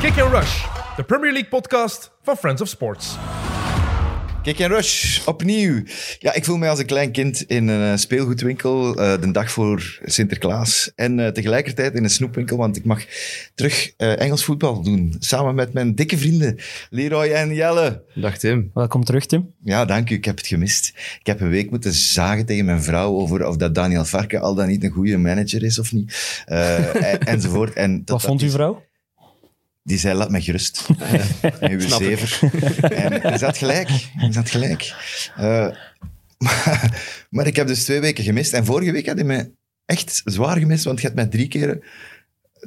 Kick 0.00 0.18
and 0.20 0.32
Rush, 0.32 0.64
de 0.96 1.02
Premier 1.04 1.32
League 1.32 1.48
podcast 1.48 2.10
van 2.22 2.36
Friends 2.36 2.62
of 2.62 2.68
Sports. 2.68 3.16
Kick 4.42 4.58
en 4.58 4.68
Rush, 4.68 5.20
opnieuw. 5.26 5.82
Ja, 6.18 6.34
ik 6.34 6.44
voel 6.44 6.56
mij 6.56 6.70
als 6.70 6.78
een 6.78 6.86
klein 6.86 7.12
kind 7.12 7.42
in 7.42 7.68
een 7.68 7.92
eh, 7.92 7.98
speelgoedwinkel 7.98 8.94
eh, 9.00 9.20
de 9.20 9.30
dag 9.30 9.50
voor 9.50 9.98
Sinterklaas. 10.04 10.92
En 10.94 11.20
eh, 11.20 11.28
tegelijkertijd 11.32 11.94
in 11.94 12.04
een 12.04 12.10
snoepwinkel, 12.10 12.56
want 12.56 12.76
ik 12.76 12.84
mag 12.84 13.04
terug 13.54 13.92
eh, 13.96 14.20
Engels 14.20 14.44
voetbal 14.44 14.82
doen. 14.82 15.14
Samen 15.18 15.54
met 15.54 15.72
mijn 15.72 15.94
dikke 15.94 16.18
vrienden 16.18 16.58
Leroy 16.90 17.26
en 17.30 17.54
Jelle. 17.54 18.02
Dag 18.14 18.38
Tim. 18.38 18.70
Welkom 18.74 19.04
terug, 19.04 19.26
Tim. 19.26 19.54
Ja, 19.64 19.84
dank 19.84 20.10
u. 20.10 20.14
Ik 20.14 20.24
heb 20.24 20.36
het 20.36 20.46
gemist. 20.46 20.88
Ik 21.20 21.26
heb 21.26 21.40
een 21.40 21.50
week 21.50 21.70
moeten 21.70 21.92
zagen 21.92 22.46
tegen 22.46 22.64
mijn 22.64 22.82
vrouw 22.82 23.12
over 23.14 23.46
of 23.46 23.56
dat 23.56 23.74
Daniel 23.74 24.04
Varken 24.04 24.40
al 24.40 24.54
dan 24.54 24.66
niet 24.68 24.84
een 24.84 24.90
goede 24.90 25.16
manager 25.18 25.62
is 25.62 25.78
of 25.78 25.92
niet. 25.92 26.42
Eh, 26.46 26.94
en, 27.12 27.20
enzovoort. 27.20 27.72
En 27.74 27.98
dat- 27.98 28.08
Wat 28.08 28.22
vond 28.22 28.40
uw 28.40 28.46
is- 28.46 28.52
vrouw? 28.52 28.84
Die 29.86 29.98
zei, 29.98 30.14
laat 30.14 30.30
me 30.30 30.40
gerust. 30.40 30.86
Uh, 31.60 31.70
uw 31.70 31.80
zever. 31.80 32.38
En 32.80 33.20
hij 33.20 33.38
zat 33.38 33.58
gelijk. 33.58 33.88
Hij 34.16 34.32
zat 34.32 34.50
gelijk. 34.50 34.94
Eh, 35.36 35.68
maar, 36.38 37.02
maar 37.30 37.46
ik 37.46 37.56
heb 37.56 37.66
dus 37.66 37.84
twee 37.84 38.00
weken 38.00 38.24
gemist. 38.24 38.52
En 38.52 38.64
vorige 38.64 38.92
week 38.92 39.06
had 39.06 39.16
hij 39.16 39.24
me 39.24 39.50
echt 39.84 40.22
zwaar 40.24 40.58
gemist, 40.58 40.84
want 40.84 40.98
je 40.98 41.04
hebt 41.04 41.16
mij 41.16 41.26
drie 41.26 41.48
keer, 41.48 41.86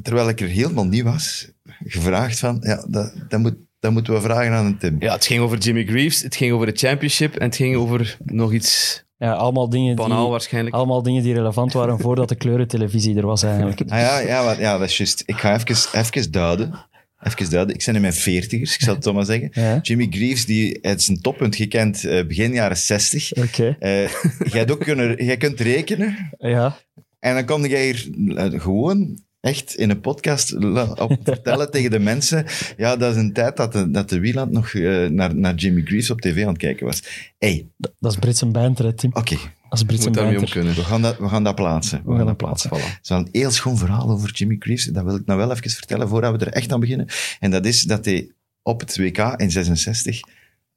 terwijl 0.02 0.30
ik 0.30 0.42
er 0.42 0.48
helemaal 0.48 0.86
niet 0.86 1.04
was, 1.04 1.52
gevraagd 1.86 2.40
van, 2.40 2.58
ja, 2.62 2.86
dat, 2.88 3.14
dat, 3.30 3.40
moet, 3.40 3.56
dat 3.80 3.92
moeten 3.92 4.14
we 4.14 4.22
vragen 4.22 4.54
aan 4.54 4.66
een 4.66 4.78
Tim. 4.78 4.96
Ja, 5.00 5.14
het 5.14 5.26
ging 5.26 5.42
over 5.42 5.58
Jimmy 5.58 5.86
Greaves, 5.86 6.22
het 6.22 6.36
ging 6.36 6.54
over 6.54 6.66
de 6.66 6.78
championship 6.78 7.36
en 7.36 7.46
het 7.46 7.56
ging 7.56 7.76
over 7.76 8.18
nog 8.26 8.54
iets 8.54 9.04
Ja, 9.18 9.34
allemaal 9.34 9.70
dingen, 9.70 9.96
banaal 9.96 10.22
die, 10.22 10.32
waarschijnlijk. 10.32 10.76
allemaal 10.76 11.04
dingen 11.04 11.24
die 11.24 11.34
relevant 11.34 11.74
waren 11.74 12.00
voordat 12.00 12.30
de 12.30 12.36
kleurentelevisie 12.36 13.18
er 13.18 13.26
was 13.26 13.44
eigenlijk. 13.44 13.82
Ah 13.82 14.00
ja, 14.00 14.20
ja, 14.20 14.52
ja, 14.52 14.78
dat 14.78 14.90
is 14.90 14.98
juist. 14.98 15.24
Ik 15.26 15.38
ga 15.38 15.54
even, 15.56 16.00
even 16.00 16.32
duiden. 16.32 16.88
Even 17.24 17.50
duiden. 17.50 17.76
Ik 17.76 17.86
ben 17.86 17.96
in 17.96 18.02
mijn 18.02 18.14
veertigers, 18.14 18.74
ik 18.74 18.82
zal 18.82 18.94
het 18.94 19.04
toch 19.04 19.14
maar 19.14 19.26
zeggen. 19.26 19.50
Ja. 19.54 19.80
Jimmy 19.82 20.08
Greaves, 20.10 20.46
die 20.46 20.78
heeft 20.82 21.02
zijn 21.02 21.22
toppunt 21.22 21.56
gekend 21.56 22.06
eh, 22.06 22.26
begin 22.26 22.54
jaren 22.54 22.78
60. 22.78 23.34
Oké. 23.34 23.76
Eh, 23.80 24.10
jij, 24.52 24.60
hebt 24.60 24.72
ook 24.72 24.80
kunnen, 24.80 25.26
jij 25.26 25.38
kunt 25.38 25.60
rekenen. 25.60 26.30
Ja. 26.38 26.78
En 27.20 27.34
dan 27.34 27.46
kom 27.46 27.66
jij 27.66 27.86
hier 27.86 28.10
eh, 28.36 28.62
gewoon 28.62 29.20
echt 29.40 29.76
in 29.76 29.90
een 29.90 30.00
podcast 30.00 30.56
op 31.00 31.18
vertellen 31.24 31.72
tegen 31.72 31.92
de 31.92 32.00
mensen. 32.00 32.46
Ja, 32.78 32.96
dat 32.96 33.16
is 33.16 33.22
een 33.22 33.34
tijd 33.34 33.58
dat 33.58 33.72
de, 33.72 33.92
dat 33.92 34.10
de 34.10 34.20
Wieland 34.20 34.52
nog 34.52 34.74
naar, 35.10 35.36
naar 35.36 35.56
Jimmy 35.56 35.82
Greaves 35.82 36.10
op 36.10 36.22
tv 36.22 36.42
aan 36.42 36.50
het 36.50 36.58
kijken 36.58 36.86
was. 36.86 37.32
hey, 37.38 37.68
Dat 37.78 38.12
is 38.12 38.18
Britse 38.18 38.46
banter, 38.46 38.86
hè, 38.86 38.94
Tim. 38.94 39.12
oké, 39.14 39.38
Britse 39.70 40.08
moet 40.08 40.18
daarmee 40.18 40.40
om 40.40 40.50
kunnen. 40.50 40.76
we, 40.76 40.84
gaan 40.84 41.02
dat, 41.02 41.18
we 41.18 41.30
gaan 41.30 41.44
dat 41.44 41.56
plaatsen. 41.56 42.02
We 42.06 42.16
gaan 42.16 42.26
dat 42.26 42.38
plaatsen. 42.38 42.70
Het 42.70 43.00
is 43.02 43.10
wel 43.10 43.18
een 43.18 43.30
heel 43.32 43.52
schoon 43.52 43.78
verhaal 43.78 44.10
over 44.10 44.32
Jimmy 44.32 44.56
Greaves. 44.60 44.86
Dat 44.86 45.04
wil 45.04 45.16
ik 45.16 45.26
nou 45.26 45.40
wel 45.40 45.52
even 45.52 45.70
vertellen 45.70 46.08
voordat 46.08 46.40
we 46.40 46.46
er 46.46 46.54
echt 46.54 46.72
aan 46.72 46.80
beginnen. 46.80 47.08
En 47.40 47.52
dat 47.52 47.66
is 47.66 47.82
dat 47.82 48.06
hij 48.06 48.32
op 48.64 48.80
het 48.80 48.98
WK 48.98 49.18
in 49.18 49.52
66, 49.52 50.20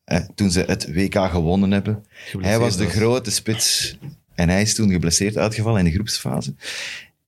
eh, 0.05 0.21
toen 0.35 0.51
ze 0.51 0.65
het 0.67 0.95
WK 0.95 1.15
gewonnen 1.15 1.71
hebben, 1.71 2.05
hij 2.39 2.59
was 2.59 2.77
de 2.77 2.89
grote 2.89 3.31
spits 3.31 3.99
en 4.35 4.49
hij 4.49 4.63
is 4.63 4.75
toen 4.75 4.91
geblesseerd 4.91 5.37
uitgevallen 5.37 5.79
in 5.79 5.85
de 5.85 5.93
groepsfase. 5.93 6.55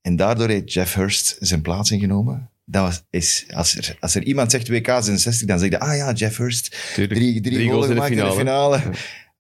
En 0.03 0.17
daardoor 0.17 0.49
heeft 0.49 0.73
Jeff 0.73 0.95
Hurst 0.95 1.37
zijn 1.41 1.63
plaats 1.63 1.91
ingenomen. 1.91 2.49
Dat 2.65 2.83
was, 2.83 3.03
is, 3.11 3.45
als, 3.55 3.77
er, 3.77 3.97
als 4.01 4.15
er 4.15 4.23
iemand 4.23 4.51
zegt 4.51 4.69
WK 4.69 4.87
66, 4.87 5.47
dan 5.47 5.59
zeg 5.59 5.71
je, 5.71 5.81
ah 5.81 5.97
ja, 5.97 6.13
Jeff 6.13 6.37
Hurst, 6.37 6.77
Tuurlijk. 6.95 7.19
drie, 7.19 7.41
drie, 7.41 7.55
Drie 7.55 7.69
goals 7.69 7.87
goals 7.87 7.89
in 7.89 7.95
de 7.95 8.15
gemaakt 8.15 8.31
in 8.31 8.37
de 8.37 8.41
finale. 8.41 8.81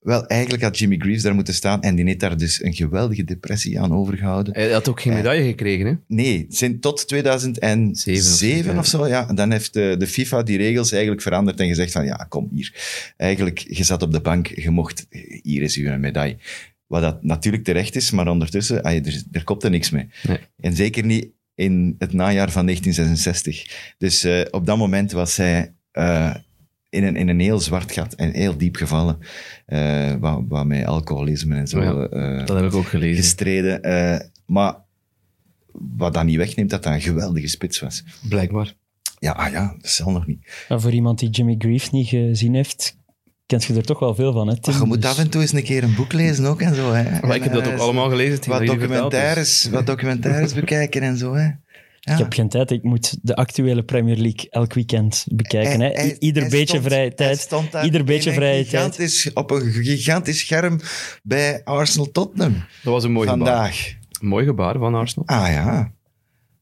Wel, 0.05 0.27
eigenlijk 0.27 0.62
had 0.62 0.78
Jimmy 0.78 0.97
Greaves 0.98 1.22
daar 1.22 1.34
moeten 1.34 1.55
staan 1.55 1.83
en 1.83 1.94
die 1.94 2.05
heeft 2.05 2.20
daar 2.20 2.36
dus 2.36 2.62
een 2.62 2.74
geweldige 2.74 3.24
depressie 3.24 3.80
aan 3.80 3.94
overgehouden. 3.94 4.55
Hij 4.55 4.70
had 4.70 4.88
ook 4.88 5.00
geen 5.00 5.12
medaille 5.12 5.44
gekregen, 5.44 5.86
hè? 5.86 5.92
Nee, 6.06 6.47
sinds 6.48 6.80
tot 6.80 7.08
2007 7.08 8.25
Zeven 8.25 8.78
of 8.78 8.86
zo, 8.86 9.06
ja. 9.06 9.25
Dan 9.25 9.50
heeft 9.50 9.72
de, 9.72 9.94
de 9.98 10.06
FIFA 10.06 10.42
die 10.42 10.56
regels 10.56 10.92
eigenlijk 10.92 11.22
veranderd 11.22 11.60
en 11.60 11.69
gezegd 11.69 11.92
van, 11.92 12.05
ja, 12.05 12.27
kom 12.28 12.48
hier. 12.54 12.75
Eigenlijk, 13.16 13.59
je 13.59 13.84
zat 13.84 14.03
op 14.03 14.12
de 14.12 14.20
bank, 14.20 14.47
je 14.47 14.70
mocht, 14.70 15.06
hier 15.43 15.62
is 15.62 15.76
uw 15.76 15.98
medaille. 15.98 16.37
Wat 16.87 17.03
dat 17.03 17.22
natuurlijk 17.22 17.64
terecht 17.64 17.97
is, 17.97 18.10
maar 18.10 18.28
ondertussen, 18.28 18.82
er, 18.82 19.22
er 19.32 19.44
komt 19.44 19.62
er 19.62 19.70
niks 19.70 19.91
mee. 19.91 20.09
Nee. 20.22 20.38
En 20.60 20.76
zeker 20.76 21.04
niet 21.04 21.26
in 21.54 21.94
het 21.98 22.12
najaar 22.12 22.50
van 22.50 22.66
1966. 22.66 23.94
Dus 23.98 24.25
eh, 24.25 24.41
op 24.50 24.66
dat 24.66 24.76
moment 24.76 25.12
was 25.12 25.37
hij 25.37 25.75
eh, 25.91 26.34
in, 26.94 27.05
een, 27.05 27.16
in 27.16 27.28
een 27.28 27.41
heel 27.41 27.60
zwart 27.60 27.93
gat 27.93 28.15
en 28.15 28.31
heel 28.32 28.56
diep 28.56 28.77
gevallen. 28.77 29.19
eh 29.66 30.65
met 30.65 30.87
alcoholisme 30.87 31.56
en 31.56 31.66
zo 31.69 31.82
Ja, 31.82 32.06
eh, 32.09 32.47
Dat 32.47 32.56
heb 32.56 32.66
ik 32.66 32.75
ook 32.75 32.87
gelezen. 32.87 33.16
gestreden. 33.22 33.82
eh, 33.82 34.21
maar 34.47 34.75
wat 35.72 36.15
dat 36.15 36.25
niet 36.25 36.37
wegneemt, 36.37 36.71
dat 36.71 36.82
dat 36.82 36.93
een 36.93 37.00
geweldige 37.00 37.47
spits 37.49 37.81
was. 37.81 38.05
Blijkbaar. 38.28 38.75
Ja, 39.19 39.32
ah 39.32 39.53
ja, 39.53 39.75
dat 39.81 39.91
zal 39.91 40.10
nog 40.10 40.27
niet. 40.27 40.65
En 40.69 40.81
voor 40.81 40.93
iemand 40.93 41.19
die 41.19 41.31
Jimmy 41.31 41.55
Greaves 41.59 41.91
niet 41.91 42.09
gezien 42.09 42.55
heeft, 42.55 42.99
kent 43.47 43.65
je 43.65 43.75
er 43.75 43.82
toch 43.84 43.99
wel 43.99 44.15
veel 44.15 44.32
van, 44.32 44.49
hè, 44.49 44.61
Tim? 44.61 44.72
Maar 44.72 44.82
je 44.82 44.88
moet 44.88 45.03
Dus- 45.03 45.11
af 45.11 45.19
en 45.19 45.31
toe 45.31 45.41
eens 45.41 45.53
een 45.53 45.62
keer 45.62 45.82
een 45.82 45.94
boek 45.94 46.12
lezen 46.12 46.44
ook 46.44 46.61
en 46.61 46.75
zo. 46.75 46.93
Hè. 46.93 47.26
Maar 47.26 47.37
ik 47.37 47.43
heb 47.43 47.53
dat 47.53 47.66
ook 47.66 47.78
allemaal 47.78 48.09
gelezen. 48.09 48.49
Wat 48.49 48.66
documentaires, 48.66 49.69
wat 49.71 49.87
documentaires 49.87 50.55
bekijken 50.55 51.03
en 51.03 51.16
zo. 51.16 51.34
Hè. 51.34 51.49
Ja. 52.04 52.12
Ik 52.12 52.19
heb 52.19 52.32
geen 52.32 52.48
tijd, 52.48 52.70
ik 52.70 52.82
moet 52.82 53.16
de 53.22 53.34
actuele 53.37 53.82
Premier 53.82 54.16
League 54.16 54.47
elk 54.50 54.72
weekend 54.72 55.25
bekijken. 55.28 55.81
Hè. 55.81 55.87
Hij- 55.87 55.94
hij- 55.94 56.10
I- 56.12 56.16
Ieder 56.19 56.42
hij 56.42 56.50
beetje 56.50 56.66
stond- 56.66 56.84
vrije 56.84 57.15
tijd. 57.15 57.38
stond 57.38 57.72
daar 57.72 57.84
Ieder 57.84 58.04
beetje 58.04 58.32
vrije 58.32 58.54
tijd. 58.66 58.69
gigantisch, 58.94 59.32
Op 59.32 59.50
een 59.50 59.72
gigantisch 59.72 60.38
scherm 60.38 60.81
bij 61.22 61.64
Arsenal-Tottenham 61.64 62.53
Dat 62.82 62.93
was 62.93 63.04
een 63.04 63.12
mooi 63.12 63.28
gebaar. 63.28 63.47
vandaag. 63.47 63.94
Een 64.20 64.28
mooi 64.28 64.44
gebaar 64.44 64.78
van 64.78 64.94
Arsenal. 64.94 65.26
Ah 65.26 65.48
ja, 65.53 65.93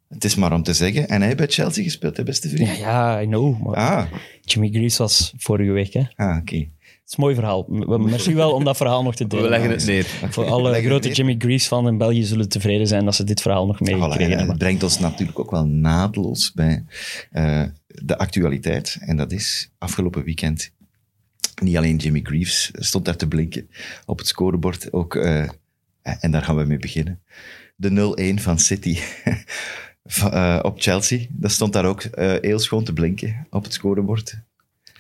het 0.09 0.25
is 0.25 0.35
maar 0.35 0.53
om 0.53 0.63
te 0.63 0.73
zeggen. 0.75 1.09
En 1.09 1.17
hij 1.17 1.25
heeft 1.27 1.37
bij 1.37 1.47
Chelsea 1.47 1.83
gespeeld, 1.85 2.17
hè, 2.17 2.23
beste 2.23 2.49
vriend. 2.49 2.69
Ja, 2.69 2.75
ja, 2.75 3.21
I 3.21 3.27
know. 3.27 3.63
Maar 3.67 3.77
Ah, 3.77 4.05
Jimmy 4.41 4.69
Greaves 4.69 4.97
was 4.97 5.33
vorige 5.37 5.71
week. 5.71 5.93
Hè. 5.93 6.03
Ah 6.17 6.37
oké. 6.37 6.69
Is 7.07 7.17
een 7.17 7.23
mooi 7.25 7.35
verhaal. 7.35 7.65
M- 7.69 8.03
Merci 8.11 8.35
wel 8.35 8.53
om 8.53 8.65
dat 8.65 8.77
verhaal 8.77 9.03
nog 9.03 9.15
te 9.15 9.27
delen. 9.29 9.45
We 9.45 9.51
leggen 9.51 9.71
het 9.71 9.87
neer. 9.87 10.05
Voor 10.31 10.45
alle 10.47 10.83
grote. 10.83 11.13
Jimmy 11.13 11.35
Greaves 11.39 11.69
van 11.69 11.87
in 11.87 11.99
België 11.99 12.23
zullen 12.25 12.49
tevreden 12.49 12.87
zijn 12.87 13.05
dat 13.05 13.15
ze 13.15 13.25
dit 13.25 13.41
verhaal 13.43 13.67
nog 13.67 13.77
Voilà, 13.77 13.79
meegekregen 13.79 14.21
en 14.25 14.29
hebben. 14.31 14.49
het 14.49 14.59
brengt 14.59 14.83
ons 14.83 14.99
natuurlijk 14.99 15.39
ook 15.39 15.51
wel 15.51 15.67
naadloos 15.67 16.53
bij 16.53 16.85
eh, 17.31 17.63
de 17.87 18.19
actualiteit. 18.19 18.97
En 19.01 19.17
dat 19.17 19.33
is 19.33 19.71
afgelopen 19.79 20.25
weekend. 20.25 20.71
Niet 21.63 21.77
alleen 21.77 21.97
Jimmy 21.97 22.21
Greaves 22.23 22.71
stond 22.73 23.05
daar 23.05 23.17
te 23.17 23.29
blinken 23.29 23.69
op 24.07 24.19
het 24.19 24.27
scorebord. 24.27 24.93
Ook, 24.93 25.15
eh, 25.15 25.49
en 26.03 26.31
daar 26.31 26.43
gaan 26.43 26.57
we 26.57 26.65
mee 26.65 26.79
beginnen. 26.79 27.23
De 27.77 27.91
0-1 27.91 28.41
van 28.43 28.59
City 28.59 28.99
van, 30.05 30.33
eh, 30.35 30.59
op 30.63 30.81
Chelsea. 30.81 31.27
Dat 31.31 31.51
stond 31.51 31.73
daar 31.73 31.85
ook 31.85 32.03
eh, 32.03 32.35
heel 32.41 32.59
schoon 32.59 32.85
te 32.85 32.93
blinken 32.93 33.47
op 33.51 33.63
het 33.65 33.73
scorebord. 33.73 34.41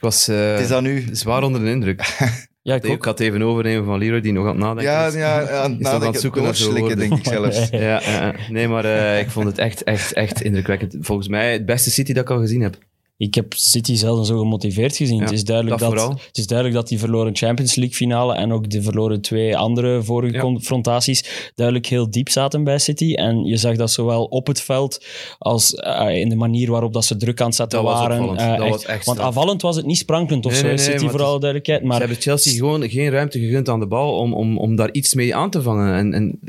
Ik 0.02 0.08
was 0.08 0.28
eh, 0.28 0.50
het 0.50 0.60
is 0.60 0.68
dan 0.68 0.82
nu... 0.82 1.04
zwaar 1.12 1.42
onder 1.42 1.60
de 1.60 1.70
indruk. 1.70 2.00
Ja, 2.62 2.74
ik 2.74 2.84
Ik 2.84 2.90
ook. 2.90 3.04
had 3.04 3.18
het 3.18 3.28
even 3.28 3.42
overnemen 3.42 3.84
van 3.84 3.98
Leroy, 3.98 4.20
die 4.20 4.32
nog 4.32 4.44
aan 4.46 4.50
het 4.50 4.58
nadenken 4.60 4.92
Ja, 4.92 5.06
is. 5.06 5.14
ja, 5.14 5.34
aan 5.40 5.40
het 5.42 5.50
aan 5.50 5.78
nadenken, 5.78 6.06
het 6.12 6.20
zoeken 6.20 6.42
naar 6.42 6.58
woorden. 6.70 6.98
denk 6.98 7.16
ik 7.16 7.26
zelfs. 7.34 7.68
Ja. 7.70 7.78
Ja. 8.04 8.34
nee, 8.50 8.68
maar 8.68 8.84
eh, 8.84 9.20
ik 9.20 9.30
vond 9.30 9.46
het 9.46 9.58
echt, 9.58 9.84
echt, 9.84 10.12
echt 10.12 10.42
indrukwekkend. 10.42 10.96
Volgens 11.00 11.28
mij 11.28 11.52
het 11.52 11.66
beste 11.66 11.90
City 11.90 12.12
dat 12.12 12.22
ik 12.22 12.30
al 12.30 12.38
gezien 12.38 12.60
heb. 12.60 12.78
Ik 13.22 13.34
heb 13.34 13.54
City 13.54 13.94
zelden 13.94 14.24
zo 14.24 14.38
gemotiveerd 14.38 14.96
gezien. 14.96 15.16
Ja, 15.16 15.22
het, 15.24 15.32
is 15.32 15.44
duidelijk 15.44 15.78
dat 15.78 15.90
dat, 15.90 15.98
vooral. 15.98 16.18
het 16.26 16.38
is 16.38 16.46
duidelijk 16.46 16.78
dat 16.78 16.88
die 16.88 16.98
verloren 16.98 17.36
Champions 17.36 17.74
League 17.74 17.94
finale 17.94 18.34
en 18.34 18.52
ook 18.52 18.70
de 18.70 18.82
verloren 18.82 19.20
twee 19.20 19.56
andere 19.56 20.02
vorige 20.02 20.34
Ja. 20.34 20.40
confrontaties 20.40 21.50
duidelijk 21.54 21.86
heel 21.86 22.10
diep 22.10 22.28
zaten 22.28 22.64
bij 22.64 22.78
City. 22.78 23.14
En 23.14 23.44
je 23.44 23.56
zag 23.56 23.76
dat 23.76 23.90
zowel 23.90 24.24
op 24.24 24.46
het 24.46 24.60
veld 24.60 25.04
als 25.38 25.74
eh, 25.74 26.20
in 26.20 26.28
de 26.28 26.36
manier 26.36 26.70
waarop 26.70 26.92
dat 26.92 27.04
ze 27.04 27.16
druk 27.16 27.40
aan 27.40 27.46
het 27.46 27.54
zetten 27.56 27.82
Dat 27.82 27.92
waren. 27.92 28.36
Eh, 28.36 28.56
Dat 28.70 28.84
echt. 28.84 28.96
was 28.96 29.16
Want 29.16 29.20
aanvallend 29.26 29.62
was 29.62 29.76
het 29.76 29.86
niet 29.86 29.98
sprankelend 29.98 30.46
of 30.46 30.52
Nee, 30.52 30.60
zo, 30.60 30.66
nee, 30.66 30.76
hè, 30.76 30.82
nee, 30.82 30.90
City 30.90 31.02
maar 31.02 31.10
voor 31.10 31.20
het 31.20 31.28
alle 31.28 31.40
duidelijkheid. 31.40 31.80
Ze 31.80 31.86
Maar 31.86 31.98
hebben 31.98 32.20
Chelsea 32.20 32.52
gewoon 32.52 32.88
geen 32.88 33.10
ruimte 33.10 33.38
gegund 33.38 33.68
aan 33.68 33.80
de 33.80 33.86
bal 33.86 34.16
om, 34.18 34.34
om, 34.34 34.58
om 34.58 34.76
daar 34.76 34.92
iets 34.92 35.14
mee 35.14 35.34
aan 35.34 35.50
te 35.50 35.62
vangen. 35.62 35.94
En, 35.94 36.12
en 36.12 36.40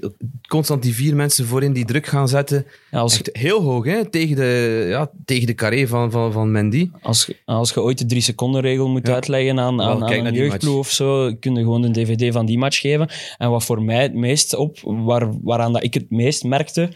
constant 0.47 0.81
die 0.83 0.95
vier 0.95 1.15
mensen 1.15 1.45
voorin 1.45 1.73
die 1.73 1.85
druk 1.85 2.05
gaan 2.05 2.27
zetten. 2.27 2.65
ja, 2.91 2.99
als, 2.99 3.13
Echt 3.13 3.29
heel 3.31 3.61
hoog, 3.61 3.85
hè? 3.85 4.09
Tegen 4.09 4.35
de, 4.35 4.85
ja, 4.89 5.09
tegen 5.25 5.47
de 5.47 5.53
carré 5.55 5.87
van, 5.87 6.11
van, 6.11 6.31
van 6.31 6.51
Mendy. 6.69 6.89
als, 7.01 7.25
je- 7.25 7.37
als 7.45 7.69
je 7.73 7.81
ooit 7.81 7.97
de 7.97 8.05
drie 8.05 8.21
seconden 8.21 8.61
regel 8.61 8.87
moet 8.89 9.07
Ja. 9.07 9.13
uitleggen 9.13 9.59
aan, 9.59 9.81
aan, 9.81 10.11
een 10.11 10.33
jeugdploeg 10.33 10.77
of 10.77 10.89
zo, 10.89 11.35
kun 11.39 11.55
je 11.55 11.59
gewoon 11.61 11.83
een 11.83 11.93
dvd 11.93 12.33
van 12.33 12.45
die 12.45 12.57
match 12.57 12.79
geven. 12.79 13.09
En 13.37 13.49
wat 13.49 13.63
voor 13.65 13.81
mij 13.83 14.01
het 14.01 14.13
meest 14.13 14.55
op, 14.55 14.77
waar, 14.83 15.41
waaraan 15.41 15.73
dat 15.73 15.83
ik 15.83 15.93
het 15.93 16.09
meest 16.09 16.43
merkte, 16.43 16.89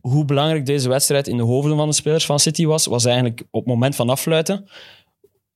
hoe 0.00 0.24
belangrijk 0.24 0.66
deze 0.66 0.88
wedstrijd 0.88 1.28
in 1.28 1.36
de 1.36 1.42
hoofden 1.42 1.76
van 1.76 1.88
de 1.88 1.94
spelers 1.94 2.26
van 2.26 2.38
City 2.40 2.66
was, 2.66 2.86
was 2.86 3.04
eigenlijk 3.04 3.40
op 3.50 3.60
het 3.64 3.72
moment 3.72 3.96
van 3.96 4.08
affluiten. 4.10 4.64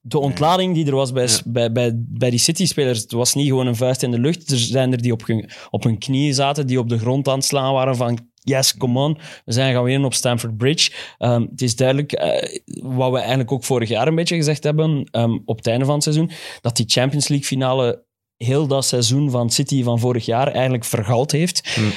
De 0.03 0.19
ontlading 0.19 0.75
die 0.75 0.87
er 0.87 0.95
was 0.95 1.13
bij, 1.13 1.27
Ja. 1.27 1.39
bij, 1.45 1.73
bij, 1.73 1.93
bij 1.97 2.31
die 2.31 2.39
City-spelers, 2.39 3.01
het 3.01 3.13
was 3.13 3.35
niet 3.35 3.47
gewoon 3.47 3.67
een 3.67 3.77
vuist 3.77 4.03
in 4.03 4.11
de 4.11 4.19
lucht. 4.19 4.51
Er 4.51 4.57
zijn 4.59 4.93
er 4.93 5.03
die 5.03 5.13
op 5.13 5.27
hun, 5.27 5.51
op 5.71 5.83
hun 5.83 5.99
knieën 5.99 6.35
zaten, 6.35 6.67
die 6.67 6.79
op 6.79 6.89
de 6.89 6.99
grond 6.99 7.29
aan 7.29 7.35
het 7.35 7.45
slaan 7.45 7.73
waren 7.73 7.97
van 7.97 8.30
yes, 8.41 8.77
come 8.77 9.01
on, 9.01 9.19
we 9.45 9.53
zijn 9.53 9.75
gaan 9.75 9.85
winnen 9.85 10.05
op 10.05 10.15
Stamford 10.15 10.57
Bridge. 10.57 10.93
Ehm, 11.19 11.41
het 11.41 11.63
is 11.63 11.77
duidelijk, 11.77 12.13
eh, 12.13 12.61
wat 12.83 13.11
we 13.11 13.19
eigenlijk 13.19 13.53
ook 13.53 13.65
vorig 13.65 13.89
jaar 13.89 14.09
een 14.09 14.15
beetje 14.15 14.37
gezegd 14.37 14.65
hebben, 14.65 15.09
ehm, 15.11 15.39
op 15.45 15.57
het 15.57 15.67
einde 15.67 15.85
van 15.85 15.95
het 15.95 16.03
seizoen, 16.03 16.31
dat 16.61 16.77
die 16.77 16.89
Champions 16.89 17.29
League 17.29 17.47
finale 17.47 18.05
heel 18.37 18.67
dat 18.67 18.85
seizoen 18.85 19.31
van 19.31 19.51
City 19.51 19.83
van 19.83 19.99
vorig 19.99 20.25
jaar 20.25 20.49
eigenlijk 20.49 20.85
vergald 20.85 21.33
heeft. 21.33 21.75
Hmm. 21.75 21.93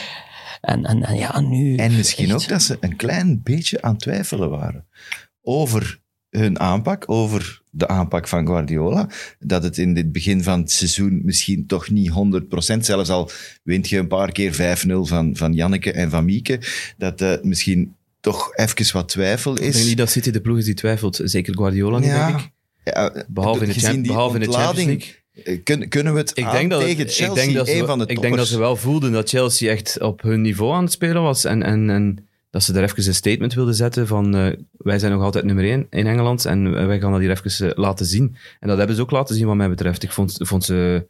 En, 0.61 0.85
en, 0.85 1.03
en 1.03 1.15
ja, 1.15 1.39
nu... 1.39 1.75
En 1.75 1.95
misschien 1.95 2.25
echt. 2.25 2.33
ook 2.33 2.47
dat 2.47 2.61
ze 2.61 2.77
een 2.79 2.95
klein 2.95 3.41
beetje 3.43 3.81
aan 3.81 3.91
het 3.91 4.01
twijfelen 4.01 4.49
waren 4.49 4.87
over 5.41 6.01
hun 6.37 6.59
aanpak, 6.59 7.03
over 7.09 7.61
de 7.69 7.87
aanpak 7.87 8.27
van 8.27 8.45
Guardiola. 8.45 9.09
Dat 9.39 9.63
het 9.63 9.77
in 9.77 9.95
het 9.95 10.11
begin 10.11 10.43
van 10.43 10.59
het 10.59 10.71
seizoen 10.71 11.21
misschien 11.23 11.65
toch 11.65 11.89
niet 11.89 12.11
100%, 12.11 12.77
zelfs 12.79 13.09
al 13.09 13.29
wint 13.63 13.89
je 13.89 13.97
een 13.97 14.07
paar 14.07 14.31
keer 14.31 14.53
5-0 14.87 14.87
van, 15.01 15.35
van 15.35 15.53
Janneke 15.53 15.91
en 15.91 16.09
van 16.09 16.25
Mieke, 16.25 16.59
dat 16.97 17.21
uh, 17.21 17.33
misschien 17.41 17.95
toch 18.19 18.55
even 18.55 18.93
wat 18.93 19.09
twijfel 19.09 19.53
is. 19.57 19.67
Ik 19.67 19.73
denk 19.73 19.85
niet 19.85 19.97
dat 19.97 20.09
City 20.09 20.31
de 20.31 20.41
ploeg 20.41 20.57
is 20.57 20.65
die 20.65 20.73
twijfelt. 20.73 21.19
Zeker 21.23 21.53
Guardiola 21.53 21.97
niet, 21.99 22.07
Ja. 22.07 22.27
denk 22.27 22.39
ik. 22.39 22.51
Ja, 22.83 23.25
Behalve 23.27 23.65
in 23.65 23.71
de, 23.73 23.79
champ- 23.79 24.05
behalve 24.07 24.35
in 24.39 24.41
de 24.41 24.51
Champions 24.51 24.85
League. 24.87 25.15
eh, 25.43 25.63
Kun, 25.63 25.89
kunnen 25.89 26.13
we 26.13 26.19
het 26.19 26.31
Ik 26.37 26.51
denk, 26.51 26.69
dat, 26.69 26.81
tegen 26.81 27.05
ik, 27.05 27.11
Chelsea, 27.11 27.33
denk 27.33 27.53
dat 27.53 27.67
ze, 27.67 27.73
een 27.79 27.85
van 27.85 27.99
de 27.99 28.05
ik 28.05 28.21
denk 28.21 28.35
dat 28.35 28.47
ze 28.47 28.57
wel 28.59 28.75
voelden 28.75 29.11
dat 29.11 29.29
Chelsea 29.29 29.71
echt 29.71 30.01
op 30.01 30.21
hun 30.21 30.41
niveau 30.41 30.73
aan 30.73 30.83
het 30.83 30.91
spelen 30.91 31.21
was. 31.21 31.45
En, 31.45 31.63
en, 31.63 31.89
en 31.89 32.27
dat 32.53 32.63
ze 32.63 32.73
daar 32.73 32.83
even 32.83 33.07
een 33.07 33.13
statement 33.13 33.53
wilden 33.53 33.75
zetten 33.75 34.07
van 34.07 34.35
eh, 34.35 34.57
wij 34.71 34.99
zijn 34.99 35.11
nog 35.11 35.21
altijd 35.21 35.45
nummer 35.45 35.63
één 35.65 35.87
in 35.89 36.07
Engeland 36.07 36.45
en 36.45 36.87
wij 36.87 36.99
gaan 36.99 37.11
dat 37.11 37.19
hier 37.21 37.29
even 37.29 37.69
eh, 37.69 37.77
laten 37.77 38.05
zien. 38.05 38.35
En 38.59 38.67
dat 38.67 38.77
hebben 38.77 38.95
ze 38.95 39.01
ook 39.01 39.11
laten 39.11 39.35
zien 39.35 39.47
wat 39.47 39.55
mij 39.55 39.69
betreft. 39.69 40.03
Ik 40.03 40.11
vond, 40.11 40.37
vond 40.39 40.63
ze 40.63 41.07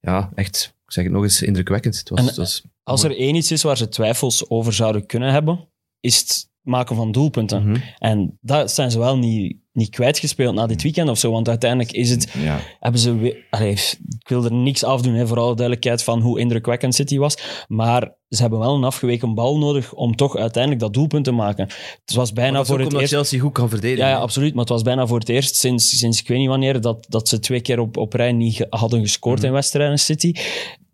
ja, 0.00 0.30
echt, 0.34 0.74
ik 0.86 0.92
zeg 0.92 1.04
het 1.04 1.12
nog 1.12 1.22
eens, 1.22 1.42
indrukwekkend. 1.42 1.98
Het 1.98 2.08
was, 2.08 2.18
En- 2.18 2.26
het 2.26 2.36
was 2.36 2.62
Als 2.82 3.02
er 3.04 3.16
één 3.16 3.34
iets 3.34 3.50
is 3.50 3.62
waar 3.62 3.76
ze 3.76 3.88
twijfels 3.88 4.50
over 4.50 4.72
zouden 4.72 5.06
kunnen 5.06 5.32
hebben, 5.32 5.68
is 6.00 6.18
het 6.18 6.48
maken 6.66 6.96
van 6.96 7.12
doelpunten. 7.12 7.68
Mhm. 7.68 7.76
En 7.98 8.38
dat 8.40 8.70
zijn 8.70 8.90
ze 8.90 8.98
wel 8.98 9.18
niet, 9.18 9.56
niet 9.72 9.90
kwijtgespeeld 9.90 10.54
na 10.54 10.66
dit 10.66 10.82
weekend 10.82 11.08
of 11.08 11.18
zo. 11.18 11.30
Want 11.30 11.48
uiteindelijk 11.48 11.92
is 11.92 12.10
het, 12.10 12.32
Ja. 12.42 12.58
hebben 12.80 13.00
ze 13.00 13.16
weer... 13.16 13.44
Allee, 13.50 13.72
ik 14.18 14.28
wil 14.28 14.44
er 14.44 14.52
niks 14.52 14.84
afdoen, 14.84 15.14
hè, 15.14 15.26
voor 15.26 15.38
alle 15.38 15.54
duidelijkheid, 15.54 16.02
van 16.02 16.20
hoe 16.20 16.38
indrukwekkend 16.40 16.94
City 16.94 17.18
was. 17.18 17.64
Maar 17.68 18.14
ze 18.28 18.40
hebben 18.40 18.58
wel 18.58 18.74
een 18.74 18.84
afgeweken 18.84 19.34
bal 19.34 19.58
nodig 19.58 19.92
om 19.92 20.16
toch 20.16 20.36
uiteindelijk 20.36 20.82
dat 20.82 20.94
doelpunt 20.94 21.24
te 21.24 21.32
maken. 21.32 21.68
Het 22.04 22.14
was 22.14 22.32
bijna 22.32 22.64
voor 22.64 22.78
het 22.80 22.92
eerst... 22.92 23.12
Chelsea 23.12 23.40
goed 23.40 23.52
kan 23.52 23.68
verdedigen. 23.68 24.04
Ja, 24.04 24.10
ja, 24.10 24.18
absoluut. 24.18 24.50
Maar 24.50 24.60
het 24.60 24.72
was 24.72 24.82
bijna 24.82 25.06
voor 25.06 25.18
het 25.18 25.28
eerst 25.28 25.56
sinds, 25.56 25.98
sinds 25.98 26.20
ik 26.20 26.28
weet 26.28 26.38
niet 26.38 26.48
wanneer 26.48 26.80
dat, 26.80 27.06
dat 27.08 27.28
ze 27.28 27.38
twee 27.38 27.60
keer 27.60 27.78
op, 27.78 27.96
op 27.96 28.12
rij 28.12 28.32
niet 28.32 28.66
hadden 28.70 29.00
gescoord 29.00 29.42
in 29.42 29.52
wedstrijden 29.52 29.98
City. 29.98 30.32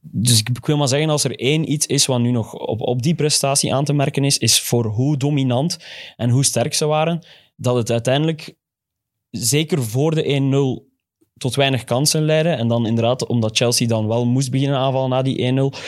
Dus 0.04 0.38
ik, 0.40 0.48
ik 0.48 0.66
wil 0.66 0.76
maar 0.76 0.88
zeggen, 0.88 1.10
als 1.10 1.24
er 1.24 1.38
één 1.38 1.72
iets 1.72 1.86
is 1.86 2.06
wat 2.06 2.20
nu 2.20 2.30
nog 2.30 2.54
op, 2.54 2.80
op 2.80 3.02
die 3.02 3.14
prestatie 3.14 3.74
aan 3.74 3.84
te 3.84 3.92
merken 3.92 4.24
is, 4.24 4.38
is 4.38 4.60
voor 4.60 4.84
hoe 4.86 5.16
dominant 5.16 5.78
en 6.16 6.30
hoe 6.30 6.44
sterk 6.44 6.74
ze 6.74 6.86
waren, 6.86 7.24
dat 7.56 7.76
het 7.76 7.90
uiteindelijk 7.90 8.54
zeker 9.30 9.82
voor 9.82 10.14
de 10.14 10.82
1-0 10.84 10.90
tot 11.36 11.54
weinig 11.54 11.84
kansen 11.84 12.22
leidde. 12.22 12.50
En 12.50 12.68
dan 12.68 12.86
inderdaad, 12.86 13.26
omdat 13.26 13.56
Chelsea 13.56 13.86
dan 13.86 14.06
wel 14.06 14.26
moest 14.26 14.50
beginnen 14.50 14.78
aanvallen 14.78 15.10
na 15.10 15.22
die 15.22 15.52
1-0, 15.52 15.78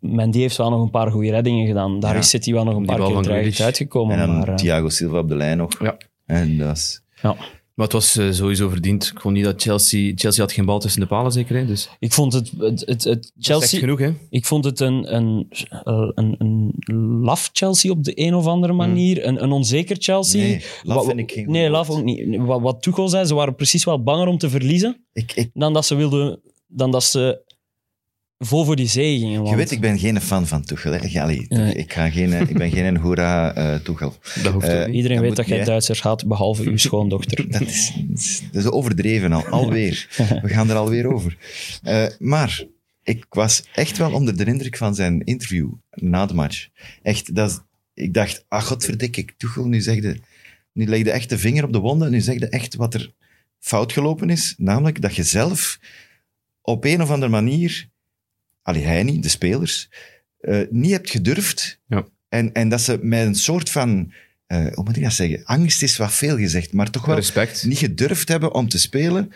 Mendy 0.00 0.38
heeft 0.38 0.56
wel 0.56 0.70
nog 0.70 0.82
een 0.82 0.90
paar 0.90 1.10
goede 1.10 1.30
reddingen 1.30 1.66
gedaan. 1.66 2.00
Daar 2.00 2.12
Ja. 2.12 2.18
is 2.18 2.28
City 2.28 2.52
wel 2.52 2.64
nog 2.64 2.74
een 2.74 2.86
Die 2.86 2.96
paar 2.96 3.22
keer 3.22 3.64
uitgekomen. 3.64 4.18
En 4.18 4.26
dan 4.26 4.38
maar, 4.38 4.48
eh, 4.48 4.54
Thiago 4.54 4.88
Silva 4.88 5.18
op 5.18 5.28
de 5.28 5.36
lijn 5.36 5.56
nog. 5.56 5.82
Ja. 5.82 5.96
En 6.26 6.58
dat 6.58 6.76
is... 6.76 7.02
ja. 7.22 7.36
Maar 7.74 7.84
het 7.86 7.94
was 7.94 8.16
eh, 8.16 8.30
sowieso 8.30 8.68
verdiend. 8.68 9.10
Ik 9.14 9.20
vond 9.20 9.34
niet 9.34 9.44
dat 9.44 9.62
Chelsea... 9.62 10.12
Chelsea 10.14 10.44
had 10.44 10.52
geen 10.52 10.64
bal 10.64 10.80
tussen 10.80 11.00
de 11.00 11.06
palen, 11.06 11.32
zeker. 11.32 11.56
Hè? 11.56 11.66
Dus 11.66 11.88
Ik 11.98 12.12
vond 12.12 12.32
het, 12.32 12.52
het, 12.58 13.04
het, 13.04 13.32
Chelsea... 13.38 13.78
genoeg, 13.78 13.98
hè? 13.98 14.12
Ik 14.30 14.44
vond 14.46 14.64
het 14.64 14.80
een, 14.80 15.14
een, 15.14 15.48
een, 16.14 16.34
een 16.38 16.72
laf 17.20 17.50
Chelsea 17.52 17.90
op 17.90 18.04
de 18.04 18.12
een 18.14 18.34
of 18.34 18.46
andere 18.46 18.72
manier. 18.72 19.26
Een, 19.26 19.42
een 19.42 19.52
onzeker 19.52 19.96
Chelsea. 19.98 20.40
Nee, 20.42 20.64
laf 20.82 20.96
Wat- 20.96 21.06
vind 21.06 21.18
ik 21.18 21.30
geen 21.32 21.50
Nee, 21.50 21.70
laf 21.70 21.90
ook 21.90 22.02
niet. 22.02 22.36
Wat, 22.36 22.60
wat 22.60 22.82
Tuchel 22.82 23.08
zei, 23.08 23.24
ze 23.24 23.34
waren 23.34 23.54
precies 23.54 23.84
wel 23.84 24.02
banger 24.02 24.26
om 24.26 24.38
te 24.38 24.50
verliezen 24.50 25.04
Ik, 25.12 25.32
ik, 25.34 25.50
dan 25.54 25.72
dat 25.72 25.86
ze 25.86 25.94
wilden... 25.94 26.40
Dan 26.66 26.90
dat 26.90 27.04
ze 27.04 27.42
vol 28.44 28.64
voor 28.64 28.76
die 28.76 28.86
zee 28.86 29.18
gingen. 29.18 29.32
je 29.32 29.38
want- 29.40 29.56
weet, 29.56 29.70
ik 29.70 29.80
ben 29.80 29.98
geen 29.98 30.20
fan 30.20 30.46
van 30.46 30.62
Tuchel. 30.64 30.92
Hè. 30.92 30.98
Ja, 31.08 31.22
allee, 31.22 31.46
Nee. 31.48 31.74
ik, 31.74 31.92
ga 31.92 32.10
geen, 32.10 32.32
ik 32.32 32.58
ben 32.58 32.70
geen 32.70 32.96
hoera 32.96 33.54
eh 33.54 33.74
Tuchel. 33.74 34.16
Dat 34.42 34.52
hoeft 34.52 34.66
Eh, 34.68 34.80
ook 34.80 34.86
niet. 34.86 34.94
Iedereen 34.96 35.16
dat 35.16 35.26
weet 35.26 35.36
dat 35.36 35.46
jij. 35.46 35.64
Duitsers 35.64 36.02
haat, 36.02 36.26
behalve 36.26 36.62
uw 36.62 36.76
schoondochter. 36.86 37.50
Dat 37.50 37.60
is, 37.60 37.92
dat 38.52 38.62
is 38.64 38.70
overdreven 38.70 39.32
al, 39.32 39.46
alweer. 39.46 40.08
We 40.42 40.48
gaan 40.48 40.70
er 40.70 40.76
alweer 40.76 41.12
over. 41.12 41.36
Eh, 41.82 42.06
maar 42.18 42.64
ik 43.02 43.24
was 43.28 43.62
echt 43.74 43.98
wel 43.98 44.12
onder 44.12 44.36
de 44.36 44.44
indruk 44.44 44.76
van 44.76 44.94
zijn 44.94 45.24
interview 45.24 45.72
na 45.90 46.26
de 46.26 46.34
match. 46.34 46.68
Echt, 47.02 47.34
dat, 47.34 47.50
is- 47.50 47.60
ik 48.04 48.14
dacht, 48.14 48.44
ah 48.48 48.62
godverdikke, 48.62 49.20
ik 49.20 49.34
Tuchel, 49.36 49.66
nu 49.66 49.80
zegde, 49.80 50.18
nu 50.72 50.86
legde 50.86 51.10
echt 51.10 51.28
de 51.28 51.38
vinger 51.38 51.64
op 51.64 51.72
de 51.72 51.78
wonden, 51.78 52.10
nu 52.10 52.20
zegde 52.20 52.48
echt 52.48 52.74
wat 52.74 52.94
er 52.94 53.12
fout 53.58 53.92
gelopen 53.92 54.30
is, 54.30 54.54
namelijk 54.58 55.00
dat 55.00 55.14
je 55.14 55.22
zelf 55.22 55.78
op 56.62 56.84
een 56.84 57.02
of 57.02 57.10
andere 57.10 57.30
manier, 57.30 57.88
allee, 58.64 58.84
hij 58.84 59.02
niet, 59.02 59.22
de 59.22 59.28
spelers, 59.28 59.88
eh, 60.40 60.60
niet 60.70 60.90
hebt 60.90 61.10
gedurfd. 61.10 61.80
Ja. 61.86 62.06
En, 62.28 62.52
en 62.52 62.68
dat 62.68 62.80
ze 62.80 62.98
met 63.02 63.26
een 63.26 63.34
soort 63.34 63.70
van, 63.70 64.12
eh, 64.46 64.66
hoe 64.72 64.84
moet 64.84 64.96
ik 64.96 65.02
dat 65.02 65.12
zeggen, 65.12 65.44
angst 65.44 65.82
is 65.82 65.96
wat 65.96 66.12
veel 66.12 66.36
gezegd, 66.36 66.72
maar 66.72 66.90
toch 66.90 67.06
wel 67.06 67.16
Respect. 67.16 67.64
niet 67.64 67.78
gedurfd 67.78 68.28
hebben 68.28 68.54
om 68.54 68.68
te 68.68 68.78
spelen. 68.78 69.32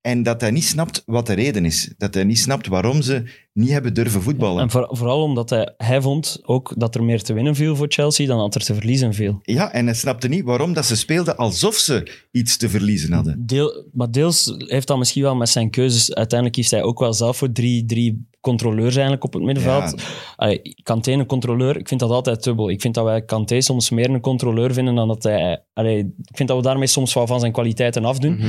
En 0.00 0.22
dat 0.22 0.40
hij 0.40 0.50
niet 0.50 0.64
snapt 0.64 1.02
wat 1.06 1.26
de 1.26 1.32
reden 1.32 1.64
is. 1.64 1.90
Dat 1.98 2.14
hij 2.14 2.24
niet 2.24 2.38
snapt 2.38 2.66
waarom 2.66 3.02
ze 3.02 3.24
niet 3.56 3.70
hebben 3.70 3.94
durven 3.94 4.22
voetballen. 4.22 4.62
En 4.62 4.70
voor- 4.70 4.88
vooral 4.90 5.22
omdat 5.22 5.50
hij, 5.50 5.74
hij 5.76 6.00
vond 6.00 6.38
ook 6.42 6.72
dat 6.76 6.94
er 6.94 7.04
meer 7.04 7.22
te 7.22 7.32
winnen 7.32 7.54
viel 7.54 7.76
voor 7.76 7.86
Chelsea 7.88 8.26
dan 8.26 8.38
dat 8.38 8.54
er 8.54 8.64
te 8.64 8.74
verliezen 8.74 9.14
viel. 9.14 9.38
Ja, 9.42 9.72
en 9.72 9.84
hij 9.84 9.94
snapte 9.94 10.28
niet 10.28 10.44
waarom 10.44 10.72
dat 10.72 10.84
ze 10.86 10.96
speelden 10.96 11.36
alsof 11.36 11.74
ze 11.74 12.24
iets 12.30 12.56
te 12.56 12.68
verliezen 12.68 13.12
hadden. 13.12 13.46
Deel, 13.46 13.84
maar 13.92 14.10
deels 14.10 14.54
heeft 14.58 14.86
dat 14.86 14.98
misschien 14.98 15.22
wel 15.22 15.34
met 15.36 15.48
zijn 15.48 15.70
keuzes. 15.70 16.14
Uiteindelijk 16.14 16.58
kiest 16.58 16.70
hij 16.70 16.82
ook 16.82 16.98
wel 16.98 17.12
zelf 17.12 17.36
voor 17.36 17.52
drie, 17.52 17.84
drie 17.84 18.28
controleurs 18.40 18.94
eigenlijk 18.94 19.24
op 19.24 19.32
het 19.32 19.42
middenveld. 19.42 20.02
Ja. 20.36 20.58
Kanté 20.82 21.12
een 21.12 21.26
controleur, 21.26 21.76
ik 21.76 21.88
vind 21.88 22.00
dat 22.00 22.10
altijd 22.10 22.42
dubbel. 22.42 22.70
Ik 22.70 22.80
vind 22.80 22.94
dat 22.94 23.04
wij 23.04 23.22
Kanté 23.24 23.60
soms 23.60 23.90
meer 23.90 24.10
een 24.10 24.20
controleur 24.20 24.72
vinden 24.72 24.94
dan 24.94 25.08
dat 25.08 25.22
hij... 25.22 25.62
Allee, 25.72 25.98
ik 25.98 26.36
vind 26.36 26.48
dat 26.48 26.56
we 26.56 26.62
daarmee 26.62 26.86
soms 26.86 27.14
wel 27.14 27.26
van 27.26 27.40
zijn 27.40 27.52
kwaliteiten 27.52 28.04
afdoen. 28.04 28.40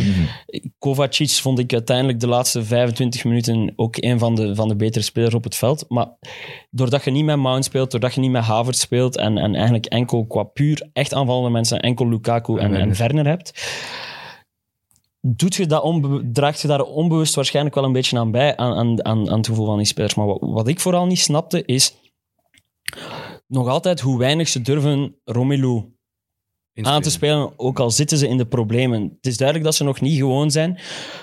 Kovacic 0.80 1.30
vond 1.30 1.60
ik 1.60 1.74
uiteindelijk 1.74 2.20
de 2.20 2.28
laatste 2.28 2.64
25 2.64 3.24
minuten 3.24 3.74
ook 3.76 3.96
een 4.00 4.20
van 4.20 4.36
de, 4.36 4.56
van 4.56 4.68
de 4.68 4.76
betere 4.76 4.97
spelers 5.04 5.34
op 5.34 5.44
het 5.44 5.56
veld. 5.56 5.86
Maar 5.88 6.08
doordat 6.70 7.04
je 7.04 7.12
niet 7.12 7.26
met 7.26 7.38
Mount 7.38 7.66
speelt, 7.66 7.92
doordat 7.92 8.14
je 8.14 8.20
niet 8.20 8.32
met 8.32 8.44
Havertz 8.44 8.82
speelt 8.82 9.18
en, 9.18 9.38
en 9.38 9.56
eigenlijk 9.56 9.86
enkel 9.86 10.26
qua 10.26 10.44
puur 10.44 10.90
echt 10.94 11.14
aanvallende 11.14 11.50
mensen 11.50 11.80
enkel 11.80 12.10
Lukaku 12.10 12.58
en, 12.58 12.66
En 12.66 12.72
Werner. 12.72 12.98
Werner 12.98 13.28
hebt, 13.28 13.72
doet 15.22 15.56
je 15.56 15.66
dat 15.66 15.84
onbe- 15.84 16.32
draagt 16.32 16.62
je 16.62 16.68
daar 16.68 16.82
onbewust 16.82 17.36
waarschijnlijk 17.36 17.76
wel 17.76 17.84
een 17.84 17.92
beetje 17.92 18.20
aan 18.20 18.32
bij, 18.32 18.58
aan, 18.58 18.74
aan, 18.74 19.06
aan, 19.06 19.30
aan 19.30 19.38
het 19.38 19.48
gevoel 19.48 19.66
van 19.66 19.78
die 19.78 19.86
spelers. 19.86 20.16
Maar 20.16 20.26
wat, 20.26 20.38
wat 20.42 20.68
ik 20.68 20.80
vooral 20.80 21.06
niet 21.06 21.20
snapte, 21.20 21.66
is 21.66 21.96
nog 23.48 23.68
altijd 23.68 24.00
hoe 24.00 24.18
weinig 24.18 24.48
ze 24.48 24.62
durven 24.62 25.16
Romelu 25.24 25.97
aan 26.86 27.02
te 27.02 27.12
spelen, 27.12 27.52
ook 27.56 27.80
al 27.80 27.92
zitten 27.92 28.18
ze 28.18 28.28
in 28.28 28.38
de 28.38 28.46
problemen. 28.46 29.02
Het 29.02 29.26
is 29.26 29.38
duidelijk 29.38 29.68
dat 29.68 29.76
ze 29.76 29.84
nog 29.84 30.02
niet 30.02 30.18
gewoon 30.18 30.52
zijn 30.52 30.80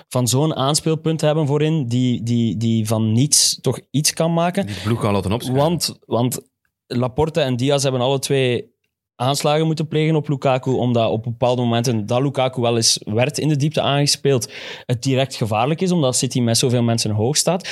van 0.09 0.29
zo'n 0.29 0.55
aanspeelpunt 0.57 1.19
te 1.19 1.27
hebben 1.27 1.47
voorin, 1.47 1.87
die, 1.87 2.23
die, 2.23 2.57
die 2.57 2.87
van 2.87 3.13
niets 3.13 3.61
toch 3.61 3.81
iets 3.91 4.13
kan 4.13 4.33
maken. 4.33 4.67
Die 4.67 4.77
ploeg 4.85 5.01
kan 5.01 5.13
laten 5.13 5.33
opschrijven. 5.33 5.63
Want, 5.65 5.99
want 6.07 6.41
Laporte 6.87 7.41
en 7.41 7.57
Diaz 7.57 7.83
hebben 7.83 8.01
alle 8.01 8.19
twee 8.19 8.73
aanslagen 9.17 9.67
moeten 9.67 9.89
plegen 9.89 10.17
op 10.17 10.29
Lukaku, 10.29 10.71
omdat 10.71 11.11
op 11.11 11.23
bepaalde 11.23 11.63
momenten 11.63 12.07
dat 12.07 12.23
Lukaku 12.23 12.61
wel 12.61 12.77
eens 12.77 13.01
werd 13.05 13.39
in 13.39 13.49
de 13.49 13.57
diepte 13.57 13.81
aangespeeld, 13.81 14.53
het 14.87 15.03
direct 15.03 15.35
gevaarlijk 15.35 15.81
is, 15.81 15.91
omdat 15.91 16.17
City 16.17 16.41
met 16.41 16.59
zoveel 16.59 16.83
mensen 16.83 17.11
hoog 17.11 17.37
staat. 17.37 17.69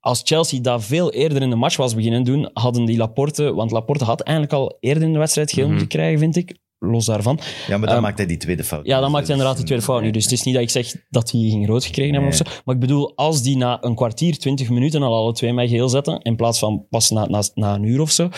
Als 0.00 0.20
Chelsea 0.24 0.60
dat 0.60 0.84
veel 0.84 1.12
eerder 1.12 1.42
in 1.42 1.50
de 1.50 1.56
match 1.56 1.76
was 1.76 1.94
beginnen 1.94 2.22
doen, 2.22 2.50
hadden 2.52 2.84
die 2.84 2.96
Laporte, 2.96 3.54
want 3.54 3.70
Laporte 3.70 4.04
had 4.04 4.20
eigenlijk 4.20 4.56
al 4.56 4.76
eerder 4.80 5.02
in 5.02 5.12
de 5.12 5.18
wedstrijd 5.18 5.52
geel 5.52 5.62
Mhm. 5.62 5.70
moeten 5.70 5.88
krijgen, 5.88 6.18
vind 6.18 6.36
ik, 6.36 6.56
los 6.90 7.04
daarvan. 7.04 7.38
Ja, 7.66 7.76
maar 7.78 7.86
dan 7.86 7.94
Ehm, 7.94 8.02
maakt 8.02 8.18
hij 8.18 8.26
die 8.26 8.36
tweede 8.36 8.64
fout. 8.64 8.86
Ja, 8.86 8.92
dan 8.94 9.02
Dus 9.02 9.12
maakt 9.12 9.26
hij 9.26 9.36
is 9.36 9.40
inderdaad 9.40 9.56
de 9.60 9.66
tweede 9.66 9.84
fout 9.84 10.02
nu. 10.02 10.10
Dus 10.10 10.22
het 10.22 10.32
is 10.32 10.42
niet 10.42 10.54
dat 10.54 10.62
ik 10.62 10.70
zeg 10.70 10.94
dat 11.10 11.30
hij 11.30 11.40
geen 11.40 11.66
rood 11.66 11.84
gekregen 11.84 12.12
hebben 12.12 12.30
of 12.30 12.36
zo. 12.36 12.44
Maar 12.64 12.74
ik 12.74 12.80
bedoel, 12.80 13.12
als 13.16 13.42
die 13.42 13.56
na 13.56 13.78
een 13.80 13.94
kwartier, 13.94 14.38
twintig 14.38 14.70
minuten 14.70 15.02
al 15.02 15.14
alle 15.14 15.32
twee 15.32 15.52
met 15.52 15.68
geel 15.68 15.88
zetten, 15.88 16.20
in 16.22 16.36
plaats 16.36 16.58
van 16.58 16.86
pas 16.90 17.10
na, 17.10 17.26
na, 17.26 17.42
na 17.54 17.74
een 17.74 17.82
uur 17.82 18.00
of 18.00 18.10
zo, 18.10 18.28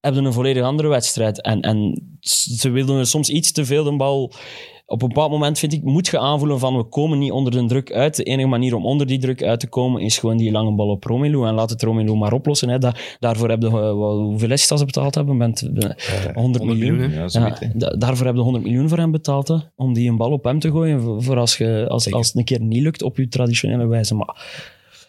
hebben 0.00 0.20
we 0.22 0.28
een 0.28 0.34
volledig 0.34 0.62
andere 0.62 0.88
wedstrijd. 0.88 1.42
En, 1.42 1.60
en 1.60 2.02
ze 2.56 2.70
wilden 2.70 3.06
soms 3.06 3.28
iets 3.28 3.52
te 3.52 3.64
veel 3.64 3.84
de 3.84 3.96
bal... 3.96 4.32
Op 4.86 5.02
een 5.02 5.08
bepaald 5.08 5.30
moment, 5.30 5.58
vind 5.58 5.72
ik, 5.72 5.82
moet 5.82 6.06
je 6.06 6.18
aanvoelen 6.18 6.58
van 6.58 6.76
we 6.76 6.82
komen 6.84 7.18
niet 7.18 7.30
onder 7.30 7.52
de 7.52 7.66
druk 7.66 7.92
uit. 7.92 8.16
De 8.16 8.22
enige 8.22 8.48
manier 8.48 8.74
om 8.74 8.86
onder 8.86 9.06
die 9.06 9.18
druk 9.18 9.42
uit 9.42 9.60
te 9.60 9.66
komen 9.68 10.02
is 10.02 10.18
gewoon 10.18 10.36
die 10.36 10.50
lange 10.50 10.74
bal 10.74 10.88
op 10.88 11.04
Romelu. 11.04 11.44
En 11.46 11.54
laat 11.54 11.70
het 11.70 11.82
Romelu 11.82 12.14
maar 12.14 12.32
oplossen. 12.32 12.68
Hè. 12.68 12.78
Da- 12.78 12.94
daarvoor 13.18 13.48
hebben 13.48 13.72
we, 13.72 13.78
hoeveel 14.22 14.50
is 14.50 14.68
dat 14.68 14.78
ze 14.78 14.84
betaald 14.84 15.14
hebben? 15.14 15.38
Bent, 15.38 15.62
eh, 15.62 15.90
100 16.34 16.64
miljoen. 16.64 16.96
Ja, 17.32 17.48
da- 17.74 17.96
daarvoor 17.96 18.26
heb 18.26 18.34
je 18.34 18.40
100 18.40 18.64
miljoen 18.64 18.88
voor 18.88 18.98
hem 18.98 19.10
betaald, 19.10 19.48
hè, 19.48 19.56
om 19.76 19.94
die 19.94 20.08
een 20.10 20.16
bal 20.16 20.30
op 20.32 20.44
hem 20.44 20.58
te 20.58 20.70
gooien, 20.70 21.22
voor, 21.22 21.36
als, 21.38 21.56
je, 21.56 21.84
als, 21.88 22.12
als 22.12 22.26
het 22.26 22.36
een 22.36 22.44
keer 22.44 22.60
niet 22.60 22.82
lukt 22.82 23.02
op 23.02 23.16
je 23.16 23.28
traditionele 23.28 23.86
wijze. 23.86 24.14
Maar 24.14 24.36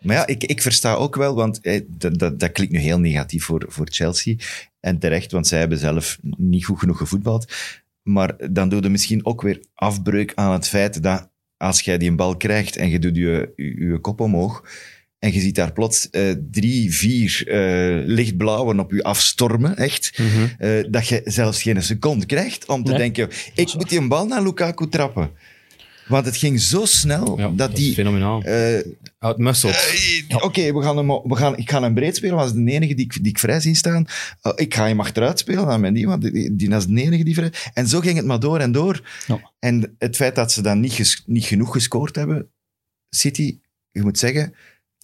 Maar 0.02 0.16
ja, 0.16 0.28
ik, 0.28 0.44
ik 0.44 0.62
versta 0.62 0.94
ook 0.94 1.16
wel, 1.16 1.36
want 1.36 1.62
eh, 1.62 1.82
dat, 1.88 2.20
dat, 2.20 2.40
dat 2.40 2.52
klinkt 2.52 2.74
nu 2.74 2.80
heel 2.80 3.00
negatief 3.00 3.44
voor, 3.44 3.66
voor 3.68 3.88
Chelsea. 3.92 4.36
En 4.80 5.00
terecht, 5.00 5.32
want 5.32 5.48
zij 5.48 5.60
hebben 5.60 5.78
zelf 5.78 6.18
niet 6.38 6.66
goed 6.66 6.80
genoeg 6.80 6.98
gevoetbald. 6.98 7.46
Maar 8.06 8.52
dan 8.52 8.70
doe 8.70 8.82
je 8.82 8.90
misschien 8.90 9.26
ook 9.26 9.42
weer 9.42 9.64
afbreuk 9.74 10.32
aan 10.36 10.52
het 10.54 10.68
feit 10.68 11.04
dat 11.04 11.30
als 11.58 11.82
jij 11.82 11.98
die 11.98 12.10
een 12.10 12.16
bal 12.16 12.38
krijgt 12.38 12.76
en 12.76 12.90
je 12.90 13.00
doet 13.00 13.16
je, 13.16 13.54
je, 13.56 13.86
je 13.88 14.00
kop 14.00 14.20
omhoog 14.20 14.64
en 15.20 15.34
je 15.34 15.40
ziet 15.40 15.56
daar 15.56 15.74
plots 15.74 16.10
eh, 16.10 16.32
drie, 16.52 16.94
vier 16.94 17.44
eh, 17.48 18.06
lichtblauwen 18.06 18.80
op 18.80 18.92
je 18.92 19.04
afstormen, 19.04 19.78
echt, 19.78 20.20
Mhm. 20.20 20.48
eh, 20.58 20.84
dat 20.90 21.08
je 21.08 21.22
zelfs 21.24 21.62
geen 21.62 21.84
seconde 21.84 22.26
krijgt 22.26 22.66
om 22.68 22.84
te 22.84 22.90
Nee. 22.92 23.00
denken, 23.00 23.30
ik 23.56 23.74
moet 23.74 23.90
die 23.90 24.00
een 24.00 24.08
bal 24.08 24.28
naar 24.28 24.44
Lukaku 24.44 24.90
trappen. 24.90 25.30
Want 26.08 26.26
het 26.26 26.38
ging 26.38 26.62
zo 26.62 26.86
snel 26.86 27.40
Ja, 27.40 27.50
dat 27.50 27.70
is 27.72 27.76
die... 27.76 27.94
Fenomenaal. 27.94 28.42
eh. 28.44 28.78
Eh, 30.30 30.44
Oké, 30.44 30.74
we 30.74 30.82
gaan 30.82 30.98
hem, 30.98 31.08
we 31.08 31.36
gaan, 31.36 31.58
ik 31.58 31.70
ga 31.72 31.82
hem 31.82 31.94
breed 31.94 32.16
spelen, 32.16 32.38
als 32.38 32.54
de 32.54 32.60
enige 32.72 32.94
die 32.94 33.06
ik, 33.06 33.14
die 33.24 33.32
ik 33.32 33.40
vrij 33.40 33.60
zie 33.60 33.76
staan. 33.76 34.06
Eh, 34.42 34.52
ik 34.56 34.74
ga 34.74 34.88
hem 34.88 35.00
achteruit 35.00 35.40
spelen 35.40 35.68
aan 35.68 35.82
Mendy, 35.82 36.06
want 36.06 36.22
die, 36.22 36.56
die 36.56 36.70
is 36.76 36.86
de 36.86 37.02
enige 37.02 37.24
die 37.24 37.34
vrij... 37.36 37.52
En 37.74 37.88
zo 37.88 38.00
ging 38.00 38.18
het 38.18 38.26
maar 38.26 38.40
door 38.40 38.60
en 38.60 38.72
door. 38.72 39.02
Ja. 39.28 39.52
En 39.60 39.96
het 39.98 40.16
feit 40.16 40.36
dat 40.36 40.52
ze 40.52 40.62
dan 40.62 40.80
niet, 40.80 40.94
ges- 40.94 41.24
niet 41.26 41.46
genoeg 41.46 41.72
gescoord 41.72 42.16
hebben, 42.16 42.50
City, 43.10 43.60
je 43.92 44.02
moet 44.02 44.20
zeggen, 44.20 44.54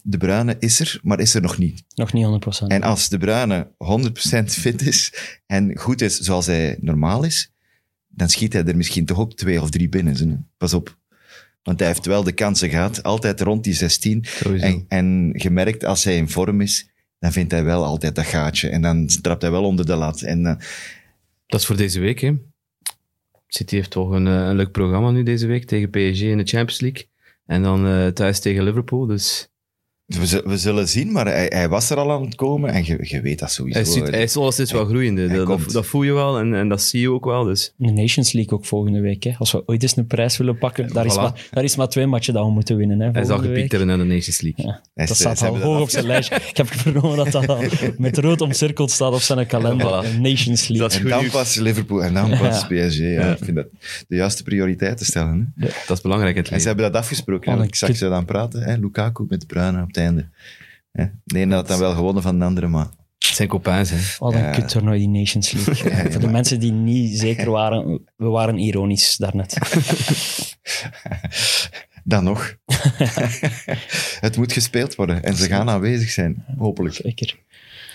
De 0.03 0.17
Bruyne 0.17 0.55
is 0.59 0.79
er, 0.79 0.99
maar 1.03 1.19
is 1.19 1.33
er 1.33 1.41
nog 1.41 1.57
niet. 1.57 1.83
Nog 1.95 2.13
niet 2.13 2.25
100%. 2.63 2.67
En 2.67 2.81
als 2.83 3.09
De 3.09 3.17
Bruyne 3.17 3.71
100% 4.39 4.43
fit 4.45 4.81
is 4.87 5.13
en 5.45 5.77
goed 5.77 6.01
is 6.01 6.17
zoals 6.17 6.45
hij 6.45 6.77
normaal 6.79 7.23
is, 7.23 7.50
dan 8.11 8.29
schiet 8.29 8.53
hij 8.53 8.65
er 8.65 8.77
misschien 8.77 9.05
toch 9.05 9.19
ook 9.19 9.33
twee 9.35 9.61
of 9.61 9.69
drie 9.69 9.89
binnen. 9.89 10.49
Pas 10.57 10.73
op. 10.73 10.99
Want 11.63 11.79
hij 11.79 11.87
heeft 11.87 12.05
wel 12.05 12.23
de 12.23 12.31
kansen 12.31 12.69
gehad, 12.69 13.03
altijd 13.03 13.41
rond 13.41 13.63
die 13.63 13.73
16. 13.73 14.25
Sowieso. 14.25 14.65
En, 14.65 14.85
en 14.87 15.31
gemerkt, 15.33 15.85
als 15.85 16.03
hij 16.03 16.15
in 16.15 16.29
vorm 16.29 16.61
is, 16.61 16.89
dan 17.19 17.31
vindt 17.31 17.51
hij 17.51 17.63
wel 17.63 17.83
altijd 17.85 18.15
dat 18.15 18.25
gaatje. 18.25 18.69
En 18.69 18.81
dan 18.81 19.07
trapt 19.21 19.41
hij 19.41 19.51
wel 19.51 19.63
onder 19.63 19.85
de 19.85 19.95
lat. 19.95 20.21
En 20.21 20.45
eh, 20.45 20.55
Dat 21.47 21.59
is 21.59 21.65
voor 21.65 21.77
deze 21.77 21.99
week, 21.99 22.19
hè. 22.19 22.33
City 23.47 23.75
heeft 23.75 23.89
toch 23.89 24.09
een, 24.11 24.27
eh, 24.27 24.33
een 24.33 24.55
leuk 24.55 24.71
programma 24.71 25.11
nu 25.11 25.23
deze 25.23 25.47
week 25.47 25.65
tegen 25.65 25.89
PSG 25.89 26.21
in 26.21 26.37
de 26.37 26.43
Champions 26.43 26.79
League. 26.79 27.09
En 27.45 27.63
dan 27.63 27.87
eh, 27.87 28.07
thuis 28.07 28.39
tegen 28.39 28.63
Liverpool. 28.63 29.05
Dus 29.05 29.50
we, 30.15 30.41
we 30.45 30.57
zullen 30.57 30.87
zien, 30.87 31.11
maar 31.11 31.25
hij, 31.25 31.45
hij 31.53 31.69
was 31.69 31.89
er 31.89 31.97
al 31.97 32.11
aan 32.11 32.21
het 32.25 32.35
komen. 32.35 32.69
En 32.73 32.85
je, 32.85 32.97
je 33.01 33.21
weet 33.21 33.39
dat 33.39 33.51
sowieso. 33.51 33.79
hij, 33.79 33.87
ziet, 33.91 34.07
hij 34.09 34.23
is 34.23 34.37
alleszins 34.37 34.71
wel 34.71 34.85
groeiende. 34.85 35.27
Dat, 35.27 35.71
dat, 35.71 35.85
voel 35.85 36.03
je 36.03 36.13
wel 36.13 36.39
en, 36.39 36.53
en 36.53 36.69
dat 36.69 36.81
zie 36.81 37.01
je 37.01 37.11
ook 37.11 37.25
wel. 37.25 37.43
Dus. 37.43 37.73
De 37.77 37.91
Nations 37.91 38.31
League 38.31 38.53
ook 38.53 38.65
volgende 38.65 38.99
week. 38.99 39.23
Hè. 39.23 39.31
Als 39.37 39.51
we 39.51 39.63
ooit 39.65 39.81
eens 39.83 39.97
een 39.97 40.07
prijs 40.07 40.37
willen 40.37 40.57
pakken, 40.57 40.93
daar, 40.93 41.05
is, 41.05 41.15
maar, 41.15 41.47
daar 41.51 41.63
is 41.63 41.75
maar 41.75 41.89
twee 41.89 42.05
matchen 42.07 42.33
dat 42.33 42.45
we 42.45 42.51
moeten 42.51 42.77
winnen. 42.77 42.99
Hè, 42.99 43.09
Hij 43.11 43.25
zal 43.25 43.41
week. 43.41 43.69
hebben 43.71 43.87
naar 43.87 43.97
de 43.97 44.03
Nations 44.03 44.41
League. 44.41 44.65
Ja, 44.65 44.71
Hij 44.93 45.05
dat 45.05 45.09
is- 45.15 45.17
staat 45.21 45.41
al 45.41 45.57
hoog 45.59 45.81
op 45.81 45.89
zijn 45.89 46.05
lijstje. 46.05 46.35
Ik 46.51 46.57
heb 46.57 46.67
vernomen 46.67 47.17
dat 47.17 47.31
dat 47.31 47.47
al 47.49 47.63
met 47.97 48.17
rood 48.17 48.41
omcirkeld 48.41 48.91
staat 48.91 49.13
op 49.13 49.19
zijn 49.21 49.47
kalender. 49.47 49.87
Voilà. 49.87 50.11
De 50.13 50.19
Nations 50.19 50.67
League. 50.67 50.77
Dat 50.77 50.91
is 50.91 50.97
En 50.99 51.07
dan 51.07 51.19
nieuws. 51.19 51.31
pas 51.33 51.55
Liverpool 51.55 52.03
en 52.03 52.13
dan 52.13 52.29
pas 52.29 52.65
Ja. 52.69 52.87
PSG. 52.87 52.97
Ja. 52.99 53.31
Ik 53.31 53.37
vind 53.43 53.55
dat 53.55 53.67
de 54.07 54.15
juiste 54.15 54.43
prioriteiten 54.43 55.05
stellen. 55.05 55.53
Hè? 55.57 55.67
Dat 55.87 55.97
is 55.97 56.03
belangrijk 56.03 56.35
in 56.35 56.41
het 56.41 56.51
En 56.51 56.59
ze 56.59 56.65
leven. 56.67 56.67
hebben 56.67 56.91
dat 56.91 57.01
afgesproken. 57.01 57.57
Oh, 57.57 57.63
ik 57.63 57.75
zag 57.75 57.95
ze 57.95 58.09
dan 58.09 58.25
praten. 58.25 58.61
Hè? 58.63 58.75
Lukaku 58.77 59.25
met 59.29 59.47
Bruyne 59.47 59.81
op 59.81 59.93
einde. 60.01 60.29
Hè? 60.91 61.05
De 61.23 61.39
ene 61.39 61.55
had 61.55 61.67
dan 61.67 61.79
wel 61.79 61.93
gewonnen 61.93 62.23
van 62.23 62.39
de 62.39 62.45
andere, 62.45 62.67
maar... 62.67 62.87
Het 63.17 63.35
zijn 63.35 63.49
copains, 63.49 63.89
hè. 63.89 63.97
Wat 64.19 64.33
een 64.33 64.39
Ja. 64.39 64.51
kuttoernooi, 64.51 64.99
die 64.99 65.07
Nations 65.07 65.51
League. 65.51 65.75
Ja, 65.91 65.97
ja, 65.97 66.01
Voor 66.03 66.11
de 66.11 66.19
maar- 66.19 66.31
mensen 66.31 66.59
die 66.59 66.71
niet 66.71 67.19
zeker 67.19 67.49
waren, 67.49 68.01
we 68.15 68.25
waren 68.27 68.57
ironisch 68.57 69.17
daarnet. 69.17 69.57
Dan 72.03 72.23
nog. 72.23 72.55
het 74.19 74.37
moet 74.37 74.53
gespeeld 74.53 74.95
worden. 74.95 75.23
En 75.23 75.35
ze 75.35 75.47
gaan 75.47 75.69
aanwezig 75.69 76.09
zijn, 76.09 76.43
hopelijk. 76.57 76.95
Zeker. 76.95 77.35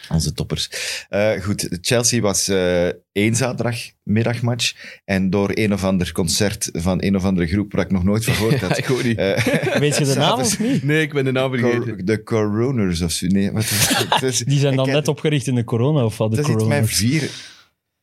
Onze 0.08 0.32
toppers. 0.32 0.68
Eh, 1.08 1.30
goed, 1.42 1.68
Chelsea 1.80 2.20
was 2.20 2.48
eh 2.48 2.88
één 3.12 3.36
zaterdagmiddagmatch. 3.36 4.72
En 5.04 5.30
door 5.30 5.50
een 5.54 5.72
of 5.72 5.84
ander 5.84 6.12
concert 6.12 6.68
van 6.72 7.02
een 7.04 7.16
of 7.16 7.24
andere 7.24 7.46
groep 7.46 7.72
waar 7.72 7.84
ik 7.84 7.90
nog 7.90 8.04
nooit 8.04 8.24
van 8.24 8.34
gehoord 8.34 8.60
had. 8.60 8.78
ik 8.82 8.90
ook 8.90 9.02
niet. 9.02 9.18
eh, 9.18 9.44
Weet 9.84 9.96
je 9.96 10.04
de 10.04 10.14
naam 10.14 10.40
of 10.40 10.58
niet? 10.58 10.82
Nee, 10.82 11.02
ik 11.02 11.12
ben 11.12 11.24
de 11.24 11.32
naam 11.32 11.50
vergeten. 11.50 11.82
Cor- 11.94 12.04
De 12.04 12.22
Coroners 12.22 13.00
of 13.00 13.12
zo. 13.12 13.26
Nee, 13.26 13.50
wat 13.52 13.64
het? 13.68 14.22
Is- 14.22 14.38
Die 14.38 14.58
zijn 14.58 14.76
dan 14.76 14.86
ik 14.86 14.92
net 14.92 15.06
heb- 15.06 15.14
opgericht 15.14 15.46
in 15.46 15.54
de 15.54 15.64
corona 15.64 16.04
of 16.04 16.16
wat? 16.18 16.30
De 16.30 16.36
Dat 16.36 16.44
is 16.44 16.50
met 16.52 16.62
corona. 16.62 16.84
vier, 16.86 17.30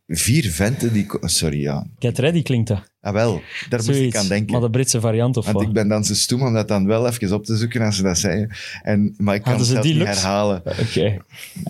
vier 0.07 0.49
venten 0.51 0.93
die... 0.93 1.07
Sorry, 1.21 1.61
ja. 1.61 1.85
Get 1.99 2.19
Ready 2.19 2.41
klinkt 2.41 2.67
dat. 2.67 2.91
Ah, 3.03 3.13
wel. 3.13 3.41
Daar 3.69 3.79
moest 3.79 3.89
ik 3.89 3.95
Zoiets. 3.95 4.17
aan 4.17 4.27
denken. 4.27 4.51
Maar 4.51 4.61
de 4.61 4.69
Britse 4.69 4.99
variant 4.99 5.37
of 5.37 5.45
Want 5.45 5.57
wat? 5.57 5.65
ik 5.67 5.73
ben 5.73 5.87
dan 5.87 6.03
zo 6.03 6.13
stoem 6.13 6.41
om 6.41 6.53
dat 6.53 6.67
dan 6.67 6.85
wel 6.87 7.07
even 7.07 7.33
op 7.33 7.45
te 7.45 7.55
zoeken 7.57 7.81
als 7.81 7.95
ze 7.95 8.03
dat 8.03 8.17
zeiden. 8.17 8.49
En, 8.81 9.13
maar 9.17 9.35
ik 9.35 9.41
kan 9.41 9.51
Hadden 9.53 9.55
het 9.57 9.65
ze 9.67 9.71
zelf 9.71 9.85
die 9.85 9.93
niet 9.93 10.21
herhalen. 10.21 10.61
Oké. 10.65 11.17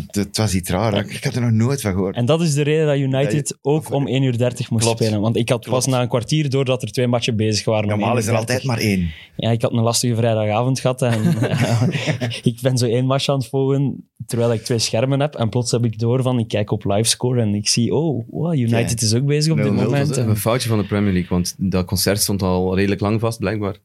Het, 0.05 0.15
het 0.15 0.37
was 0.37 0.53
iets 0.55 0.69
raar. 0.69 1.09
Ik 1.09 1.23
had 1.23 1.35
er 1.35 1.41
nog 1.41 1.51
nooit 1.51 1.81
van 1.81 1.91
gehoord. 1.91 2.15
En 2.15 2.25
dat 2.25 2.41
is 2.41 2.53
de 2.53 2.61
reden 2.61 2.85
dat 2.87 2.97
United 2.97 3.47
je- 3.47 3.57
ook 3.61 3.91
om 3.91 4.07
1 4.07 4.23
uur 4.23 4.37
30 4.37 4.69
moest 4.69 4.83
Klopt. 4.83 4.99
spelen. 5.03 5.21
Want 5.21 5.35
ik 5.37 5.49
had 5.49 5.65
pas 5.69 5.85
na 5.85 6.01
een 6.01 6.07
kwartier 6.07 6.49
door 6.49 6.65
dat 6.65 6.81
er 6.81 6.91
twee 6.91 7.07
matchen 7.07 7.35
bezig 7.35 7.65
waren. 7.65 7.87
Normaal 7.89 8.09
1 8.09 8.17
is 8.17 8.25
er 8.25 8.31
30. 8.31 8.49
altijd 8.49 8.67
maar 8.67 8.77
één. 8.79 9.11
Ja, 9.35 9.51
ik 9.51 9.61
had 9.61 9.71
een 9.71 9.81
lastige 9.81 10.15
vrijdagavond 10.15 10.79
gehad 10.79 11.01
en 11.01 11.21
ik 12.43 12.57
ben 12.61 12.77
zo 12.77 12.85
één 12.85 13.05
match 13.05 13.29
aan 13.29 13.37
het 13.37 13.47
volgen 13.47 14.07
terwijl 14.25 14.53
ik 14.53 14.63
twee 14.63 14.79
schermen 14.79 15.19
heb 15.19 15.35
en 15.35 15.49
plots 15.49 15.71
heb 15.71 15.85
ik 15.85 15.99
door 15.99 16.21
van 16.21 16.39
ik 16.39 16.47
kijk 16.47 16.71
op 16.71 16.85
livescore 16.85 17.41
en 17.41 17.53
ik 17.55 17.67
zie 17.67 17.93
oh, 17.93 18.27
wow, 18.29 18.53
United 18.53 19.01
is 19.01 19.13
ook 19.13 19.25
bezig 19.25 19.51
op 19.51 19.57
dit 19.57 19.65
0-0 19.67 19.69
was 19.75 19.83
moment. 19.83 20.07
Dat 20.07 20.17
is 20.17 20.23
En- 20.23 20.29
een 20.29 20.37
foutje 20.37 20.69
van 20.69 20.77
de 20.77 20.83
Premier 20.85 21.13
League, 21.13 21.22
want 21.29 21.55
dat 21.57 21.85
concert 21.85 22.21
stond 22.21 22.41
al 22.41 22.75
redelijk 22.75 23.01
lang 23.01 23.19
vast, 23.19 23.39
blijkbaar. 23.39 23.77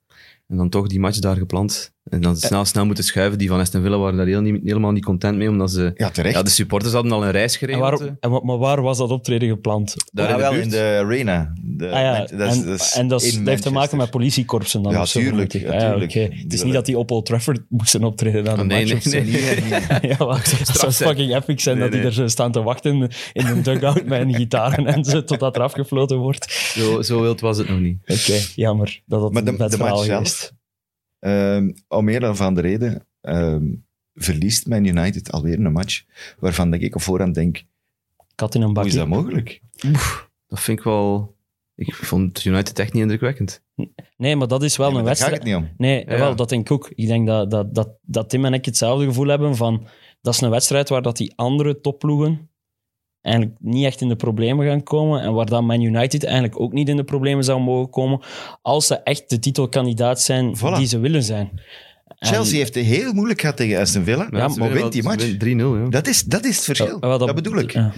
En 0.47 0.57
dan 0.57 0.69
toch 0.69 0.87
die 0.87 1.01
match 1.01 1.19
daar 1.19 1.37
gepland. 1.37 1.93
En 2.11 2.21
dan 2.21 2.37
snel, 2.37 2.65
snel 2.65 2.87
moeten 2.87 3.05
schuiven. 3.05 3.39
Die 3.39 3.49
van 3.49 3.61
Aston 3.61 3.83
Villa 3.83 3.99
waren 3.99 4.17
daar 4.17 4.27
heel 4.27 4.41
niet, 4.41 4.61
helemaal 4.65 4.91
niet 4.93 5.05
content 5.05 5.37
mee, 5.37 5.49
omdat 5.49 5.71
ze... 5.71 5.91
Ja, 5.95 6.11
terecht. 6.11 6.35
Ja, 6.35 6.43
de 6.43 6.51
supporters 6.51 6.93
hadden 6.93 7.13
al 7.13 7.25
een 7.25 7.31
reis 7.31 7.53
En 7.53 7.59
geregeld. 7.59 7.99
waar, 8.01 8.09
eh. 8.09 8.15
en 8.21 8.31
maar 8.47 8.59
waar 8.59 8.83
was 8.83 8.99
dat 8.99 9.11
optreden 9.11 9.49
gepland? 9.49 9.95
Daar 10.13 10.29
in 10.31 10.37
de 10.37 10.41
wel, 10.43 10.53
in 10.53 10.69
de 10.69 10.99
arena. 11.05 11.53
De, 11.63 11.87
Ah 11.91 12.01
ja, 12.01 12.27
dat 12.37 12.55
is- 12.55 12.57
en 12.59 12.65
dat 12.67 12.81
is 12.81 12.93
en 12.95 13.09
dat, 13.09 13.23
is- 13.23 13.37
dat 13.39 13.47
heeft 13.47 13.63
te 13.63 13.73
maken 13.73 13.97
met 13.97 14.11
politiekorpsen 14.11 14.83
dan 14.83 14.93
Ja, 14.93 15.05
tuurlijk, 15.05 15.53
ja, 15.53 15.73
Ah 15.73 15.81
tuurlijk. 15.81 16.11
oké. 16.11 16.21
Het 16.43 16.53
is 16.53 16.63
niet 16.63 16.73
dat 16.73 16.87
die 16.87 16.99
op 16.99 17.11
Old 17.11 17.27
Trafford 17.27 17.61
moesten 17.69 18.05
optreden 18.05 18.45
de 18.45 18.51
Oh, 18.51 18.57
nee, 18.61 18.87
match 18.95 19.05
nee, 19.05 19.25
zo. 19.25 19.31
nee. 19.31 20.11
ja, 20.19 20.37
het 20.37 20.69
zou 20.73 20.93
fucking 20.93 21.35
epic 21.35 21.63
zijn 21.63 21.75
Nee, 21.79 21.85
dat 21.85 21.93
die 21.93 22.01
nee. 22.03 22.11
er 22.11 22.15
zo 22.17 22.27
staan 22.29 22.53
te 22.53 22.63
wachten 22.63 23.09
in 23.33 23.47
een 23.47 23.63
dugout 23.63 24.05
met 24.05 24.21
een 24.21 24.35
gitaar 24.35 24.79
en 24.85 25.05
zo 25.05 25.25
totdat 25.25 25.57
er 25.57 25.63
afgefloten 25.63 26.17
wordt. 26.19 26.51
Zo, 26.53 27.03
zo 27.03 27.21
wild 27.21 27.41
was 27.41 27.59
het 27.59 27.69
nog 27.69 27.81
niet. 27.81 27.99
Oké, 28.07 28.39
jammer 28.55 29.01
dat 29.07 29.21
dat 29.21 29.33
Maar 29.33 29.45
de, 29.45 29.51
een 29.51 29.57
vet 29.57 29.71
de 29.71 29.77
verhaal 29.77 29.95
match 29.97 30.07
zelf, 30.09 30.53
ehm, 31.19 31.71
om 31.89 32.05
meer 32.05 32.21
dan 32.21 32.37
van 32.37 32.55
de 32.55 32.61
reden, 32.61 33.07
ehm, 33.21 33.67
verliest 34.15 34.67
Man 34.67 34.85
United 34.85 35.33
alweer 35.33 35.59
een 35.65 35.73
match 35.73 36.03
waarvan 36.39 36.75
ik 36.75 36.95
op 36.95 37.01
voorhand 37.03 37.35
denk, 37.35 37.63
Kat 38.35 38.55
in 38.55 38.63
een 38.63 38.67
hoe 38.69 38.77
is 38.77 38.83
bakje. 38.85 38.99
dat 38.99 39.09
mogelijk? 39.09 39.61
Dat 40.47 40.61
vind 40.61 40.79
ik 40.79 40.85
wel... 40.85 41.37
Ik 41.75 41.95
vond 41.95 42.45
United 42.45 42.79
echt 42.79 42.93
niet 42.93 43.03
indrukwekkend. 43.03 43.63
Nee, 44.17 44.37
maar 44.37 44.49
dat 44.49 44.63
is 44.63 44.77
wel 44.77 44.89
Nee, 44.91 44.99
een 44.99 45.05
maar 45.05 45.15
daar 45.15 45.23
gaat 45.23 45.31
wedstrijd. 45.31 45.59
het 45.59 45.63
niet 45.71 45.71
om. 45.73 45.85
Nee, 45.87 46.05
Ja. 46.09 46.19
wel, 46.19 46.37
dat 46.37 46.49
denk 46.49 46.61
ik 46.67 46.73
ook. 46.73 46.91
Ik 46.95 47.07
denk 47.07 47.27
dat, 47.27 47.51
dat, 47.51 47.75
dat, 47.75 47.89
dat 48.03 48.31
Tim 48.31 48.45
en 48.45 48.53
ik 48.55 48.65
hetzelfde 48.65 49.05
gevoel 49.05 49.27
hebben 49.27 49.57
van... 49.57 49.87
Dat 50.21 50.35
is 50.35 50.41
een 50.41 50.51
wedstrijd 50.51 50.89
waar 50.89 51.03
dat 51.03 51.17
die 51.17 51.33
andere 51.37 51.81
topploegen 51.81 52.51
eigenlijk 53.23 53.57
niet 53.61 53.85
echt 53.85 54.01
in 54.01 54.09
de 54.09 54.17
problemen 54.17 54.67
gaan 54.67 54.83
komen 54.83 55.21
en 55.21 55.33
waar 55.33 55.47
dan 55.47 55.65
Man 55.67 55.81
United 55.81 56.25
eigenlijk 56.25 56.61
ook 56.61 56.73
niet 56.73 56.89
in 56.89 56.97
de 56.97 57.05
problemen 57.05 57.45
zou 57.45 57.61
mogen 57.61 57.91
komen 57.91 58.21
als 58.63 58.87
ze 58.87 58.95
echt 58.95 59.31
de 59.31 59.39
titelkandidaat 59.39 60.21
zijn 60.21 60.57
Voilà. 60.59 60.77
die 60.77 60.87
ze 60.87 60.99
willen 60.99 61.23
zijn. 61.23 61.51
En- 62.19 62.29
Chelsea 62.29 62.57
heeft 62.59 62.75
het 62.75 62.85
heel 62.85 63.13
moeilijk 63.13 63.41
gehad 63.41 63.57
tegen 63.57 63.81
Aston 63.81 64.05
Villa, 64.05 64.29
Ja, 64.31 64.49
maar 64.49 64.73
wint 64.73 64.93
die 64.93 65.03
match. 65.03 65.37
3-0, 65.37 65.37
ja. 65.47 65.89
Dat 65.89 66.07
is, 66.07 66.23
dat 66.23 66.45
is 66.45 66.57
het 66.57 66.65
verschil. 66.65 66.99
Ja, 67.01 67.09
wel, 67.09 67.19
dat, 67.19 67.35
bedoel 67.35 67.59
ik. 67.59 67.73
ja. 67.73 67.93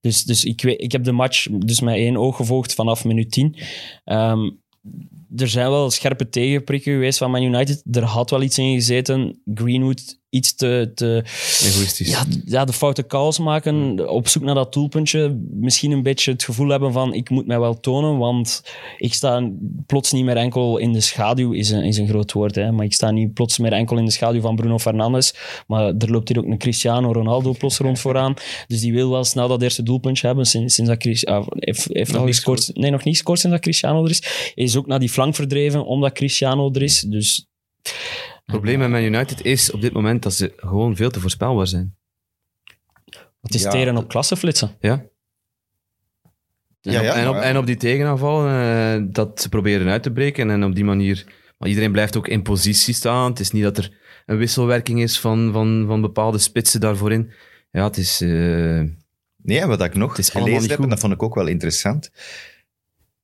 Dus, 0.00 0.24
dus 0.24 0.44
ik, 0.44 0.62
weet, 0.62 0.80
ik 0.82 0.92
heb 0.92 1.04
de 1.04 1.12
match 1.12 1.46
dus 1.50 1.80
met 1.80 1.94
één 1.94 2.16
oog 2.16 2.36
gevolgd 2.36 2.74
vanaf 2.74 3.04
minuut 3.04 3.30
10. 3.30 3.56
Ehm, 4.04 4.50
er 5.36 5.48
zijn 5.48 5.70
wel 5.70 5.90
scherpe 5.90 6.28
tegenprikken 6.28 6.92
geweest 6.92 7.18
van 7.18 7.30
Man 7.30 7.42
United. 7.42 7.82
Er 7.90 8.02
had 8.04 8.30
wel 8.30 8.42
iets 8.42 8.58
in 8.58 8.74
gezeten. 8.74 9.40
Greenwood 9.54 10.18
iets 10.36 10.54
te, 10.54 10.92
te 10.94 11.22
Egoïstisch. 11.62 12.10
ja, 12.10 12.24
ja, 12.44 12.64
de 12.64 12.72
foute 12.72 13.06
calls 13.06 13.38
maken. 13.38 14.08
Op 14.10 14.28
zoek 14.28 14.42
naar 14.42 14.54
dat 14.54 14.72
doelpuntje. 14.72 15.40
Misschien 15.50 15.90
een 15.90 16.02
beetje 16.02 16.32
het 16.32 16.44
gevoel 16.44 16.68
hebben 16.68 16.92
van 16.92 17.14
ik 17.14 17.30
moet 17.30 17.46
mij 17.46 17.60
wel 17.60 17.80
tonen, 17.80 18.18
want 18.18 18.62
ik 18.98 19.14
sta 19.14 19.50
plots 19.86 20.12
niet 20.12 20.24
meer 20.24 20.36
enkel 20.36 20.78
in 20.78 20.92
de 20.92 21.00
schaduw, 21.00 21.52
is 21.52 21.70
een, 21.70 21.84
is 21.84 21.98
een 21.98 22.08
groot 22.08 22.32
woord, 22.32 22.54
hè, 22.54 22.72
maar 22.72 22.84
ik 22.84 22.92
sta 22.92 23.10
niet 23.10 23.34
plots 23.34 23.58
meer 23.58 23.72
enkel 23.72 23.98
in 23.98 24.04
de 24.04 24.10
schaduw 24.10 24.40
van 24.40 24.56
Bruno 24.56 24.78
Fernandes. 24.78 25.34
Maar 25.66 25.94
er 25.98 26.10
loopt 26.10 26.28
hier 26.28 26.38
ook 26.38 26.44
een 26.44 26.58
Cristiano 26.58 27.12
Ronaldo 27.12 27.52
plots 27.52 27.78
rond 27.78 27.98
vooraan. 27.98 28.34
Dus 28.66 28.80
die 28.80 28.92
wil 28.92 29.10
wel 29.10 29.24
snel 29.24 29.48
dat 29.48 29.62
eerste 29.62 29.82
doelpuntje 29.82 30.26
hebben 30.26 30.46
sinds, 30.46 30.74
sinds 30.74 30.90
dat 30.90 31.02
Chris, 31.02 31.26
ah, 31.26 31.46
heeft, 31.48 31.86
heeft 31.92 32.12
Nog 32.12 32.24
niet 32.24 32.34
gescoord. 32.34 32.70
Nee, 32.74 32.90
nog 32.90 33.04
niet 33.04 33.14
gescoord 33.14 33.38
sinds 33.38 33.56
dat 33.56 33.64
Cristiano 33.64 34.04
er 34.04 34.10
is. 34.10 34.52
Is 34.54 34.76
ook 34.76 34.86
naar 34.86 34.98
die 34.98 35.08
flank 35.08 35.34
verdreven 35.34 35.84
omdat 35.84 36.12
Cristiano 36.12 36.70
er 36.72 36.82
is. 36.82 37.00
Dus 37.00 37.46
probleem 38.46 38.78
met 38.78 38.90
Man 38.90 39.02
United 39.02 39.44
is 39.44 39.70
op 39.70 39.80
dit 39.80 39.92
moment 39.92 40.22
dat 40.22 40.34
ze 40.34 40.52
gewoon 40.56 40.96
veel 40.96 41.10
te 41.10 41.20
voorspelbaar 41.20 41.66
zijn. 41.66 41.96
het 43.40 43.54
is 43.54 43.62
Ja, 43.62 43.70
teren 43.70 43.96
op 43.96 44.08
klasseflitsen. 44.08 44.76
Ja. 44.80 44.92
En, 46.82 46.92
Ja, 46.92 46.98
op, 46.98 47.04
ja, 47.04 47.14
en, 47.14 47.28
op, 47.28 47.36
en 47.36 47.56
op 47.56 47.66
die 47.66 47.76
tegenaanvallen, 47.76 48.50
eh, 48.52 49.08
dat 49.12 49.40
ze 49.40 49.48
proberen 49.48 49.88
uit 49.88 50.02
te 50.02 50.10
breken. 50.12 50.50
En 50.50 50.64
op 50.64 50.74
die 50.74 50.84
manier... 50.84 51.24
Maar 51.58 51.68
iedereen 51.68 51.92
blijft 51.92 52.16
ook 52.16 52.28
in 52.28 52.42
positie 52.42 52.94
staan. 52.94 53.30
Het 53.30 53.40
is 53.40 53.50
niet 53.50 53.62
dat 53.62 53.78
er 53.78 53.98
een 54.26 54.36
wisselwerking 54.36 55.02
is 55.02 55.20
van, 55.20 55.52
van, 55.52 55.84
van 55.86 56.00
bepaalde 56.00 56.38
spitsen 56.38 56.80
daarvoor 56.80 57.12
in. 57.12 57.32
Ja, 57.70 57.84
het 57.84 57.96
is... 57.96 58.20
eh, 58.20 58.82
Nee, 59.42 59.60
en 59.60 59.68
wat 59.68 59.82
ik 59.82 59.94
nog 59.94 60.18
is 60.18 60.28
allemaal 60.34 60.44
gelezen 60.44 60.60
niet 60.60 60.70
heb, 60.70 60.78
en 60.78 60.84
goed. 60.84 60.90
dat 60.90 61.00
vond 61.00 61.12
ik 61.12 61.22
ook 61.22 61.34
wel 61.34 61.46
interessant, 61.46 62.10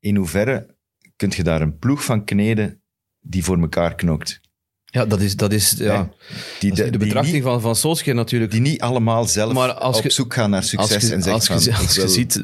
in 0.00 0.16
hoeverre 0.16 0.74
kun 1.16 1.32
je 1.36 1.42
daar 1.42 1.60
een 1.60 1.78
ploeg 1.78 2.04
van 2.04 2.24
kneden 2.24 2.80
die 3.20 3.44
voor 3.44 3.60
elkaar 3.60 3.94
knokt? 3.94 4.40
Ja, 4.92 5.06
dat 5.06 5.20
is... 5.20 5.36
Dat 5.36 5.52
is 5.52 5.74
ja, 5.78 6.10
Die, 6.60 6.70
dat 6.70 6.78
is 6.78 6.90
de 6.90 6.98
betrachting 6.98 7.34
niet, 7.34 7.42
van, 7.42 7.60
van 7.60 7.76
Solskjaer 7.76 8.14
natuurlijk. 8.14 8.50
die 8.50 8.60
niet 8.60 8.80
allemaal 8.80 9.24
zelf 9.24 9.52
Maar 9.52 9.72
als 9.72 9.98
op 9.98 10.10
zoek 10.10 10.34
gaan 10.34 10.50
naar 10.50 10.62
succes 10.62 10.94
als 10.94 11.02
je, 11.08 11.14
en 11.14 11.22
zeggen 11.22 11.54
als 11.54 11.64
van... 11.64 11.74
je, 11.94 12.02
als 12.02 12.14
ziet 12.14 12.40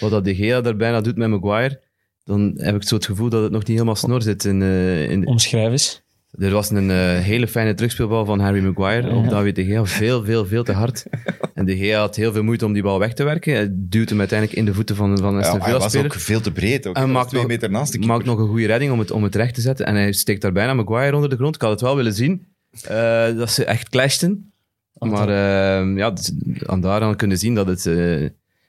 wat 0.00 0.10
dat 0.10 0.24
De 0.24 0.34
Gea 0.34 0.60
daar 0.60 0.76
bijna 0.76 1.00
doet 1.00 1.16
met 1.16 1.28
Maguire, 1.28 1.80
dan 2.24 2.52
heb 2.56 2.74
ik 2.74 2.82
zo 2.82 2.94
het 2.94 3.06
gevoel 3.06 3.28
dat 3.28 3.42
het 3.42 3.52
nog 3.52 3.60
niet 3.60 3.72
helemaal 3.76 3.96
snor 3.96 4.22
zit. 4.22 4.44
In, 4.44 4.62
eh, 4.62 5.10
in, 5.10 5.26
Omschrijf 5.26 5.70
eens. 5.70 6.03
Er 6.38 6.50
was 6.50 6.70
een 6.70 6.90
eh, 6.90 6.96
hele 7.18 7.48
fijne 7.48 7.74
terugspeelbal 7.74 8.24
van 8.24 8.40
Harry 8.40 8.64
Maguire 8.64 9.10
op 9.14 9.28
David 9.28 9.54
De 9.56 9.64
Gea. 9.64 9.84
Veel, 9.84 10.24
veel, 10.24 10.46
veel 10.46 10.64
te 10.64 10.72
hard. 10.72 11.04
En 11.54 11.64
De 11.64 11.76
Gea 11.76 11.98
had 12.00 12.16
heel 12.16 12.32
veel 12.32 12.42
moeite 12.42 12.64
om 12.64 12.72
die 12.72 12.82
bal 12.82 12.98
weg 12.98 13.12
te 13.14 13.24
werken. 13.24 13.54
Hij 13.54 13.68
duwt 13.72 14.08
hem 14.08 14.18
uiteindelijk 14.18 14.58
in 14.58 14.64
de 14.64 14.74
voeten 14.74 14.96
van, 14.96 15.18
van 15.18 15.26
een 15.34 15.40
Ja, 15.40 15.46
Aston 15.46 15.60
hij 15.60 15.72
was 15.72 15.96
ook 15.96 16.14
veel 16.14 16.40
te 16.40 16.52
breed. 16.52 16.86
Ook. 16.86 16.96
En 16.96 17.10
maakt 17.10 17.28
twee 17.28 17.40
nog- 17.40 17.50
meter 17.50 17.70
naast 17.70 17.92
de 17.92 17.98
keeper. 17.98 18.16
Maakt 18.16 18.26
nog 18.28 18.38
een 18.38 18.48
goede 18.48 18.66
redding 18.66 18.92
om 18.92 18.98
het, 18.98 19.10
om 19.10 19.22
het 19.22 19.34
recht 19.34 19.54
te 19.54 19.60
zetten. 19.60 19.86
En 19.86 19.94
hij 19.94 20.12
steekt 20.12 20.42
daar 20.42 20.52
bijna 20.52 20.74
Maguire 20.74 21.14
onder 21.14 21.30
de 21.30 21.36
grond. 21.36 21.54
Ik 21.54 21.60
had 21.60 21.70
het 21.70 21.80
wel 21.80 21.96
willen 21.96 22.12
zien. 22.14 22.46
eh, 22.82 23.36
dat 23.36 23.50
ze 23.50 23.64
echt 23.64 23.88
clashten. 23.88 24.52
Maar 24.98 25.28
eh, 25.28 25.96
ja, 25.96 26.10
dus 26.10 26.32
aan 26.66 26.80
daaraan 26.80 27.16
kunnen 27.16 27.38
zien 27.38 27.54
dat, 27.54 27.66
het, 27.66 27.86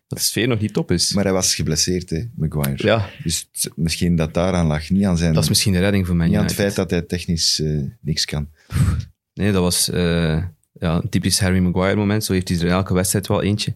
dat 0.08 0.18
de 0.18 0.24
sfeer 0.24 0.48
nog 0.48 0.60
niet 0.60 0.74
top 0.74 0.92
is. 0.92 1.14
Maar 1.14 1.24
hij 1.24 1.34
was 1.34 1.56
geblesseerd, 1.56 2.10
hè, 2.10 2.24
Maguire. 2.36 2.86
ja, 2.88 3.10
Dus 3.24 3.48
misschien 3.76 4.16
dat 4.16 4.34
daaraan 4.34 4.66
lag. 4.68 4.90
Niet 4.90 5.06
aan 5.06 5.18
zijn... 5.18 5.34
dat 5.34 5.44
is 5.44 5.50
misschien 5.50 5.74
de 5.74 5.80
redding 5.80 6.06
voor 6.06 6.16
mij. 6.16 6.28
niet 6.28 6.38
aan 6.38 6.44
het 6.44 6.54
feit 6.54 6.76
dat 6.76 6.90
hij 6.90 7.02
technisch 7.02 7.60
eh, 7.60 7.82
niks 8.02 8.26
kan. 8.26 8.50
Nee, 9.34 9.52
dat 9.52 9.62
was 9.62 9.90
eh, 9.90 10.44
ja, 10.74 10.96
een 10.96 11.10
typisch 11.10 11.40
Harry 11.40 11.60
Maguire 11.60 11.96
moment. 11.96 12.24
Zo 12.24 12.34
heeft 12.34 12.50
hij 12.50 12.60
er 12.60 12.68
elke 12.68 12.94
wedstrijd 12.94 13.28
wel 13.28 13.42
eentje. 13.42 13.76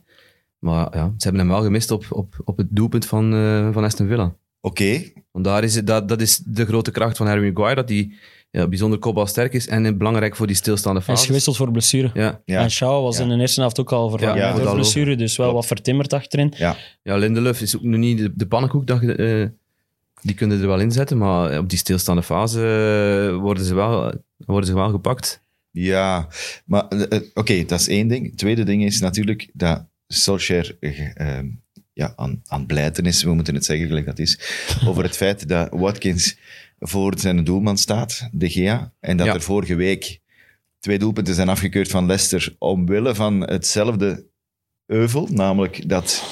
Maar 0.60 0.96
ja, 0.96 1.14
ze 1.18 1.24
hebben 1.24 1.42
hem 1.42 1.50
wel 1.50 1.64
gemist 1.64 1.92
op, 1.92 2.06
op, 2.10 2.42
op 2.44 2.58
het 2.58 2.68
doelpunt 2.70 3.06
van, 3.06 3.34
eh, 3.34 3.74
van 3.74 3.84
Aston 3.84 4.08
Villa. 4.08 4.36
Oké, 4.62 5.02
Want 5.32 5.46
daar 5.46 5.64
is 5.64 5.76
het, 5.76 5.88
dat, 5.88 6.08
dat 6.08 6.22
is 6.22 6.38
de 6.46 6.66
grote 6.66 6.92
kracht 6.92 7.18
van 7.18 7.28
Harry 7.28 7.48
Maguire, 7.48 7.76
dat 7.76 7.90
hij 7.90 8.12
ja, 8.52 8.68
bijzonder 8.68 9.00
kopbalsterk 9.00 9.54
is 9.54 9.68
en 9.68 9.98
belangrijk 9.98 10.36
voor 10.36 10.48
die 10.48 10.56
stilstaande 10.56 11.00
Hij 11.00 11.08
is 11.08 11.14
fase. 11.14 11.26
gewisseld 11.28 11.58
voor 11.58 11.72
blessure. 11.72 12.12
Ja, 12.14 12.42
ja. 12.46 12.62
En 12.62 12.72
Shaw 12.72 13.04
was 13.04 13.18
Ja. 13.18 13.24
in 13.24 13.30
de 13.30 13.36
eerste 13.38 13.60
helft 13.62 13.80
ook 13.80 13.92
al 13.92 14.10
vervangen 14.10 14.38
Ja, 14.38 14.54
door 14.54 14.74
blessure, 14.74 15.16
dus 15.16 15.38
wel 15.38 15.50
Klopt. 15.50 15.68
wat 15.68 15.76
vertimmerd 15.78 16.14
achterin. 16.14 16.54
ja. 16.58 16.76
ja, 17.04 17.16
Lindelöf 17.18 17.62
is 17.62 17.76
ook 17.76 17.84
nog 17.84 18.00
niet 18.00 18.18
de, 18.18 18.32
de 18.36 18.48
pannenkoek, 18.48 18.88
dat, 18.88 19.02
je, 19.02 19.16
eh, 19.16 19.48
die 20.22 20.36
kunnen 20.36 20.62
er 20.62 20.68
wel 20.68 20.80
inzetten, 20.80 21.18
maar 21.18 21.58
op 21.60 21.70
die 21.70 21.78
stilstaande 21.78 22.24
fase 22.24 22.60
eh, 23.34 23.38
worden, 23.42 23.66
ze 23.66 23.74
wel, 23.76 24.14
worden 24.38 24.70
ze 24.70 24.76
wel 24.76 24.90
gepakt. 24.90 25.42
Ja, 25.72 26.28
maar 26.66 26.88
eh, 26.88 27.18
eh, 27.18 27.22
oké, 27.34 27.64
dat 27.66 27.80
is 27.80 27.88
één 27.88 28.08
ding. 28.08 28.26
Het 28.26 28.38
tweede 28.38 28.64
ding 28.64 28.84
is 28.86 29.00
natuurlijk 29.00 29.50
dat 29.54 29.86
Solskjaer 30.08 30.78
eh, 30.80 31.10
ehm, 31.16 31.48
ja, 31.94 32.14
aan, 32.16 32.42
aan 32.48 32.66
blijten 32.66 33.06
is, 33.06 33.24
we 33.24 33.34
moeten 33.34 33.56
het 33.56 33.66
zeggen 33.66 33.88
gelijk 33.88 34.06
dat 34.06 34.20
is, 34.20 34.40
over 34.88 35.04
het 35.04 35.16
feit 35.18 35.48
dat 35.48 35.68
Watkins 35.72 36.38
voor 36.80 37.20
zijn 37.20 37.44
doelman 37.44 37.78
staat, 37.78 38.30
De 38.32 38.50
Gea, 38.50 38.94
en 39.00 39.18
dat 39.18 39.28
Ja. 39.28 39.34
er 39.34 39.42
vorige 39.42 39.76
week 39.76 40.20
twee 40.80 41.00
doelpunten 41.00 41.34
zijn 41.36 41.50
afgekeurd 41.50 41.88
van 41.90 42.06
Leicester 42.06 42.56
omwille 42.58 43.16
van 43.16 43.42
hetzelfde 43.42 44.26
euvel, 44.86 45.28
namelijk 45.32 45.90
dat 45.90 46.24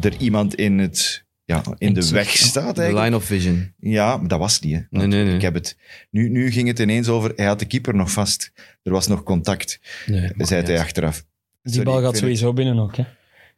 er 0.00 0.16
iemand 0.18 0.54
in, 0.54 0.78
het, 0.78 1.24
ja, 1.44 1.62
in 1.78 1.94
de 1.94 2.08
weg 2.08 2.28
staat 2.36 2.74
De 2.74 2.80
eigenlijk. 2.80 3.04
line 3.04 3.16
of 3.16 3.24
vision. 3.24 3.72
Ja, 3.78 4.16
maar 4.16 4.28
dat 4.28 4.38
was 4.38 4.60
niet. 4.60 4.74
Hè. 4.74 4.80
Nee, 4.90 5.06
nee, 5.06 5.24
nee. 5.24 5.34
Ik 5.34 5.42
heb 5.42 5.54
het, 5.54 5.76
nu, 6.10 6.28
nu 6.28 6.50
ging 6.50 6.68
het 6.68 6.78
ineens 6.78 7.08
over, 7.08 7.32
hij 7.36 7.46
had 7.46 7.58
de 7.58 7.64
keeper 7.66 7.94
nog 7.94 8.10
vast. 8.10 8.52
Er 8.82 8.92
was 8.92 9.06
nog 9.06 9.22
contact, 9.22 9.80
Nee, 10.06 10.30
zei 10.38 10.62
hij 10.64 10.80
achteraf. 10.80 11.24
Die 11.62 11.72
Sorry, 11.72 11.90
bal 11.90 12.02
gaat 12.02 12.16
sowieso 12.16 12.52
binnen 12.52 12.78
ook. 12.78 12.96
Hè. 12.96 13.04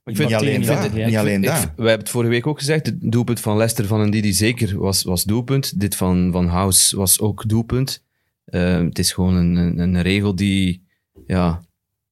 Ik 0.05 0.11
Niet 0.11 0.17
vind- 0.17 0.33
alleen 0.33 0.61
Martini 0.67 0.97
dat, 0.99 1.07
niet 1.07 1.17
alleen 1.17 1.41
dat. 1.41 1.53
wij 1.53 1.61
hebben 1.77 1.99
het 1.99 2.09
vorige 2.09 2.31
week 2.31 2.47
ook 2.47 2.59
gezegd. 2.59 2.87
Het 2.87 2.97
doelpunt 3.01 3.41
van 3.41 3.57
Leicester 3.57 3.87
van 3.87 4.07
Ndidi 4.07 4.33
zeker 4.33 4.79
was, 4.79 5.03
was 5.03 5.25
doelpunt. 5.25 5.81
Dit 5.81 5.97
van, 5.97 6.29
van 6.33 6.47
House 6.47 6.97
was 6.97 7.21
ook 7.21 7.49
doelpunt. 7.49 8.05
Eh, 8.45 8.79
het 8.83 8.99
is 8.99 9.13
gewoon 9.13 9.35
een, 9.35 9.57
een, 9.57 9.79
een 9.79 10.03
regel 10.03 10.35
die 10.35 10.87
ja, 11.27 11.65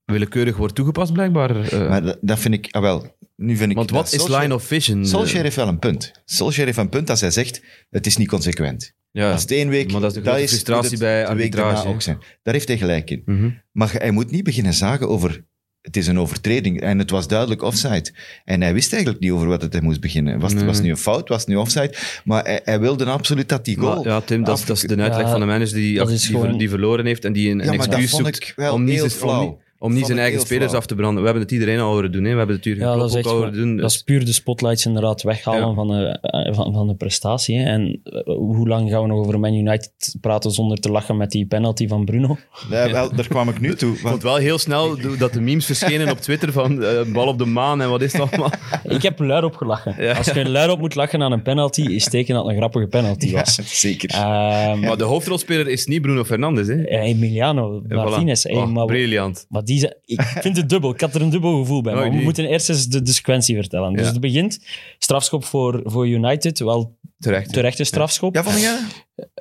willekeurig 0.04 0.56
wordt 0.56 0.74
toegepast, 0.74 1.12
blijkbaar. 1.12 1.60
Eh, 1.72 1.88
Maar 1.88 2.02
dat, 2.02 2.18
dat 2.20 2.38
vind 2.38 2.54
ik, 2.54 2.68
ah 2.70 2.82
wel, 2.82 3.16
nu 3.36 3.56
vind 3.56 3.70
ik... 3.70 3.76
want 3.76 3.88
dat 3.88 3.96
wat 3.96 4.06
is 4.12 4.18
Solskjaer- 4.18 4.40
line 4.42 4.54
of 4.54 4.62
vision? 4.64 5.06
Solskjaer 5.06 5.42
heeft 5.42 5.56
wel 5.56 5.68
een 5.68 5.78
punt. 5.78 6.12
Solskjaer 6.24 6.66
heeft 6.66 6.78
een 6.78 6.88
punt 6.88 7.10
als 7.10 7.20
hij 7.20 7.30
zegt, 7.30 7.62
het 7.90 8.06
is 8.06 8.16
niet 8.16 8.28
consequent. 8.28 8.94
ja. 9.10 9.32
Als 9.32 9.42
het 9.42 9.50
één 9.50 9.68
week... 9.68 9.92
Maar 9.92 10.00
dat 10.00 10.16
is 10.16 10.22
de 10.22 10.30
moet 10.30 10.38
frustratie 10.48 10.98
bij 10.98 11.22
de 11.22 11.28
arbitrage, 11.28 11.88
ook 11.88 12.02
zijn. 12.02 12.18
Daar 12.42 12.54
heeft 12.54 12.68
hij 12.68 12.78
gelijk 12.78 13.10
in. 13.10 13.22
Mhm. 13.24 13.50
Maar 13.72 13.92
hij 13.92 14.10
moet 14.10 14.30
niet 14.30 14.44
beginnen 14.44 14.74
zagen 14.74 15.08
over... 15.08 15.44
Het 15.82 15.96
is 15.96 16.06
een 16.06 16.18
overtreding 16.18 16.80
en 16.80 16.98
het 16.98 17.10
was 17.10 17.28
duidelijk 17.28 17.62
offside. 17.62 18.10
En 18.44 18.60
hij 18.62 18.72
wist 18.74 18.92
eigenlijk 18.92 19.22
niet 19.22 19.30
over 19.32 19.46
wat 19.46 19.62
het 19.62 19.72
hij 19.72 19.82
moest 19.82 20.00
beginnen. 20.00 20.38
Was, 20.40 20.52
Nee. 20.54 20.64
was 20.64 20.76
het 20.76 20.84
nu 20.84 20.90
een 20.90 20.96
fout, 20.96 21.28
was 21.28 21.38
het 21.40 21.48
nu 21.48 21.56
offside? 21.56 21.94
Maar 22.24 22.44
hij, 22.44 22.60
hij 22.64 22.80
wilde 22.80 23.04
absoluut 23.04 23.48
dat 23.48 23.64
die 23.64 23.76
goal... 23.78 23.94
Maar 23.94 24.04
ja, 24.12 24.20
Tim, 24.20 24.44
dat 24.44 24.58
is, 24.58 24.64
dat 24.64 24.76
is 24.76 24.82
de 24.82 24.96
uitleg 24.96 25.20
Ja, 25.22 25.30
van 25.30 25.40
de 25.40 25.46
manager 25.46 25.74
die, 25.74 26.06
die, 26.06 26.18
gewoon- 26.18 26.58
die 26.58 26.68
verloren 26.68 27.06
heeft 27.06 27.24
en 27.24 27.32
die 27.32 27.50
een, 27.50 27.58
Ja, 27.58 27.62
een 27.62 27.68
maar 27.76 27.88
dat 27.88 27.98
excuus 27.98 28.10
zoekt 28.10 28.36
ik 28.36 28.52
wel 28.56 28.74
om 28.74 28.84
niet, 28.84 29.02
om 29.02 29.08
flauw. 29.08 29.60
Om 29.82 29.92
niet 29.92 30.06
zijn 30.06 30.18
ik 30.18 30.24
eigen 30.24 30.40
spelers 30.40 30.64
flauw. 30.66 30.80
af 30.80 30.86
te 30.86 30.94
branden. 30.94 31.18
We 31.18 31.24
hebben 31.24 31.42
het 31.42 31.52
iedereen 31.52 31.78
al 31.80 31.92
horen 31.92 32.12
doen. 32.12 32.24
Hè. 32.24 32.30
We 32.30 32.36
hebben 32.38 32.56
het 32.56 32.64
natuurlijk 32.64 32.86
Ja, 32.86 32.92
dat 32.94 33.02
ook 33.02 33.08
is, 33.10 33.14
echt 33.16 33.26
al 33.26 33.32
horen 33.36 33.52
doen. 33.52 33.76
dat 33.76 33.90
is 33.90 34.02
puur 34.02 34.24
de 34.24 34.32
spotlights 34.32 34.86
inderdaad 34.86 35.22
weghalen 35.22 35.68
Ja. 35.68 35.74
van, 35.74 35.88
de, 35.88 36.18
eh, 36.20 36.54
van, 36.54 36.72
van 36.72 36.86
de 36.88 36.94
prestatie. 36.94 37.58
Hè. 37.58 37.64
En 37.64 38.00
eh, 38.04 38.22
hoe 38.24 38.68
lang 38.68 38.90
gaan 38.90 39.02
we 39.02 39.08
nog 39.08 39.18
over 39.18 39.40
Man 39.40 39.54
United 39.54 40.16
praten 40.20 40.50
zonder 40.50 40.78
te 40.78 40.90
lachen 40.90 41.16
met 41.16 41.30
die 41.30 41.46
penalty 41.46 41.88
van 41.88 42.04
Bruno? 42.04 42.36
Nee, 42.70 42.92
wel, 42.92 43.14
daar 43.14 43.28
kwam 43.28 43.48
ik 43.48 43.60
nu 43.60 43.74
toe. 43.74 43.92
Ik 43.92 43.98
vond 43.98 44.10
Want, 44.10 44.22
wel 44.22 44.36
heel 44.36 44.58
snel 44.58 44.96
dat 45.18 45.32
de 45.32 45.40
memes 45.40 45.66
verschenen 45.66 46.10
op 46.10 46.18
Twitter 46.18 46.52
van 46.52 46.82
eh, 46.82 47.12
bal 47.12 47.26
op 47.26 47.38
de 47.38 47.44
maan 47.44 47.80
en 47.82 47.90
wat 47.90 48.02
is 48.02 48.12
dat 48.12 48.30
allemaal. 48.30 48.50
Ik 48.96 49.02
heb 49.02 49.18
luid 49.18 49.44
op 49.44 49.56
gelachen. 49.56 49.94
Ja. 49.98 50.12
Als 50.16 50.26
je 50.26 50.48
luid 50.48 50.70
op 50.70 50.78
moet 50.78 50.94
lachen 50.94 51.22
aan 51.22 51.32
een 51.32 51.42
penalty, 51.42 51.82
is 51.82 52.08
teken 52.08 52.34
dat 52.34 52.42
het 52.42 52.52
een 52.52 52.58
grappige 52.58 52.86
penalty 52.86 53.26
ja, 53.26 53.32
was. 53.38 53.54
zeker. 53.80 54.10
Ehm, 54.10 54.80
Maar 54.80 54.96
de 54.98 55.04
hoofdrolspeler 55.04 55.68
is 55.68 55.86
niet 55.86 56.02
Bruno 56.02 56.24
Fernandes. 56.24 56.66
Hè? 56.66 56.84
Emiliano 56.84 57.82
Martinez. 57.88 58.46
voilà. 58.48 58.50
Oh, 58.52 58.84
briljant. 58.84 59.46
maar 59.48 59.64
die, 59.80 59.94
ik 60.04 60.20
vind 60.44 60.56
het 60.56 60.68
dubbel. 60.68 60.90
Ik 60.94 61.00
had 61.00 61.14
er 61.14 61.22
een 61.22 61.30
dubbel 61.30 61.58
gevoel 61.58 61.82
bij. 61.82 61.92
Oh, 61.92 61.98
Maar 61.98 62.08
we 62.08 62.14
die. 62.14 62.24
moeten 62.24 62.46
eerst 62.48 62.68
eens 62.68 62.86
de, 62.88 63.02
de 63.02 63.12
sequentie 63.12 63.54
vertellen. 63.56 63.92
Dus 63.92 64.06
Ja. 64.06 64.12
het 64.12 64.20
begint, 64.20 64.58
strafschop 64.98 65.44
voor, 65.44 65.80
voor 65.84 66.08
United. 66.08 66.58
Wel 66.58 66.98
Terecht. 67.18 67.52
terechte 67.52 67.84
strafschop. 67.84 68.34
Ja, 68.34 68.42
vond 68.42 68.60
jij? 68.60 68.78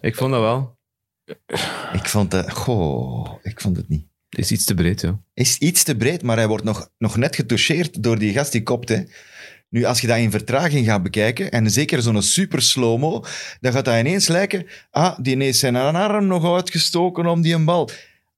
Ik 0.02 0.16
vond 0.16 0.32
dat 0.32 0.42
wel. 0.42 0.78
Ik 1.94 2.06
vond 2.06 2.32
het... 2.32 2.52
Goh, 2.52 3.28
ik 3.44 3.62
vond 3.62 3.78
het 3.78 3.90
niet. 3.90 4.06
Het 4.30 4.40
is 4.40 4.52
iets 4.52 4.66
te 4.66 4.74
breed, 4.74 5.02
ja. 5.02 5.20
Is 5.34 5.58
iets 5.58 5.84
te 5.84 5.96
breed, 5.96 6.22
maar 6.24 6.38
hij 6.38 6.48
wordt 6.48 6.64
nog, 6.64 6.90
nog 6.98 7.18
net 7.18 7.36
getoucheerd 7.36 8.04
door 8.04 8.20
die 8.20 8.34
gast 8.34 8.52
die 8.52 8.64
kopt. 8.64 8.90
Hè. 8.90 9.04
Nu, 9.70 9.84
als 9.84 10.02
je 10.02 10.08
dat 10.08 10.18
in 10.18 10.32
vertraging 10.32 10.86
gaat 10.86 11.04
bekijken, 11.04 11.52
en 11.52 11.72
zeker 11.72 12.02
zo'n 12.02 12.22
super 12.22 12.62
slow-mo, 12.62 13.24
dan 13.60 13.72
gaat 13.72 13.86
dat 13.86 14.00
ineens 14.00 14.28
lijken, 14.28 14.66
ah, 14.90 15.18
die 15.22 15.38
heeft 15.38 15.60
zijn 15.60 15.76
arm 15.76 16.28
nog 16.28 16.54
uitgestoken 16.56 17.26
om 17.26 17.42
die 17.42 17.54
een 17.54 17.66
bal. 17.66 17.90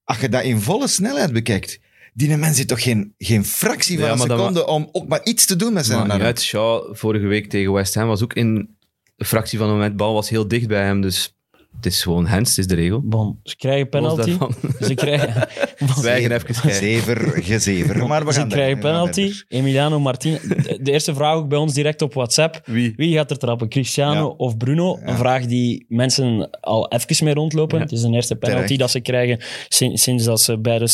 Als 0.03 0.19
je 0.19 0.29
dat 0.29 0.43
in 0.43 0.61
volle 0.61 0.87
snelheid 0.87 1.33
bekijkt, 1.33 1.79
die 2.13 2.37
mens 2.37 2.55
heeft 2.55 2.67
toch 2.67 2.83
geen, 2.83 3.13
geen 3.17 3.45
fractie 3.45 3.97
van 3.97 4.05
Ja, 4.05 4.11
een 4.11 4.17
dat 4.17 4.29
seconde 4.29 4.67
om 4.67 4.89
ook 4.91 5.07
maar 5.07 5.23
iets 5.23 5.45
te 5.45 5.55
doen 5.55 5.73
met 5.73 5.85
zijn 5.85 6.11
arm. 6.11 6.21
uit. 6.21 6.41
Shaw 6.41 6.95
vorige 6.95 7.25
week 7.25 7.49
tegen 7.49 7.73
West 7.73 7.95
Ham 7.95 8.07
was 8.07 8.23
ook 8.23 8.33
in 8.33 8.75
een 9.17 9.25
fractie 9.25 9.57
van 9.57 9.67
een 9.67 9.73
moment. 9.73 9.95
bal 9.97 10.13
was 10.13 10.29
heel 10.29 10.47
dicht 10.47 10.67
bij 10.67 10.83
hem, 10.83 11.01
dus 11.01 11.35
het 11.75 11.85
is 11.85 12.01
gewoon 12.01 12.27
Hens, 12.27 12.49
het 12.49 12.57
is 12.57 12.67
de 12.67 12.75
regel. 12.75 13.01
Bon, 13.03 13.39
ze 13.43 13.55
krijgen 13.55 13.89
penalty. 13.89 14.37
Ze 14.81 14.93
krijgen, 14.93 15.47
Zwijgen 15.99 16.31
even 16.31 16.45
kijken. 16.45 16.73
Zever, 16.73 17.43
gezever. 17.43 18.07
Maar 18.07 18.25
we 18.25 18.33
ze 18.33 18.39
gaan 18.39 18.49
krijgen 18.49 18.75
we 18.77 18.81
gaan 18.83 18.91
penalty. 18.91 19.33
Emiliano 19.47 19.99
Martinez. 19.99 20.41
De, 20.41 20.79
de 20.81 20.91
eerste 20.91 21.13
vraag 21.13 21.35
ook 21.35 21.47
bij 21.47 21.57
ons 21.57 21.73
direct 21.73 22.01
op 22.01 22.13
WhatsApp. 22.13 22.61
Wie? 22.65 22.93
Wie 22.95 23.15
gaat 23.15 23.31
er 23.31 23.37
trappen? 23.37 23.69
Cristiano 23.69 24.19
Ja. 24.19 24.25
of 24.25 24.57
Bruno? 24.57 24.99
Een 25.01 25.17
vraag 25.17 25.45
die 25.45 25.85
mensen 25.87 26.49
al 26.61 26.91
even 26.91 27.25
mee 27.25 27.33
rondlopen. 27.33 27.77
Ja. 27.77 27.83
Het 27.83 27.93
is 27.93 28.01
de 28.01 28.09
eerste 28.09 28.35
penalty 28.35 28.61
Terecht. 28.61 28.79
dat 28.79 28.91
ze 28.91 28.99
krijgen 28.99 29.39
sinds, 29.67 30.03
sinds, 30.03 30.23
dat 30.23 30.41
ze 30.41 30.57
beide, 30.59 30.87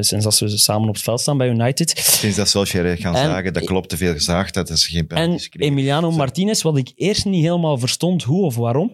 sinds 0.00 0.24
dat 0.24 0.34
ze 0.34 0.48
samen 0.58 0.88
op 0.88 0.94
het 0.94 1.02
veld 1.04 1.20
staan 1.20 1.38
bij 1.38 1.48
United. 1.48 1.98
Sinds 1.98 2.36
dat 2.36 2.48
Solskjaer 2.48 2.96
gaan 2.96 3.14
En- 3.16 3.24
zagen, 3.24 3.52
dat 3.52 3.64
klopt 3.64 3.88
te 3.88 3.96
veel 3.96 4.12
gezaagd, 4.12 4.54
dat 4.54 4.68
is 4.70 4.86
geen 4.86 5.00
En 5.00 5.06
penalty 5.06 5.42
gekregen. 5.42 5.72
Emiliano 5.72 6.10
Martinez, 6.10 6.62
wat 6.62 6.76
ik 6.76 6.92
eerst 6.94 7.24
niet 7.24 7.42
helemaal 7.44 7.78
verstond 7.78 8.22
hoe 8.22 8.44
of 8.44 8.56
waarom, 8.56 8.92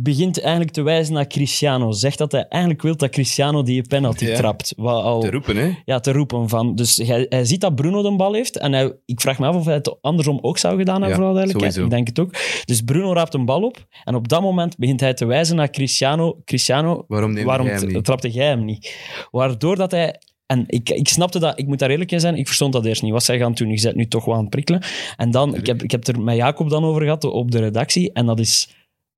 begint 0.00 0.40
eigenlijk 0.40 0.70
te 0.72 0.82
wijzen 0.82 1.14
naar 1.14 1.26
Cristiano. 1.26 1.90
Zegt 1.92 2.18
dat 2.18 2.32
hij 2.32 2.46
eigenlijk 2.48 2.82
wil 2.82 2.96
dat 2.96 3.10
Cristiano 3.10 3.62
die 3.62 3.82
penalty 3.82 4.24
Ja. 4.24 4.36
trapt. 4.36 4.72
Wat 4.76 5.02
al, 5.02 5.20
Te 5.20 5.30
roepen, 5.30 5.56
hè? 5.56 5.70
ja, 5.84 6.00
te 6.00 6.12
roepen 6.12 6.48
van. 6.48 6.74
Dus 6.74 6.96
hij, 6.96 7.26
hij 7.28 7.44
ziet 7.44 7.60
dat 7.60 7.74
Bruno 7.74 8.02
de 8.02 8.16
bal 8.16 8.32
heeft. 8.32 8.58
En 8.58 8.72
hij, 8.72 8.92
ik 9.04 9.20
vraag 9.20 9.38
me 9.38 9.46
af 9.46 9.54
of 9.56 9.64
hij 9.64 9.74
het 9.74 9.96
andersom 10.00 10.38
ook 10.42 10.58
zou 10.58 10.76
gedaan 10.76 11.02
hebben, 11.02 11.10
Ja, 11.10 11.16
voor 11.16 11.24
alle 11.24 11.34
duidelijkheid. 11.34 11.74
sowieso. 11.74 11.96
Ik 11.96 12.04
denk 12.06 12.16
het 12.16 12.26
ook. 12.26 12.64
Dus 12.64 12.80
Bruno 12.80 13.12
raapt 13.12 13.34
een 13.34 13.44
bal 13.44 13.62
op. 13.62 13.86
En 14.04 14.14
op 14.14 14.28
dat 14.28 14.40
moment 14.42 14.76
begint 14.76 15.00
hij 15.00 15.14
te 15.14 15.24
wijzen 15.26 15.56
naar 15.56 15.70
Cristiano. 15.70 16.40
Cristiano, 16.44 17.04
Waarom 17.08 17.44
waarom 17.44 17.66
jij 17.66 17.76
hem 17.76 17.86
niet? 17.86 18.04
trapte 18.04 18.30
jij 18.30 18.46
hem 18.46 18.64
niet? 18.64 18.94
Waardoor 19.30 19.76
dat 19.76 19.90
hij... 19.90 20.20
En 20.46 20.64
ik, 20.66 20.90
ik 20.90 21.08
snapte 21.08 21.38
dat, 21.38 21.58
ik 21.58 21.66
moet 21.66 21.78
daar 21.78 21.90
eerlijk 21.90 22.12
in 22.12 22.20
zijn, 22.20 22.36
ik 22.36 22.46
verstond 22.46 22.72
dat 22.72 22.84
eerst 22.84 23.02
niet. 23.02 23.12
Wat 23.12 23.24
zij 23.24 23.38
gaan 23.38 23.52
doen, 23.52 23.68
je 23.70 23.78
zet 23.78 23.94
nu 23.96 24.06
toch 24.08 24.24
wel 24.24 24.34
aan 24.34 24.40
het 24.40 24.50
prikkelen. 24.50 24.82
En 25.16 25.30
dan, 25.30 25.54
ik 25.54 25.66
heb, 25.66 25.82
ik 25.82 25.90
heb 25.90 26.06
het 26.06 26.16
er 26.16 26.22
met 26.22 26.36
Jacob 26.36 26.68
dan 26.70 26.84
over 26.84 27.02
gehad 27.02 27.24
op 27.24 27.50
de 27.50 27.58
redactie. 27.58 28.12
En 28.12 28.26
dat 28.26 28.38
is 28.38 28.68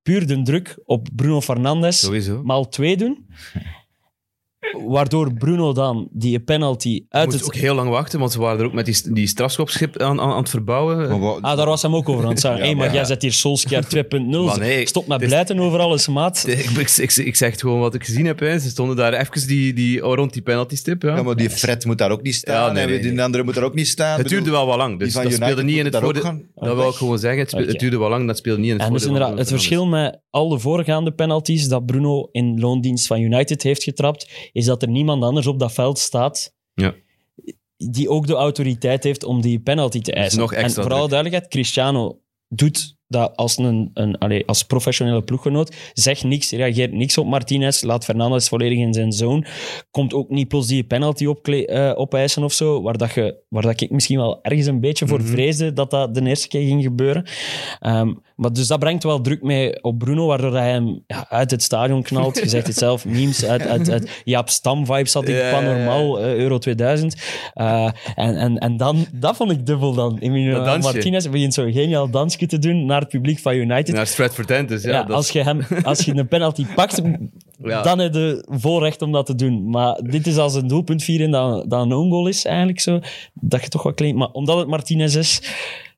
puur 0.02 0.26
de 0.26 0.42
druk 0.42 0.78
op 0.84 1.08
Bruno 1.16 1.40
Fernandes 1.40 2.00
Sowieso. 2.00 2.42
maal 2.42 2.68
twee 2.68 2.96
doen. 2.96 3.26
Waardoor 4.88 5.34
Bruno 5.34 5.72
dan 5.72 6.08
die 6.12 6.40
penalty 6.40 7.04
uit 7.08 7.24
moest 7.26 7.38
het... 7.38 7.46
ook 7.46 7.54
heel 7.54 7.74
lang 7.74 7.90
wachten, 7.90 8.18
want 8.18 8.32
ze 8.32 8.38
waren 8.40 8.58
er 8.60 8.64
ook 8.66 8.72
met 8.72 8.84
die, 8.84 9.12
die 9.12 9.26
strafschopschip 9.26 9.98
aan, 10.00 10.20
aan, 10.20 10.30
aan 10.30 10.38
het 10.38 10.48
verbouwen. 10.48 11.20
Wat- 11.20 11.42
Ah, 11.42 11.56
daar 11.56 11.66
was 11.66 11.82
hem 11.82 11.94
ook 11.96 12.08
over 12.08 12.24
aan 12.24 12.30
het 12.30 12.40
zeggen. 12.40 12.60
Ja, 12.60 12.66
hey, 12.66 12.74
maar 12.74 12.94
jij 12.94 13.04
zet 13.04 13.22
hier 13.22 13.32
Solskjaer 13.32 13.84
2.0. 14.14 14.26
Maar 14.44 14.58
nee, 14.58 14.86
Stop 14.86 15.02
met 15.06 15.12
het 15.12 15.22
is- 15.22 15.28
blijten 15.28 15.58
over 15.58 15.78
alles, 15.78 16.08
maat. 16.08 16.44
Ik, 16.48 16.58
ik, 16.70 16.90
ik, 16.96 17.12
ik 17.16 17.36
zeg 17.36 17.50
het 17.50 17.60
gewoon 17.60 17.80
wat 17.80 17.94
ik 17.94 18.04
gezien 18.04 18.26
heb. 18.26 18.38
Hè. 18.40 18.58
Ze 18.58 18.68
stonden 18.68 18.96
daar 18.96 19.12
even 19.12 19.46
die, 19.48 19.72
die, 19.72 19.98
rond 20.00 20.32
die 20.32 20.42
penalty-stip. 20.42 21.02
Ja. 21.02 21.16
Ja, 21.16 21.22
maar 21.22 21.36
die 21.36 21.50
Fred 21.50 21.84
moet 21.84 21.98
daar 21.98 22.10
ook 22.10 22.22
niet 22.22 22.34
staan. 22.34 22.76
Ja, 22.76 22.86
nee, 22.86 23.00
die 23.00 23.22
andere 23.22 23.44
moet 23.44 23.54
daar 23.54 23.64
ook 23.64 23.74
niet 23.74 23.88
staan. 23.88 24.18
het 24.18 24.28
duurde 24.28 24.50
wel 24.50 24.66
wat 24.66 24.76
lang, 24.76 24.98
dus 24.98 25.12
dat 25.12 25.22
United 25.24 25.42
speelde 25.42 25.62
niet 25.62 25.76
in 25.76 25.84
het 25.84 25.96
voordeel. 25.96 26.22
Dat 26.54 26.76
wil 26.76 26.88
ik 26.88 26.94
gewoon 26.94 27.18
zeggen. 27.18 27.40
Het, 27.40 27.50
het 27.68 27.78
duurde 27.78 27.98
wel 27.98 28.08
lang, 28.08 28.26
dat 28.26 28.36
speelde 28.36 28.60
niet 28.60 28.70
in 28.70 28.76
het 28.76 28.86
En 28.86 28.92
dus 28.92 29.04
voordeel. 29.04 29.36
het 29.36 29.48
verschil 29.48 29.86
met 29.86 30.18
al 30.30 30.48
de 30.48 30.58
voorgaande 30.58 31.12
penalties 31.12 31.68
dat 31.68 31.86
Bruno 31.86 32.28
in 32.32 32.60
loondienst 32.60 33.06
van 33.06 33.20
United 33.20 33.62
heeft 33.62 33.82
getrapt, 33.82 34.30
is 34.52 34.64
dat 34.64 34.82
er 34.82 34.88
niemand 34.88 35.22
anders 35.22 35.46
op 35.46 35.58
dat 35.58 35.72
veld 35.72 35.98
staat 35.98 36.54
Ja. 36.74 36.94
die 37.76 38.08
ook 38.08 38.26
de 38.26 38.34
autoriteit 38.34 39.04
heeft 39.04 39.24
om 39.24 39.40
die 39.40 39.60
penalty 39.60 40.00
te 40.00 40.12
eisen. 40.12 40.38
nog 40.38 40.52
extra 40.52 40.66
en 40.82 40.88
voor 40.88 40.96
alle 40.98 41.08
druk. 41.08 41.10
duidelijkheid, 41.10 41.52
Cristiano 41.52 42.20
doet 42.48 42.96
dat 43.10 43.36
als, 43.36 43.58
een, 43.58 43.90
een, 43.94 44.18
allee, 44.18 44.46
als 44.46 44.62
professionele 44.64 45.22
ploeggenoot. 45.22 45.76
Zegt 45.92 46.24
niks, 46.24 46.50
reageert 46.50 46.92
niks 46.92 47.18
op 47.18 47.26
Martinez, 47.26 47.82
laat 47.82 48.04
Fernandes 48.04 48.48
volledig 48.48 48.78
in 48.78 48.94
zijn 48.94 49.12
zone. 49.12 49.46
Komt 49.90 50.14
ook 50.14 50.28
niet 50.28 50.48
plots 50.48 50.66
die 50.66 50.84
penalty 50.84 51.26
opkle- 51.26 51.66
eh, 51.66 51.92
opeisen 51.98 52.44
of 52.44 52.52
zo, 52.52 52.82
waar, 52.82 52.96
dat 52.96 53.12
je, 53.12 53.36
waar 53.48 53.62
dat 53.62 53.80
ik 53.80 53.90
misschien 53.90 54.18
wel 54.18 54.38
ergens 54.42 54.66
een 54.66 54.80
beetje 54.80 55.06
voor 55.06 55.18
Mhm. 55.20 55.28
vreesde 55.28 55.72
dat 55.72 55.90
dat 55.90 56.14
de 56.14 56.22
eerste 56.26 56.48
keer 56.48 56.66
ging 56.66 56.82
gebeuren. 56.82 57.24
Ehm, 57.80 58.12
maar 58.36 58.52
dus 58.52 58.66
dat 58.66 58.78
brengt 58.78 59.02
wel 59.02 59.20
druk 59.20 59.42
mee 59.42 59.82
op 59.82 59.98
Bruno, 59.98 60.26
waardoor 60.26 60.52
hij 60.56 60.70
hem 60.70 61.02
ja, 61.06 61.26
uit 61.28 61.50
het 61.50 61.62
stadion 61.62 62.02
knalt. 62.02 62.38
Je 62.38 62.48
zegt 62.48 62.66
het 62.66 62.76
zelf, 62.86 63.04
memes 63.04 63.44
uit, 63.44 63.66
uit, 63.66 63.90
uit 63.90 64.20
Jaap 64.24 64.48
Stam-vibes 64.48 65.12
had 65.12 65.28
ik 65.28 65.36
van 65.36 65.64
ja, 65.64 65.70
ja. 65.70 65.76
normaal, 65.76 66.20
eh, 66.20 66.34
Euro 66.34 66.58
2000. 66.58 67.16
Eh, 67.54 67.90
en, 68.14 68.36
en, 68.36 68.58
en 68.58 68.76
dan, 68.76 69.06
dat 69.12 69.36
vond 69.36 69.50
ik 69.50 69.66
dubbel 69.66 69.94
dan. 69.94 70.18
Emilio. 70.18 70.78
Martinez 70.78 71.28
begint 71.28 71.54
zo'n 71.54 71.72
geniaal 71.72 72.10
dansje 72.10 72.46
te 72.46 72.58
doen 72.58 72.84
naar 72.86 72.99
het 73.00 73.08
publiek 73.08 73.38
van 73.38 73.54
United. 73.54 73.94
Naar 73.94 74.06
Stratford 74.06 74.50
End, 74.50 74.68
dus 74.68 74.82
ja. 74.82 74.90
Ja, 74.90 75.02
dat- 75.04 75.16
als, 75.16 75.30
je 75.30 75.42
hem, 75.42 75.60
als 75.82 76.00
je 76.04 76.14
een 76.14 76.28
penalty 76.28 76.66
pakt, 76.74 77.00
Ja. 77.62 77.82
dan 77.82 77.98
heb 77.98 78.14
je 78.14 78.44
vol 78.50 78.82
recht 78.82 79.02
om 79.02 79.12
dat 79.12 79.26
te 79.26 79.34
doen. 79.34 79.70
Maar 79.70 79.94
dit 80.02 80.26
is 80.26 80.36
als 80.36 80.54
een 80.54 80.66
doelpunt 80.66 81.02
vieren 81.02 81.30
dat, 81.30 81.70
dat 81.70 81.82
een 81.82 81.92
own 81.92 82.10
goal 82.10 82.26
is, 82.26 82.44
eigenlijk 82.44 82.80
zo. 82.80 83.00
Dat 83.34 83.62
je 83.62 83.68
toch 83.68 83.82
wat 83.82 83.94
klein... 83.94 84.16
Maar 84.16 84.28
omdat 84.28 84.58
het 84.58 84.68
Martinez 84.68 85.14
is, 85.14 85.42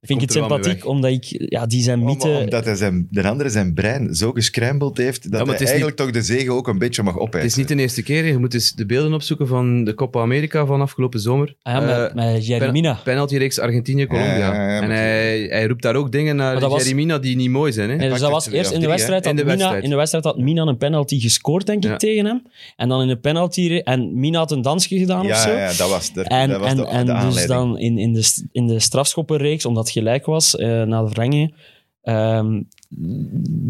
vind 0.04 0.22
ik 0.22 0.28
het 0.28 0.36
sympathiek. 0.36 0.86
Omdat 0.86 1.10
ik... 1.10 1.24
Ja, 1.48 1.66
die 1.66 1.82
zijn 1.82 1.98
Om- 2.00 2.04
mythe... 2.04 2.28
Omdat 2.28 2.64
hij 2.64 2.74
zijn, 2.74 3.06
de 3.10 3.28
andere 3.28 3.48
zijn 3.50 3.74
brein 3.74 4.14
zo 4.14 4.32
gescrambled 4.32 4.96
heeft, 4.96 5.22
dat 5.22 5.30
maar 5.30 5.40
het 5.40 5.48
hij 5.48 5.58
niet- 5.58 5.68
eigenlijk 5.68 5.96
toch 5.96 6.10
de 6.10 6.22
zegen 6.22 6.52
ook 6.52 6.68
een 6.68 6.78
beetje 6.78 7.02
mag 7.02 7.12
Het 7.14 7.22
opeisen. 7.22 7.50
is 7.50 7.56
niet 7.56 7.68
de 7.68 7.82
eerste 7.82 8.02
keer. 8.02 8.24
Je 8.26 8.38
moet 8.38 8.54
eens 8.54 8.72
de 8.72 8.86
beelden 8.86 9.12
opzoeken 9.14 9.46
van 9.46 9.84
de 9.84 9.94
Copa 9.94 10.20
America 10.20 10.66
van 10.66 10.80
afgelopen 10.80 11.20
zomer. 11.20 11.54
Ah 11.62 11.72
ja, 11.74 11.80
met, 11.80 12.08
Eh, 12.08 12.14
met 12.34 12.46
Jeremina. 12.46 13.00
Penaltyreeks 13.04 13.58
Argentinië-Colombia. 13.58 14.36
Ja, 14.36 14.54
ja, 14.54 14.74
ja, 14.74 14.80
en 14.82 14.90
hij, 14.90 15.40
hij 15.50 15.66
roept 15.66 15.82
daar 15.82 15.96
ook 15.96 16.12
dingen 16.12 16.36
naar 16.36 16.52
Maar 16.52 16.60
dat 16.60 16.70
was- 16.70 16.82
Jeremina 16.82 17.18
die 17.18 17.36
niet 17.36 17.50
mooi 17.50 17.72
zijn. 17.72 17.90
Hè? 17.90 17.96
Nee, 17.96 18.08
dus 18.10 18.20
dat 18.20 18.30
was 18.30 18.48
eerst 18.50 18.70
in 18.72 18.80
de 18.80 18.86
wedstrijd, 18.88 19.26
In 19.26 19.36
de 19.36 19.42
Mina, 19.42 19.56
wedstrijd. 19.56 19.84
in 19.84 19.90
de 19.90 19.96
wedstrijd 19.96 20.24
had 20.24 20.38
Mina 20.38 20.62
een 20.62 20.76
penalty 20.76 21.20
gescoord, 21.20 21.66
denk 21.66 21.84
ik, 21.84 21.90
Ja. 21.90 21.96
tegen 21.96 22.24
hem. 22.24 22.42
En 22.76 22.88
dan 22.88 23.00
in 23.02 23.08
de 23.08 23.16
penalty... 23.16 23.80
En 23.84 24.20
Mina 24.20 24.38
had 24.38 24.50
een 24.50 24.62
dansje 24.62 24.98
gedaan 24.98 25.20
of 25.20 25.26
ja, 25.26 25.42
zo. 25.42 25.50
ja, 25.50 25.66
dat 25.66 25.88
was, 25.90 26.12
de, 26.12 26.22
En, 26.22 26.48
dat 26.48 26.60
was 26.60 26.70
en, 26.70 26.76
de, 26.76 26.86
en 26.86 27.06
de 27.06 27.12
dus 27.12 27.20
aanleiding. 27.22 27.48
dan 27.58 27.78
in, 27.78 27.98
in, 27.98 28.12
de, 28.12 28.44
in 28.52 28.66
de 28.66 28.78
strafschoppenreeks, 28.80 29.64
omdat 29.66 29.84
het 29.84 29.91
gelijk 29.92 30.26
was, 30.26 30.56
eh, 30.56 30.82
na 30.82 31.02
de 31.02 31.08
verlenging, 31.08 31.54
ehm 32.02 32.60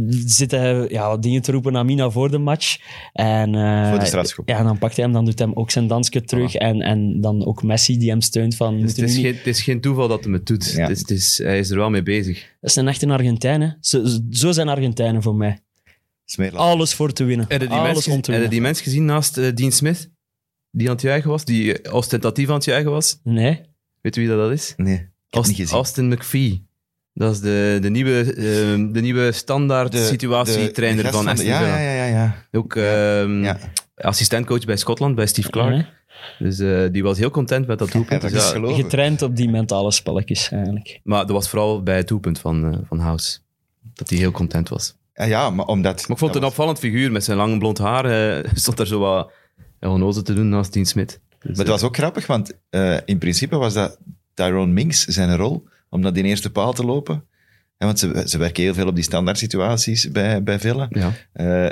zit 0.08 0.50
hij 0.50 0.88
ja, 0.88 1.16
dingen 1.16 1.42
te 1.42 1.52
roepen 1.52 1.72
naar 1.72 1.84
Mina 1.84 2.10
voor 2.10 2.30
de 2.30 2.38
match. 2.38 2.78
En, 3.12 3.54
eh, 3.54 3.90
Voor 3.90 3.98
de 3.98 4.04
strafschop. 4.04 4.48
Ja, 4.48 4.58
en 4.58 4.64
dan 4.64 4.78
pakt 4.78 4.96
hij 4.96 5.04
hem, 5.04 5.12
dan 5.14 5.24
doet 5.24 5.38
hij 5.38 5.48
hem 5.48 5.56
ook 5.56 5.70
zijn 5.70 5.86
dansje 5.86 6.22
terug. 6.22 6.54
En, 6.54 6.80
en 6.80 7.20
dan 7.20 7.46
ook 7.46 7.62
Messi 7.62 7.98
die 7.98 8.10
hem 8.10 8.20
steunt 8.20 8.56
van... 8.56 8.80
Dus 8.80 8.90
het, 8.96 8.98
is 8.98 9.14
niet- 9.16 9.24
geen, 9.24 9.34
het 9.36 9.46
is 9.46 9.62
geen 9.62 9.80
toeval 9.80 10.08
dat 10.08 10.24
hij 10.24 10.32
het 10.32 10.46
doet. 10.46 10.72
Ja. 10.72 10.80
Het 10.82 10.90
is, 10.90 10.98
het 10.98 11.10
is, 11.10 11.38
hij 11.38 11.58
is 11.58 11.70
er 11.70 11.76
wel 11.76 11.90
mee 11.90 12.02
bezig. 12.02 12.38
Dat 12.60 12.70
is 12.70 12.76
een 12.76 12.88
echte 12.88 13.06
Argentijn, 13.08 13.60
hè. 13.60 13.68
Zo, 13.80 14.04
zo 14.30 14.52
zijn 14.52 14.68
Argentijnen 14.68 15.22
voor 15.22 15.34
mij. 15.34 15.58
Alles 16.52 16.94
voor 16.94 17.12
te 17.12 17.24
winnen. 17.24 17.46
Heb 17.48 17.60
je 17.60 17.66
die, 17.68 17.76
Alles 17.76 17.86
mens, 17.92 17.96
om 17.98 18.02
gezien- 18.04 18.20
te 18.22 18.30
winnen. 18.30 18.50
die 18.50 18.60
mens 18.60 18.80
gezien 18.80 19.04
naast 19.04 19.38
eh, 19.38 19.54
Dean 19.54 19.72
Smith? 19.72 20.10
Die 20.70 20.86
aan 20.88 20.92
het 20.94 21.02
juichen 21.02 21.30
was? 21.30 21.44
Die 21.44 21.92
ostentatief 21.92 22.48
aan 22.48 22.54
het 22.54 22.64
juichen 22.64 22.90
was? 22.90 23.20
Nee. 23.24 23.60
Weet 24.00 24.14
je 24.14 24.20
wie 24.20 24.30
dat, 24.30 24.38
dat 24.38 24.50
is? 24.50 24.74
Nee, 24.76 25.08
ik 25.40 25.44
heb 25.44 25.44
het 25.44 25.44
Aust- 25.44 25.48
niet 25.48 25.56
gezien. 25.60 25.76
Austin 25.76 26.08
McPhee. 26.08 26.66
Dat 27.14 27.32
is 27.34 27.40
de, 27.40 27.78
de, 27.82 27.90
nieuwe, 27.90 28.20
eh, 28.20 28.34
de 28.92 29.00
nieuwe 29.00 29.32
standaard 29.32 29.92
De- 29.92 30.06
situatietrainer 30.06 31.04
de 31.04 31.10
van 31.10 31.26
Aston 31.28 31.44
Villa. 31.44 31.60
Ja, 31.60 31.78
ja, 31.78 31.90
ja. 31.90 32.06
ja. 32.06 32.36
Ook 32.52 32.76
ehm, 32.76 33.42
Ja. 33.44 33.58
assistentcoach 33.96 34.64
bij 34.64 34.76
Scotland, 34.76 35.14
bij 35.14 35.26
Steve 35.26 35.50
Clark. 35.50 35.70
Nee. 35.70 35.86
Dus 36.38 36.58
eh, 36.58 36.84
die 36.92 37.02
was 37.02 37.18
heel 37.18 37.30
content 37.30 37.66
met 37.66 37.78
dat 37.78 37.88
Ja, 37.88 37.94
doelpunt. 37.94 38.20
dat 38.22 38.30
Dus 38.30 38.40
is 38.40 38.46
ja, 38.46 38.52
geloven. 38.54 38.82
Getraind 38.82 39.22
op 39.22 39.36
die 39.36 39.48
mentale 39.48 39.90
spelletjes, 39.92 40.50
eigenlijk. 40.50 41.00
maar 41.04 41.20
dat 41.26 41.30
was 41.30 41.48
vooral 41.48 41.82
bij 41.82 41.96
het 41.96 42.08
doelpunt 42.08 42.38
van, 42.38 42.72
eh, 42.72 42.78
van 42.88 42.98
House. 42.98 43.38
Dat 43.94 44.08
hij 44.10 44.18
heel 44.18 44.30
content 44.30 44.68
was. 44.68 44.94
Ja, 45.14 45.24
ja, 45.24 45.50
maar 45.50 45.66
omdat... 45.66 45.92
Maar 45.94 46.00
ik 46.00 46.06
vond 46.06 46.20
het 46.20 46.34
een 46.34 46.40
dat 46.40 46.50
opvallend 46.50 46.78
figuur 46.78 47.12
met 47.12 47.24
zijn 47.24 47.36
lang 47.36 47.58
blond 47.58 47.78
haar. 47.78 48.04
eh, 48.44 48.50
stond 48.54 48.76
daar 48.76 48.86
zo 48.86 48.98
wat 48.98 49.30
onnozel 49.80 50.22
te 50.22 50.34
doen 50.34 50.48
naast 50.48 50.72
Dean 50.72 50.86
Smith. 50.86 51.20
Dus, 51.38 51.50
Maar 51.50 51.56
het 51.58 51.68
was 51.68 51.82
ook 51.82 51.96
grappig, 51.96 52.26
want 52.26 52.52
in 53.04 53.18
principe 53.18 53.56
was 53.56 53.74
dat 53.74 53.98
Tyrone 54.34 54.72
Minks 54.72 55.04
zijn 55.04 55.36
rol 55.36 55.68
om 55.88 56.00
naar 56.00 56.12
die 56.12 56.24
eerste 56.24 56.50
paal 56.50 56.72
te 56.72 56.84
lopen. 56.84 57.24
Ja, 57.78 57.86
want 57.86 57.98
ze, 57.98 58.22
ze 58.26 58.38
werken 58.38 58.62
heel 58.62 58.74
veel 58.74 58.86
op 58.86 58.94
die 58.94 59.04
standaard 59.04 59.38
situaties 59.38 60.10
bij, 60.10 60.42
bij 60.42 60.58
Villa. 60.60 60.88
eh, 60.90 61.02
ja. 61.02 61.12
Eh, 61.66 61.70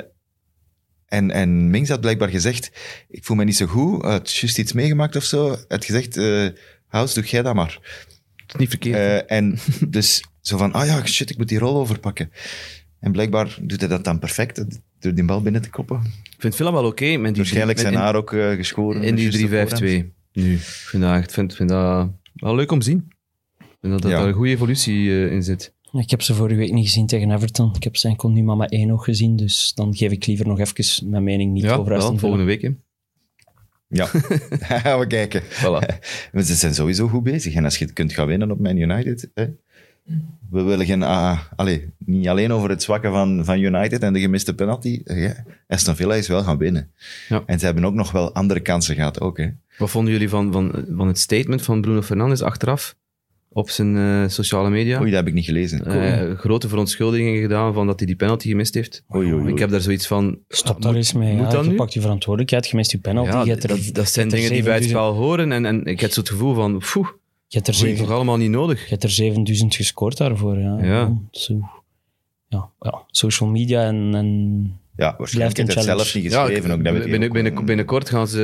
en, 1.05 1.31
en 1.31 1.69
Minks 1.69 1.89
had 1.89 2.01
blijkbaar 2.01 2.29
gezegd, 2.29 2.71
ik 3.09 3.25
voel 3.25 3.37
me 3.37 3.43
niet 3.43 3.55
zo 3.55 3.65
goed, 3.65 4.01
hij 4.01 4.11
had 4.11 4.31
juist 4.33 4.57
iets 4.59 4.73
meegemaakt 4.73 5.15
of 5.15 5.23
zo. 5.23 5.49
Hij 5.49 5.65
had 5.67 5.85
gezegd, 5.85 6.17
eh 6.17 6.47
House, 6.87 7.13
doe 7.13 7.23
jij 7.29 7.41
dat 7.41 7.55
maar. 7.55 7.79
Het 8.35 8.53
is 8.53 8.55
niet 8.59 8.69
verkeerd. 8.69 8.95
Eh, 9.27 9.37
en 9.37 9.57
dus 9.89 10.23
zo 10.41 10.57
van, 10.57 10.71
ah 10.71 10.85
ja, 10.85 11.05
shit, 11.05 11.29
ik 11.29 11.37
moet 11.37 11.47
die 11.49 11.59
rol 11.59 11.75
overpakken. 11.75 12.31
En 12.99 13.11
blijkbaar 13.11 13.57
doet 13.61 13.79
hij 13.79 13.89
dat 13.89 14.03
dan 14.03 14.19
perfect, 14.19 14.65
door 14.99 15.13
die 15.13 15.23
bal 15.25 15.41
binnen 15.41 15.61
te 15.61 15.69
koppen. 15.69 16.01
ik 16.23 16.35
vind 16.41 16.55
Villa 16.55 16.71
wel 16.71 16.85
oké. 16.85 17.17
met 17.17 17.25
die 17.33 17.35
Waarschijnlijk 17.43 17.79
zijn 17.79 17.93
haar 17.95 18.15
ook 18.15 18.33
eh, 18.33 18.51
geschoren. 18.51 19.03
In 19.03 19.15
die 19.15 19.43
op 19.43 19.49
voorhand. 19.49 19.81
3-5-2 19.81 19.83
nu. 20.33 20.53
Ik 20.53 20.59
vind 20.61 21.03
dat, 21.03 21.15
echt- 21.15 21.33
vind, 21.33 21.55
vind 21.55 21.69
dat 21.69 22.09
wel 22.41 22.55
leuk 22.55 22.71
om 22.71 22.79
te 22.79 22.85
zien. 22.85 23.05
Ik 23.59 23.65
vind 23.81 23.93
dat, 23.93 24.01
dat 24.01 24.11
Ja. 24.11 24.17
daar 24.17 24.27
een 24.27 24.33
goede 24.33 24.49
evolutie 24.51 25.09
eh, 25.09 25.31
in 25.31 25.43
zit. 25.43 25.73
Ik 25.91 26.09
heb 26.09 26.21
ze 26.21 26.33
vorige 26.33 26.55
week 26.59 26.71
niet 26.71 26.85
gezien 26.85 27.05
tegen 27.07 27.31
Everton. 27.31 27.75
Ik 27.75 27.83
heb 27.83 27.97
ze 27.97 28.07
enkel 28.07 28.29
nu 28.29 28.43
maar 28.43 28.57
met 28.57 28.71
één 28.71 28.91
oog 28.91 29.03
gezien. 29.03 29.35
Dus 29.35 29.73
dan 29.75 29.95
geef 29.95 30.11
ik 30.11 30.25
liever 30.25 30.47
nog 30.47 30.59
even 30.59 31.09
mijn 31.09 31.23
mening 31.23 31.53
niet 31.53 31.63
ja, 31.63 31.75
over 31.75 31.89
wel, 31.89 31.97
Aston 31.97 32.19
Villa. 32.19 32.19
volgende 32.19 32.45
week. 32.45 32.61
Hè. 32.61 32.69
Ja, 33.87 34.05
gaan 34.05 34.99
we 34.99 35.07
kijken. 35.07 35.41
Voilà. 35.43 35.99
Maar 36.31 36.43
ze 36.43 36.53
zijn 36.53 36.73
sowieso 36.73 37.07
goed 37.07 37.23
bezig. 37.23 37.53
En 37.53 37.63
als 37.63 37.77
je 37.77 37.85
het 37.85 37.93
kunt 37.93 38.13
gaan 38.13 38.27
winnen 38.27 38.51
op 38.51 38.59
Man 38.59 38.77
United... 38.77 39.29
Hè, 39.33 39.45
we 40.49 40.61
willen 40.61 40.85
geen... 40.85 41.03
ah, 41.03 41.39
allee, 41.55 41.89
niet 41.97 42.27
alleen 42.27 42.51
over 42.51 42.69
het 42.69 42.83
zwakke 42.83 43.09
van, 43.09 43.45
van 43.45 43.59
United 43.59 44.01
en 44.01 44.13
de 44.13 44.19
gemiste 44.19 44.55
penalty. 44.55 45.01
Ja, 45.03 45.43
Aston 45.67 45.95
Villa 45.95 46.15
is 46.15 46.27
wel 46.27 46.43
gaan 46.43 46.57
winnen. 46.57 46.91
Ja. 47.29 47.43
En 47.45 47.59
ze 47.59 47.65
hebben 47.65 47.85
ook 47.85 47.93
nog 47.93 48.11
wel 48.11 48.33
andere 48.33 48.59
kansen 48.59 48.95
gehad. 48.95 49.21
Ook, 49.21 49.37
hè. 49.37 49.47
Wat 49.77 49.89
vonden 49.89 50.13
jullie 50.13 50.29
van, 50.29 50.51
van, 50.51 50.85
van 50.95 51.07
het 51.07 51.19
statement 51.19 51.61
van 51.61 51.81
Bruno 51.81 52.01
Fernandes 52.01 52.41
achteraf 52.41 52.95
op 53.49 53.69
zijn 53.69 53.97
eh, 53.97 54.27
sociale 54.27 54.69
media? 54.69 54.99
Oei, 54.99 55.09
dat 55.09 55.19
heb 55.19 55.27
ik 55.27 55.33
niet 55.33 55.45
gelezen. 55.45 55.85
Eh, 55.85 56.37
grote 56.37 56.67
verontschuldigingen 56.69 57.41
gedaan 57.41 57.73
van 57.73 57.87
dat 57.87 57.97
hij 57.99 58.07
die 58.07 58.15
penalty 58.15 58.47
gemist 58.47 58.73
heeft. 58.73 59.03
Oei, 59.15 59.33
oei, 59.33 59.41
oei. 59.41 59.51
Ik 59.53 59.59
heb 59.59 59.69
daar 59.69 59.81
zoiets 59.81 60.07
van... 60.07 60.39
Stop 60.47 60.75
ah, 60.75 60.81
daar 60.81 60.95
eens 60.95 61.13
mee. 61.13 61.33
Moet 61.33 61.45
Ja. 61.45 61.49
dat 61.51 61.63
Je 61.65 61.69
nu? 61.69 61.75
pakt 61.75 61.93
je 61.93 62.01
verantwoordelijkheid, 62.01 62.67
je 62.67 62.75
mist 62.75 62.91
je 62.91 62.97
penalty. 62.97 63.31
Ja, 63.31 63.43
je 63.43 63.55
er, 63.55 63.67
dat, 63.67 63.89
dat 63.91 64.09
zijn 64.09 64.29
dingen 64.29 64.51
die 64.51 64.63
bij 64.63 64.73
het 64.73 64.83
7000 64.83 64.89
spel 64.89 65.13
horen. 65.13 65.51
En, 65.51 65.65
en 65.65 65.85
ik 65.85 65.99
heb 65.99 66.11
zo 66.11 66.19
het 66.19 66.29
gevoel 66.29 66.53
van, 66.53 66.83
poeh, 66.93 67.07
Je 67.51 67.57
hebt 67.57 67.67
er, 67.67 67.73
toch 67.73 67.83
zeven, 67.87 68.07
allemaal 68.15 68.37
niet 68.37 68.49
nodig. 68.49 68.83
je 68.83 68.89
hebt 68.89 69.03
er 69.03 69.09
7000 69.09 69.75
gescoord 69.75 70.17
daarvoor. 70.17 70.57
Ja. 70.59 70.77
Ja. 70.83 71.17
Zo. 71.31 71.59
Ja, 72.47 72.69
ja, 72.79 73.03
social 73.07 73.49
media 73.49 73.83
en, 73.83 74.15
en 74.15 74.79
Ja, 74.95 75.15
waarschijnlijk 75.17 75.57
heeft 75.57 75.73
het 75.73 75.83
zelf 75.83 76.13
niet 76.15 76.23
Ja, 76.31 76.41
geschreven. 76.45 76.71
ook, 76.71 76.83
dat 76.83 76.93
binnen, 77.07 77.23
ook. 77.29 77.33
binnen, 77.33 77.65
binnenkort 77.65 78.09
gaan 78.09 78.27
ze 78.27 78.41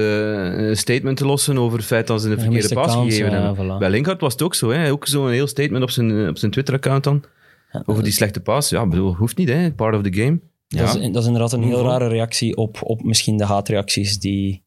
een 0.57 0.77
statement 0.77 1.19
lossen 1.19 1.57
over 1.57 1.77
het 1.77 1.87
feit 1.87 2.07
dat 2.07 2.21
ze 2.21 2.29
een 2.29 2.39
verkeerde 2.39 2.73
pas 2.73 2.93
kans, 2.93 3.13
gegeven 3.13 3.31
ja, 3.31 3.45
hebben. 3.45 3.65
voilà. 3.75 3.79
Bij 3.79 3.89
Linkard 3.89 4.21
was 4.21 4.33
het 4.33 4.41
ook 4.41 4.55
zo. 4.55 4.69
Hè. 4.69 4.91
Ook 4.91 5.07
zo'n 5.07 5.29
heel 5.29 5.47
statement 5.47 5.83
op 5.83 5.89
zijn, 5.89 6.29
op 6.29 6.37
zijn 6.37 6.51
Twitter-account 6.51 7.03
dan. 7.03 7.23
Over 7.85 8.03
die 8.03 8.11
slechte 8.11 8.39
pas. 8.39 8.69
Ja, 8.69 8.87
bedoel, 8.87 9.13
hoeft 9.15 9.37
niet, 9.37 9.49
hè. 9.49 9.71
Part 9.71 9.95
of 9.95 10.01
the 10.01 10.13
game. 10.13 10.39
Ja. 10.67 10.85
dat, 10.85 10.95
is, 10.95 11.11
dat 11.11 11.21
is 11.21 11.25
inderdaad 11.25 11.53
een 11.53 11.63
heel 11.63 11.79
Mhm. 11.79 11.87
rare 11.87 12.07
reactie 12.07 12.55
op, 12.57 12.77
op 12.83 13.03
misschien 13.03 13.37
de 13.37 13.45
haatreacties 13.45 14.19
die... 14.19 14.63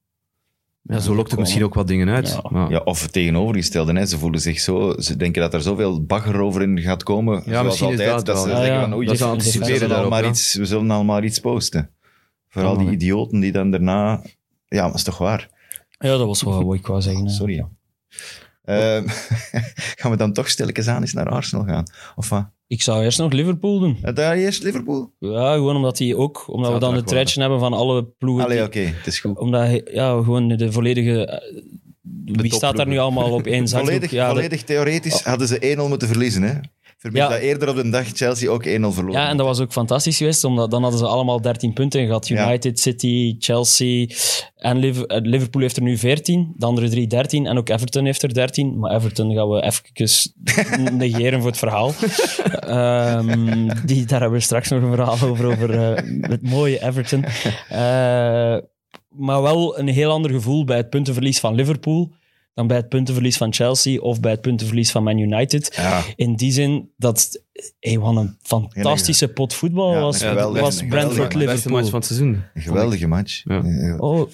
Ja, 0.82 0.98
zo 0.98 1.14
lokt 1.14 1.30
het 1.30 1.40
misschien 1.40 1.64
ook 1.64 1.74
wat 1.74 1.86
dingen 1.88 2.08
uit. 2.08 2.28
Ja. 2.28 2.50
Maar- 2.50 2.70
Ja, 2.70 2.78
of 2.78 3.02
het 3.02 3.12
tegenovergestelde. 3.12 3.92
Hè. 3.92 4.06
Ze 4.06 4.18
voelen 4.18 4.40
zich 4.40 4.60
zo... 4.60 4.94
Ze 4.98 5.16
denken 5.16 5.42
dat 5.42 5.54
er 5.54 5.62
zoveel 5.62 6.04
bagger 6.04 6.40
over 6.40 6.62
in 6.62 6.78
gaat 6.80 7.02
komen. 7.02 7.42
zoals 7.46 7.64
misschien 7.66 7.92
is 7.92 7.98
altijd, 7.98 8.08
dat 8.08 8.26
dat, 8.26 8.34
wel, 8.34 8.44
ze 8.44 8.50
ja. 8.50 8.56
zeggen 8.56 8.74
Ja, 8.74 8.80
van... 8.80 8.94
Oei, 8.94 9.06
dat 9.06 9.18
ze 9.18 9.24
anticiperen 9.24 9.88
daarop, 9.88 10.10
maar 10.10 10.22
ja. 10.22 10.28
iets, 10.28 10.54
we 10.54 10.64
zullen 10.64 10.90
al 10.90 11.04
maar 11.04 11.24
iets 11.24 11.38
posten. 11.40 11.90
Vooral 12.48 12.72
Ja, 12.72 12.78
die 12.78 12.90
idioten 12.90 13.40
die 13.40 13.52
dan 13.52 13.70
daarna... 13.70 14.22
Ja, 14.68 14.80
maar 14.80 14.86
dat 14.90 14.94
is 14.98 15.02
toch 15.02 15.18
waar? 15.18 15.48
Ja, 15.98 16.16
dat 16.16 16.26
was 16.26 16.42
wel 16.42 16.64
wat 16.64 16.74
ik 16.76 16.86
wou 16.86 17.00
zeggen. 17.00 17.30
Sorry. 17.30 17.54
ja. 17.54 17.68
Ehm, 18.64 19.08
gaan 20.00 20.10
we 20.10 20.16
dan 20.16 20.32
toch 20.32 20.48
stilletjes 20.48 20.88
aan 20.88 21.00
eens 21.00 21.12
naar 21.12 21.28
Arsenal 21.28 21.64
gaan? 21.64 21.84
Of 22.16 22.28
wat? 22.28 22.50
Ik 22.70 22.82
zou 22.82 23.02
eerst 23.04 23.18
nog 23.18 23.32
Liverpool 23.32 23.78
doen. 23.78 23.98
Daar 24.14 24.36
eerst 24.36 24.62
Liverpool? 24.62 25.12
Ja, 25.18 25.54
gewoon 25.54 25.76
omdat 25.76 25.96
die 25.96 26.16
ook, 26.16 26.44
omdat 26.46 26.72
we 26.72 26.78
dan 26.78 26.94
het 26.94 27.06
truitje 27.06 27.40
hebben 27.40 27.58
van 27.58 27.72
alle 27.72 28.04
ploegen. 28.04 28.44
Allee, 28.44 28.62
oké, 28.62 28.78
het 28.80 29.06
is 29.06 29.20
goed. 29.20 29.38
Omdat, 29.38 29.80
ja, 29.92 30.10
gewoon 30.22 30.48
de 30.48 30.72
volledige... 30.72 31.26
eh, 31.26 31.62
Wie 32.24 32.54
staat 32.54 32.76
daar 32.76 32.86
nu 32.86 32.98
allemaal 32.98 33.30
op 33.32 33.46
één? 33.46 33.68
Volledig, 33.78 34.10
ja, 34.10 34.30
volledig 34.30 34.62
theoretisch 34.62 35.22
hadden 35.22 35.48
ze 35.48 35.76
1-0 35.78 35.88
moeten 35.88 36.08
verliezen. 36.08 36.42
Hè? 36.42 36.54
Vermits 37.00 37.24
Ja. 37.24 37.28
dat 37.30 37.40
eerder 37.40 37.68
op 37.68 37.76
de 37.76 37.90
dag 37.90 38.06
Chelsea 38.12 38.50
ook 38.50 38.64
1-0 38.64 38.68
verloren. 38.92 39.20
Ja, 39.20 39.28
en 39.28 39.36
dat 39.36 39.46
was 39.46 39.60
ook 39.60 39.72
fantastisch 39.72 40.16
geweest, 40.16 40.44
omdat 40.44 40.70
dan 40.70 40.82
hadden 40.82 41.00
ze 41.00 41.06
allemaal 41.06 41.40
13 41.40 41.72
punten 41.72 42.06
gehad. 42.06 42.28
Ja. 42.28 42.46
United, 42.48 42.80
City, 42.80 43.36
Chelsea 43.38 44.06
en 44.56 44.82
eh, 44.82 45.18
Liverpool 45.22 45.62
heeft 45.62 45.76
er 45.76 45.82
nu 45.82 45.96
14, 45.98 46.52
de 46.56 46.66
andere 46.66 46.88
drie 46.88 47.06
13 47.06 47.46
en 47.46 47.58
ook 47.58 47.68
Everton 47.68 48.04
heeft 48.04 48.22
er 48.22 48.34
13. 48.34 48.78
Maar 48.78 48.94
Everton 48.94 49.34
gaan 49.34 49.48
we 49.48 49.62
even 49.62 50.96
negeren 50.96 51.40
voor 51.40 51.50
het 51.50 51.58
verhaal. 51.58 51.92
Ehm, 52.60 53.68
die, 53.86 54.04
daar 54.04 54.20
hebben 54.20 54.38
we 54.38 54.44
straks 54.44 54.68
nog 54.68 54.82
een 54.82 54.94
verhaal 54.94 55.28
over, 55.28 55.46
over 55.46 55.70
eh, 55.70 56.02
het 56.20 56.42
mooie 56.42 56.82
Everton. 56.84 57.24
Eh, 57.68 58.56
maar 59.08 59.42
wel 59.42 59.78
een 59.78 59.88
heel 59.88 60.10
ander 60.10 60.30
gevoel 60.30 60.64
bij 60.64 60.76
het 60.76 60.90
puntenverlies 60.90 61.40
van 61.40 61.54
Liverpool 61.54 62.12
dan 62.60 62.68
bij 62.68 62.76
het 62.76 62.88
puntenverlies 62.88 63.36
van 63.36 63.52
Chelsea 63.52 64.00
of 64.00 64.20
bij 64.20 64.30
het 64.30 64.40
puntenverlies 64.40 64.90
van 64.90 65.02
Man 65.02 65.18
United. 65.18 65.74
Ja, 65.76 66.02
In 66.16 66.36
die 66.36 66.52
zin 66.52 66.90
dat 66.96 67.44
hey, 67.80 67.98
wat 67.98 68.16
een 68.16 68.36
fantastische 68.42 69.28
pot 69.28 69.54
voetbal 69.54 69.92
Ja, 69.92 70.00
was, 70.00 70.22
was 70.22 70.22
een 70.22 70.28
geweldige 70.28 70.60
De 70.60 70.66
beste 70.66 70.86
Brentford-Liverpool. 70.86 71.72
match 71.72 71.90
van 71.90 71.98
het 71.98 72.08
seizoen. 72.08 72.42
een 72.54 72.62
geweldige 72.62 73.06
match. 73.06 73.42
Ja. 73.44 73.96
Oh, 73.96 74.30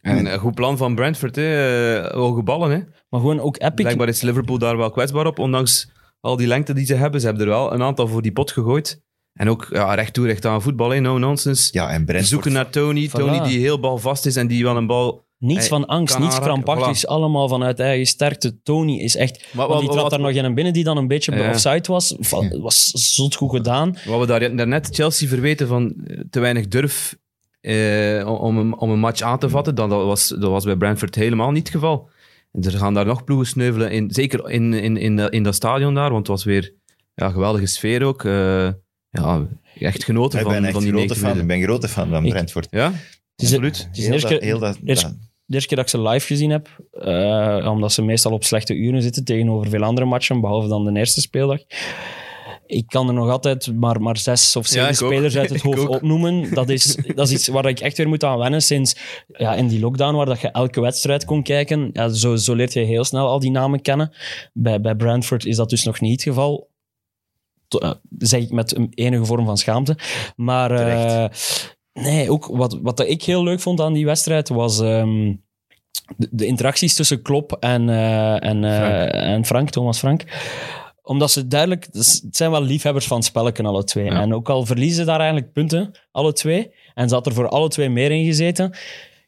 En 0.00 0.26
een 0.26 0.38
goed 0.38 0.54
plan 0.54 0.76
van 0.76 0.94
Brentford, 0.94 1.36
hè. 1.36 1.98
Eh, 1.98 2.10
hoge 2.14 2.42
ballen. 2.42 2.70
Hè. 2.70 2.78
maar 3.08 3.20
gewoon 3.20 3.40
ook 3.40 3.56
epic. 3.62 3.74
Blijkbaar 3.74 4.08
is 4.08 4.20
Liverpool 4.22 4.58
daar 4.58 4.76
wel 4.76 4.90
kwetsbaar 4.90 5.26
op, 5.26 5.38
ondanks 5.38 5.90
al 6.20 6.36
die 6.36 6.46
lengte 6.46 6.72
die 6.74 6.86
ze 6.86 6.94
hebben. 6.94 7.20
Ze 7.20 7.26
hebben 7.26 7.44
er 7.44 7.52
wel 7.52 7.72
een 7.72 7.82
aantal 7.82 8.08
voor 8.08 8.22
die 8.22 8.32
pot 8.32 8.52
gegooid. 8.52 9.02
En 9.32 9.48
ook 9.48 9.66
ja, 9.70 9.94
recht 9.94 10.12
toe, 10.14 10.26
recht 10.26 10.44
aan 10.46 10.62
voetbal, 10.62 10.90
hè. 10.90 11.00
no 11.00 11.18
nonsense. 11.18 11.68
Ja, 11.72 11.90
en 11.90 12.04
Brentford. 12.04 12.28
Zoeken 12.30 12.52
naar 12.52 12.70
Tony, 12.70 13.08
Voilà. 13.08 13.10
Tony 13.12 13.40
die 13.48 13.58
heel 13.58 13.80
balvast 13.80 14.26
is 14.26 14.36
en 14.36 14.46
die 14.46 14.64
wel 14.64 14.76
een 14.76 14.86
bal... 14.86 15.23
Niets 15.44 15.58
Hey, 15.60 15.68
van 15.68 15.86
angst, 15.86 16.18
niets 16.18 16.38
krampachtigs, 16.38 17.06
allemaal 17.06 17.48
vanuit 17.48 17.80
eigen 17.80 18.06
sterkte. 18.06 18.62
Tony 18.62 18.98
is 18.98 19.16
echt... 19.16 19.46
Wat, 19.52 19.78
die 19.78 19.88
wat, 19.88 19.96
trad 19.96 20.10
daar 20.10 20.20
nog 20.20 20.30
in 20.30 20.44
een 20.44 20.54
binnen 20.54 20.72
die 20.72 20.84
dan 20.84 20.96
een 20.96 21.08
beetje 21.08 21.34
Ja. 21.36 21.48
offside 21.50 21.82
was. 21.92 22.14
Va- 22.18 22.58
was 22.58 22.90
zot 22.90 23.34
goed 23.34 23.50
gedaan. 23.50 23.96
wat 24.06 24.20
we 24.20 24.26
daar, 24.26 24.56
daarnet 24.56 24.88
Chelsea 24.92 25.28
verweten 25.28 25.66
van 25.68 25.94
eh, 26.06 26.20
te 26.30 26.40
weinig 26.40 26.68
durf 26.68 27.16
eh, 27.60 28.36
om, 28.40 28.58
een, 28.58 28.76
om 28.78 28.90
een 28.90 28.98
match 28.98 29.20
aan 29.20 29.38
te 29.38 29.48
vatten, 29.48 29.74
dan, 29.74 29.88
dat, 29.88 30.04
was, 30.04 30.28
dat 30.28 30.50
was 30.50 30.64
bij 30.64 30.76
Brentford 30.76 31.14
helemaal 31.14 31.50
niet 31.50 31.62
het 31.66 31.74
geval. 31.74 32.08
En 32.52 32.62
er 32.62 32.70
gaan 32.72 32.94
daar 32.94 33.06
nog 33.06 33.24
ploegen 33.24 33.46
sneuvelen, 33.46 33.90
in, 33.90 34.10
zeker 34.10 34.50
in, 34.50 34.72
in, 34.74 34.96
in, 34.96 35.16
dat- 35.16 35.32
in 35.32 35.42
dat 35.42 35.54
stadion 35.54 35.94
daar, 35.94 36.08
want 36.10 36.18
het 36.18 36.36
was 36.36 36.44
weer 36.44 36.72
ja, 37.14 37.30
geweldige 37.30 37.66
sfeer 37.66 38.02
ook. 38.04 38.24
Eh, 38.24 38.68
ja, 39.10 39.46
echt 39.78 40.04
genoten 40.04 40.38
Ik 40.38 40.44
van, 40.44 40.54
ben 40.54 40.64
echt 40.64 40.72
van 40.72 40.82
die 40.82 40.90
grote 40.92 41.06
90 41.06 41.28
fan. 41.30 41.40
Ik 41.40 41.46
ben 41.46 41.62
grote 41.62 41.88
fan 41.88 42.08
van 42.08 42.24
Ik- 42.24 42.30
Brentford. 42.32 42.66
Ja, 42.70 42.92
absoluut. 43.36 43.76
Het 43.78 43.88
is 43.90 43.96
de 43.96 44.02
Heel 44.02 44.12
eerste 44.12 44.28
dat, 44.28 44.38
keer, 44.38 44.48
heel 44.48 44.58
dat, 44.58 44.78
eerst- 44.84 45.02
dat- 45.02 45.14
de 45.46 45.54
eerste 45.54 45.68
keer 45.68 45.76
dat 45.76 45.86
ik 45.86 46.00
ze 46.00 46.08
live 46.08 46.26
gezien 46.26 46.50
heb. 46.50 46.68
eh, 46.92 47.68
omdat 47.70 47.92
ze 47.92 48.02
meestal 48.02 48.32
op 48.32 48.44
slechte 48.44 48.74
uren 48.74 49.02
zitten 49.02 49.24
tegenover 49.24 49.70
veel 49.70 49.82
andere 49.82 50.06
matchen, 50.06 50.40
behalve 50.40 50.68
dan 50.68 50.84
de 50.84 50.98
eerste 50.98 51.20
speeldag. 51.20 51.58
Ik 52.66 52.86
kan 52.86 53.08
er 53.08 53.14
nog 53.14 53.30
altijd 53.30 53.72
maar, 53.74 54.00
maar 54.02 54.16
zes 54.16 54.56
of 54.56 54.66
zeven 54.66 54.82
Ja, 54.88 54.88
ik 54.94 55.02
ook. 55.02 55.12
spelers 55.12 55.36
uit 55.36 55.50
het 55.50 55.60
hoofd 55.68 55.86
opnoemen. 55.86 56.54
Dat 56.54 56.68
is, 56.68 56.96
dat 57.14 57.26
is 57.28 57.32
iets 57.32 57.48
waar 57.48 57.66
ik 57.66 57.80
echt 57.80 57.96
weer 57.96 58.08
moet 58.08 58.24
aan 58.24 58.38
wennen 58.38 58.62
sinds 58.62 58.96
ja, 59.26 59.54
in 59.54 59.68
die 59.68 59.80
lockdown, 59.80 60.16
waar 60.16 60.26
dat 60.26 60.40
je 60.40 60.48
elke 60.48 60.80
wedstrijd 60.80 61.24
kon 61.24 61.42
kijken. 61.42 61.90
Ja, 61.92 62.08
zo, 62.08 62.36
zo 62.36 62.54
leert 62.54 62.72
je 62.72 62.80
heel 62.80 63.04
snel 63.04 63.28
al 63.28 63.40
die 63.40 63.50
namen 63.50 63.80
kennen. 63.82 64.12
Bij, 64.52 64.80
bij 64.80 64.94
Brentford 64.94 65.44
is 65.44 65.56
dat 65.56 65.70
dus 65.70 65.84
nog 65.84 66.00
niet 66.00 66.12
het 66.12 66.22
geval. 66.22 66.68
To- 67.68 67.78
eh, 67.78 67.90
zeg 68.18 68.40
ik 68.42 68.50
met 68.50 68.76
een 68.76 68.92
enige 68.94 69.24
vorm 69.24 69.44
van 69.46 69.56
schaamte. 69.58 69.96
Maar 70.36 70.70
eh, 70.70 71.28
nee, 71.94 72.30
ook 72.30 72.46
wat, 72.46 72.78
wat 72.82 73.00
ik 73.00 73.22
heel 73.22 73.42
leuk 73.42 73.60
vond 73.60 73.80
aan 73.80 73.92
die 73.92 74.06
wedstrijd 74.06 74.48
was 74.48 74.80
ehm, 74.80 75.34
de, 76.16 76.28
de 76.30 76.46
interacties 76.46 76.94
tussen 76.94 77.22
Klopp 77.22 77.52
en, 77.52 77.88
eh, 77.88 78.44
en, 78.44 78.64
eh, 78.64 78.76
Frank. 78.76 79.10
en 79.10 79.44
Frank, 79.44 79.70
Thomas 79.70 79.98
Frank 79.98 80.24
omdat 81.04 81.30
ze 81.30 81.48
duidelijk, 81.48 81.86
het 81.92 82.26
zijn 82.30 82.50
wel 82.50 82.62
liefhebbers 82.62 83.06
van 83.06 83.16
het 83.16 83.26
spelletje, 83.26 83.62
alle 83.62 83.84
twee. 83.84 84.04
Ja. 84.04 84.20
En 84.20 84.34
ook 84.34 84.48
al 84.48 84.66
verliezen 84.66 84.96
ze 84.96 85.04
daar 85.04 85.20
eigenlijk 85.20 85.52
punten, 85.52 85.90
alle 86.10 86.32
twee, 86.32 86.74
en 86.94 87.08
ze 87.08 87.14
had 87.14 87.26
er 87.26 87.34
voor 87.34 87.48
alle 87.48 87.68
twee 87.68 87.88
meer 87.88 88.10
in 88.10 88.24
gezeten, 88.24 88.74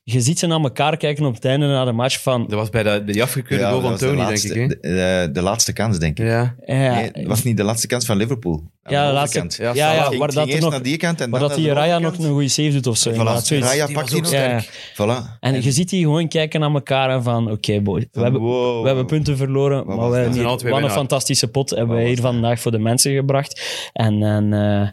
je 0.08 0.20
ziet 0.20 0.38
ze 0.38 0.46
naar 0.46 0.60
elkaar 0.60 0.96
kijken 0.96 1.24
op 1.24 1.34
het 1.34 1.44
einde 1.44 1.66
na 1.66 1.84
de 1.84 1.92
match 1.92 2.22
van... 2.22 2.40
Dat 2.42 2.52
was 2.58 2.70
bij 2.70 2.82
de, 2.82 3.02
bij 3.04 3.12
die 3.12 3.22
afgekeurde 3.22 3.62
Ja, 3.64 3.68
goal 3.70 3.80
van 3.80 3.90
was 3.90 4.00
de 4.00 4.06
Tony, 4.06 4.18
laatste- 4.18 4.54
denk 4.54 4.72
ik. 4.72 4.78
hè? 4.82 4.88
De, 4.90 4.96
de, 5.24 5.28
de 5.32 5.42
laatste 5.42 5.72
kans, 5.72 5.98
denk 5.98 6.18
ik. 6.18 6.26
Ja, 6.26 6.54
Ja, 6.66 6.94
Nee, 6.94 7.10
het 7.12 7.26
was 7.26 7.42
niet 7.42 7.56
de 7.56 7.62
laatste 7.64 7.86
kans 7.86 8.06
van 8.06 8.16
Liverpool. 8.16 8.70
Ja, 8.82 9.00
de 9.02 9.06
de 9.08 9.12
laatste, 9.14 9.38
ja, 9.38 9.46
Ja, 9.58 9.72
ja, 9.74 9.90
Salah 9.92 10.06
ging, 10.08 10.18
waar 10.18 10.32
dat 10.32 10.46
eerst 10.48 10.60
nog, 10.60 10.70
naar 10.70 10.82
die 10.82 10.96
kant 10.96 11.20
en 11.20 11.30
waar 11.30 11.40
dan 11.40 11.48
dat 11.48 11.58
naar 11.58 11.66
die 11.66 11.74
de 11.74 11.80
Raya 11.80 11.98
nog 11.98 12.18
een 12.18 12.30
goede 12.30 12.48
save 12.48 12.70
doet 12.70 12.86
of 12.86 12.96
zo. 12.96 13.10
Voilà. 13.12 13.16
Raya 13.58 13.86
pakt 13.92 14.08
die 14.08 14.16
ook 14.16 14.22
nog. 14.22 14.32
Ja, 14.32 14.64
Voilà. 14.64 15.38
En 15.40 15.62
je 15.62 15.72
ziet 15.72 15.88
die 15.88 16.02
gewoon 16.02 16.28
kijken 16.28 16.60
naar 16.60 16.70
elkaar 16.72 17.10
en 17.10 17.22
van, 17.22 17.50
oké 17.50 17.80
boy, 17.80 18.08
we 18.12 18.20
hebben, 18.22 18.40
Wow. 18.40 18.80
we 18.80 18.86
hebben 18.86 19.06
punten 19.06 19.36
verloren, 19.36 19.76
Wat 19.86 19.96
maar 19.96 20.10
we 20.10 20.16
hebben 20.16 20.70
wat 20.70 20.82
een 20.82 20.90
fantastische 20.90 21.48
pot 21.48 21.70
hebben 21.70 21.88
Wat 21.88 21.98
we 22.04 22.08
hier 22.10 22.20
vandaag 22.20 22.60
voor 22.60 22.70
de 22.72 22.78
mensen 22.78 23.14
gebracht. 23.14 23.62
En, 23.92 24.22
en 24.22 24.52
eh, 24.52 24.88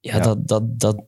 ja, 0.00 0.16
Ja. 0.16 0.18
dat... 0.18 0.48
dat, 0.48 0.80
dat 0.80 1.02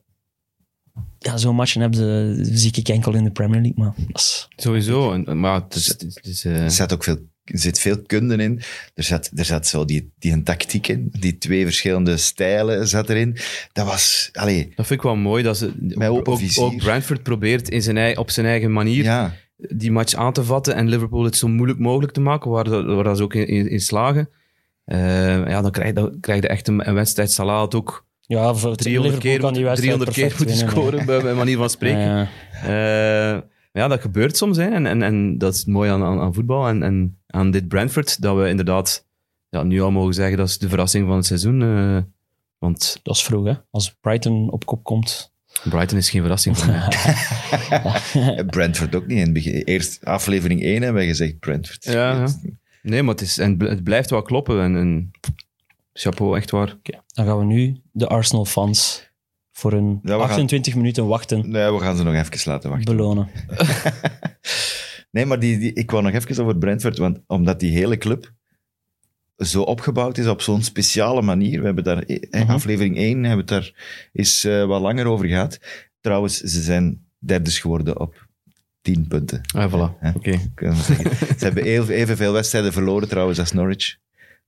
ja, 1.23 1.37
zo'n 1.37 1.55
matchen 1.55 1.81
hebben 1.81 1.99
ze, 1.99 2.39
zie 2.57 2.71
ik 2.75 2.87
enkel 2.89 3.13
in 3.13 3.23
de 3.23 3.31
Premier 3.31 3.61
League, 3.61 3.83
maar 3.83 3.93
is... 4.13 4.47
sowieso. 4.55 5.13
En, 5.13 5.39
maar 5.39 5.61
het 5.61 5.75
is... 5.75 5.87
Het 5.87 6.19
is 6.21 6.45
eh, 6.45 6.63
Er 6.63 6.71
zit 6.71 6.93
ook 6.93 7.03
veel, 7.03 7.17
er 7.43 7.59
zit 7.59 7.79
veel 7.79 8.01
kunde 8.01 8.35
in. 8.35 8.61
Er 8.93 9.03
zat, 9.03 9.31
er 9.35 9.45
zat 9.45 9.67
zo 9.67 9.85
die, 9.85 10.11
die 10.19 10.31
een 10.31 10.43
tactiek 10.43 10.87
in. 10.87 11.07
Die 11.19 11.37
twee 11.37 11.63
verschillende 11.63 12.17
stijlen 12.17 12.87
zat 12.87 13.09
erin. 13.09 13.37
Dat 13.71 13.85
was... 13.85 14.29
Allee, 14.33 14.73
dat 14.75 14.87
vind 14.87 14.99
ik 14.99 15.05
wel 15.05 15.15
mooi, 15.15 15.43
dat 15.43 15.57
ze... 15.57 15.71
Met 15.79 16.09
open 16.09 16.33
ook, 16.33 16.39
vizier. 16.39 16.63
ook 16.63 16.77
Brentford 16.77 17.23
probeert 17.23 17.69
in 17.69 17.81
zijn, 17.81 18.17
op 18.17 18.29
zijn 18.31 18.45
eigen 18.45 18.71
manier 18.71 19.03
ja. 19.03 19.33
die 19.57 19.91
match 19.91 20.13
aan 20.13 20.33
te 20.33 20.43
vatten 20.43 20.75
en 20.75 20.89
Liverpool 20.89 21.23
het 21.23 21.37
zo 21.37 21.47
moeilijk 21.47 21.79
mogelijk 21.79 22.13
te 22.13 22.21
maken, 22.21 22.51
waar, 22.51 22.63
dat- 22.63 22.85
waar 22.85 23.03
dat 23.03 23.17
ze 23.17 23.23
ook 23.23 23.33
in, 23.33 23.47
in, 23.47 23.69
in 23.69 23.79
slagen. 23.81 24.29
Eh, 24.85 24.99
ja, 25.47 25.61
dan 25.61 25.71
krijg 25.71 25.87
je, 25.87 25.93
dan 25.93 26.17
krijg 26.19 26.41
je 26.41 26.47
echt 26.47 26.67
een, 26.67 26.87
een 26.87 26.93
wedstrijd. 26.93 27.31
Salah 27.31 27.57
had 27.57 27.75
ook 27.75 28.05
Ja, 28.37 28.53
voor 28.55 28.75
300 28.75 28.83
Liverpool 28.85 29.19
keer, 29.19 29.39
kan 29.39 29.53
die 29.53 29.61
moet- 29.65 29.69
wedstrijd 29.71 29.99
300 29.99 30.37
keer 30.37 30.47
winnen, 30.47 30.69
scoren, 30.69 31.05
bij, 31.05 31.21
bij 31.21 31.33
manier 31.33 31.57
van 31.57 31.69
spreken. 31.69 31.99
Ja. 31.99 32.27
Eh, 32.63 33.41
ja, 33.71 33.87
dat 33.87 34.01
gebeurt 34.01 34.37
soms. 34.37 34.57
Hè. 34.57 34.63
En, 34.69 34.85
en, 34.85 35.01
en 35.01 35.37
dat 35.37 35.53
is 35.53 35.59
het 35.59 35.67
mooie 35.67 35.91
aan, 35.91 36.03
aan, 36.03 36.19
aan 36.19 36.33
voetbal. 36.33 36.67
En, 36.67 36.83
en 36.83 37.17
aan 37.27 37.51
dit 37.51 37.67
Brentford, 37.67 38.21
dat 38.21 38.37
we 38.37 38.47
inderdaad 38.49 39.05
ja, 39.49 39.63
nu 39.63 39.81
al 39.81 39.91
mogen 39.91 40.13
zeggen 40.13 40.37
dat 40.37 40.47
is 40.47 40.57
de 40.57 40.69
verrassing 40.69 41.07
van 41.07 41.15
het 41.15 41.25
seizoen. 41.25 41.61
eh, 41.61 41.97
want 42.57 42.99
Dat 43.03 43.15
is 43.15 43.23
vroeg, 43.23 43.45
hè. 43.45 43.53
Als 43.71 43.95
Brighton 44.01 44.51
op 44.51 44.65
kop 44.65 44.83
komt. 44.83 45.33
Brighton 45.69 45.97
is 45.97 46.09
geen 46.09 46.21
verrassing 46.21 46.57
voor 46.57 46.67
mij. 46.67 48.43
Brentford 48.55 48.95
ook 48.95 49.07
niet. 49.07 49.17
In 49.17 49.23
het 49.23 49.33
begin, 49.33 49.53
eerst 49.53 50.05
aflevering 50.05 50.61
1 50.61 50.81
hebben 50.81 51.01
we 51.01 51.07
gezegd 51.07 51.39
Brentford. 51.39 51.83
Ja, 51.83 52.11
ja. 52.15 52.27
Nee, 52.81 53.03
maar 53.03 53.13
het, 53.13 53.23
is, 53.23 53.37
en 53.37 53.59
het 53.63 53.83
blijft 53.83 54.09
wel 54.09 54.21
kloppen. 54.21 54.61
En, 54.61 54.75
en 54.75 55.11
chapeau, 55.93 56.37
echt 56.37 56.51
waar. 56.51 56.73
Oké, 56.77 56.99
Dan 57.07 57.25
gaan 57.25 57.37
we 57.39 57.45
nu 57.45 57.81
de 57.91 58.07
Arsenal-fans 58.07 59.09
voor 59.51 59.73
een 59.73 59.99
Ja, 60.03 60.13
we 60.15 60.19
gaan- 60.21 60.29
28 60.29 60.75
minuten 60.75 61.07
wachten 61.07 61.49
Nee, 61.49 61.71
we 61.71 61.79
gaan 61.79 61.95
ze 61.97 62.03
nog 62.03 62.13
even 62.13 62.51
laten 62.51 62.69
wachten. 62.69 62.95
belonen. 62.95 63.27
Nee, 65.11 65.25
maar 65.25 65.39
die, 65.39 65.57
die, 65.59 65.73
ik 65.73 65.91
wou 65.91 66.03
nog 66.03 66.13
even 66.13 66.43
over 66.43 66.57
Brentford, 66.57 66.97
want 66.97 67.19
omdat 67.27 67.59
die 67.59 67.71
hele 67.71 67.97
club 67.97 68.31
zo 69.37 69.61
opgebouwd 69.61 70.17
is 70.17 70.27
op 70.27 70.41
zo'n 70.41 70.63
speciale 70.63 71.21
manier. 71.21 71.59
We 71.59 71.65
hebben 71.65 71.83
daar, 71.83 72.03
eh, 72.03 72.41
Mhm. 72.41 72.51
aflevering 72.51 72.97
1 72.97 73.23
hebben 73.23 73.45
we 73.45 73.53
het 73.53 73.63
daar 73.63 73.73
is 74.11 74.43
eh, 74.43 74.65
wat 74.65 74.81
langer 74.81 75.05
over 75.05 75.25
gehad. 75.27 75.59
Trouwens, 76.01 76.37
ze 76.37 76.61
zijn 76.61 77.05
derdes 77.19 77.59
geworden 77.59 77.99
op 77.99 78.27
10 78.81 79.07
punten. 79.07 79.41
Ah, 79.55 79.73
voilà. 79.73 79.99
Ja. 80.01 80.13
Oké. 80.15 80.37
kunnen 80.55 80.75
we 80.77 80.83
zeggen. 80.83 81.27
ze 81.39 81.45
hebben 81.45 81.63
heel- 81.63 81.87
evenveel 81.89 82.33
wedstrijden 82.33 82.73
verloren 82.73 83.07
trouwens 83.09 83.39
als 83.39 83.51
Norwich, 83.51 83.97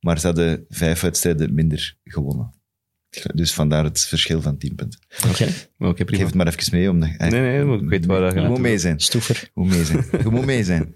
maar 0.03 0.19
ze 0.19 0.25
hadden 0.27 0.65
vijf 0.69 1.01
wedstrijden 1.01 1.53
minder 1.53 1.95
gewonnen. 2.03 2.53
Dus 3.33 3.53
vandaar 3.53 3.83
het 3.83 3.99
verschil 4.01 4.41
van 4.41 4.57
10 4.57 4.75
punten. 4.75 4.99
Oké, 5.29 5.47
Oké, 5.79 5.99
Ik 5.99 6.05
prima. 6.05 6.17
geef 6.17 6.25
het 6.25 6.33
maar 6.35 6.47
even 6.47 6.77
mee. 6.77 6.89
Omdat, 6.89 7.09
Nee, 7.17 7.29
nee, 7.29 7.63
maar 7.63 7.77
ik 7.79 7.89
weet 7.89 8.05
waar 8.05 8.21
dat 8.21 8.33
Je 8.33 8.39
gaat. 8.39 8.49
moet 8.49 8.59
mee 8.59 8.77
zijn. 8.77 8.99
stoever. 8.99 9.39
Je 9.53 9.61
moet 9.61 9.69
mee 9.69 9.83
zijn. 9.85 10.05
Je 10.23 10.29
moet 10.29 10.45
mee 10.45 10.63
zijn. 10.63 10.95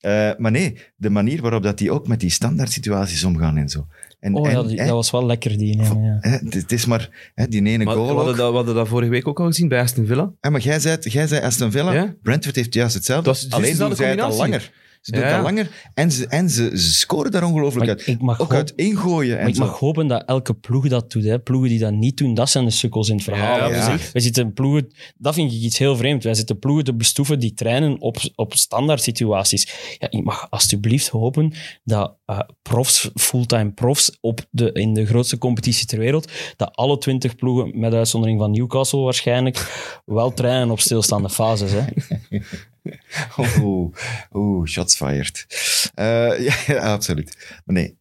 Eh, 0.00 0.30
maar 0.38 0.50
nee, 0.50 0.78
de 0.96 1.10
manier 1.10 1.40
waarop 1.42 1.62
dat 1.62 1.78
die 1.78 1.90
ook 1.90 2.08
met 2.08 2.20
die 2.20 2.30
standaard 2.30 2.70
situaties 2.72 3.24
omgaan 3.24 3.56
en 3.56 3.68
zo. 3.68 3.86
En, 4.20 4.34
Oh 4.34 4.50
ja, 4.50 4.58
en, 4.58 4.66
die- 4.66 4.76
dat 4.76 4.88
was 4.88 5.10
wel 5.10 5.26
lekker, 5.26 5.58
die. 5.58 5.76
Ja, 5.76 5.82
ja. 5.84 6.16
hè, 6.20 6.30
het, 6.30 6.54
het 6.54 6.72
is 6.72 6.84
maar 6.86 7.30
hè, 7.34 7.48
die 7.48 7.62
ene 7.64 7.84
Maar 7.84 7.94
we 7.94 8.00
goal 8.00 8.06
hadden, 8.16 8.32
ook. 8.32 8.36
dat, 8.38 8.50
we 8.50 8.56
hadden 8.56 8.74
dat 8.74 8.88
vorige 8.88 9.10
week 9.10 9.28
ook 9.28 9.40
al 9.40 9.46
gezien 9.46 9.68
bij 9.68 9.80
Aston 9.80 10.06
Villa. 10.06 10.32
Maar 10.50 10.60
jij 10.60 10.78
zei, 10.80 10.96
jij 11.00 11.26
zei 11.26 11.40
Aston 11.44 11.70
Villa, 11.70 11.92
Ja? 11.92 12.14
Brentford 12.22 12.56
heeft 12.56 12.74
juist 12.74 12.94
hetzelfde. 12.94 13.24
Dat 13.24 13.34
is 13.36 13.40
juist 13.40 13.54
Alleen 13.56 13.76
doen 13.76 13.96
zij 13.96 14.10
het 14.10 14.20
al 14.20 14.28
combinatie. 14.28 14.52
langer. 14.52 14.72
Ze 15.06 15.12
doen 15.12 15.20
Ja. 15.20 15.34
dat 15.34 15.42
langer 15.42 15.70
en 15.94 16.12
ze, 16.12 16.26
en 16.26 16.50
ze, 16.50 16.70
ze 16.78 16.94
scoren 16.94 17.30
daar 17.30 17.44
ongelooflijk 17.44 17.88
uit. 17.88 18.06
ik 18.06 18.20
mag 18.20 18.40
Ook 18.40 18.48
hoop- 18.48 18.56
uit 18.56 18.72
ingooien 18.76 19.38
en 19.38 19.48
ik 19.48 19.54
zo. 19.54 19.64
mag 19.64 19.78
hopen 19.78 20.06
dat 20.06 20.24
elke 20.24 20.54
ploeg 20.54 20.88
dat 20.88 21.10
doet. 21.12 21.24
Hè. 21.24 21.38
Ploegen 21.38 21.68
die 21.68 21.78
dat 21.78 21.92
niet 21.92 22.16
doen, 22.16 22.34
dat 22.34 22.50
zijn 22.50 22.64
de 22.64 22.70
sukkels 22.70 23.08
in 23.08 23.14
het 23.14 23.24
verhaal. 23.24 23.72
Zitten- 23.72 24.12
Wij 24.12 24.22
zitten 24.22 24.52
ploegen, 24.52 24.92
dat 25.18 25.34
vind 25.34 25.52
ik 25.52 25.58
iets 25.60 25.78
heel 25.78 25.96
vreemd. 25.96 26.24
Wij 26.24 26.34
zitten 26.34 26.58
ploegen 26.58 26.84
te 26.84 26.94
bestoeven 26.94 27.38
die 27.38 27.54
trainen 27.54 28.00
op, 28.00 28.16
op 28.34 28.54
standaard 28.54 29.02
situaties. 29.02 29.96
Ja, 29.98 30.10
ik 30.10 30.24
mag 30.24 30.46
alsjeblieft 30.50 31.08
hopen 31.08 31.52
dat 31.84 32.14
eh, 32.26 32.38
profs, 32.62 33.10
fulltime 33.14 33.70
profs 33.72 34.16
op 34.20 34.40
de, 34.50 34.72
in 34.72 34.94
de 34.94 35.06
grootste 35.06 35.38
competitie 35.38 35.86
ter 35.86 35.98
wereld, 35.98 36.30
dat 36.56 36.70
alle 36.76 36.98
twintig 36.98 37.36
ploegen, 37.36 37.78
met 37.78 37.94
uitzondering 37.94 38.38
van 38.38 38.50
Newcastle 38.50 39.00
waarschijnlijk, 39.00 39.56
wel 40.04 40.32
trainen 40.32 40.70
op 40.70 40.80
stilstaande 40.80 41.30
fases. 41.30 41.70
Hè. 41.72 41.80
Oeh, 43.60 43.94
oeh, 44.32 44.66
shots 44.66 44.96
fired. 44.96 45.46
Eh, 45.94 46.04
ja, 46.46 46.54
ja, 46.66 46.92
absoluut. 46.92 47.60
Maar 47.64 47.74
nee, 47.74 47.98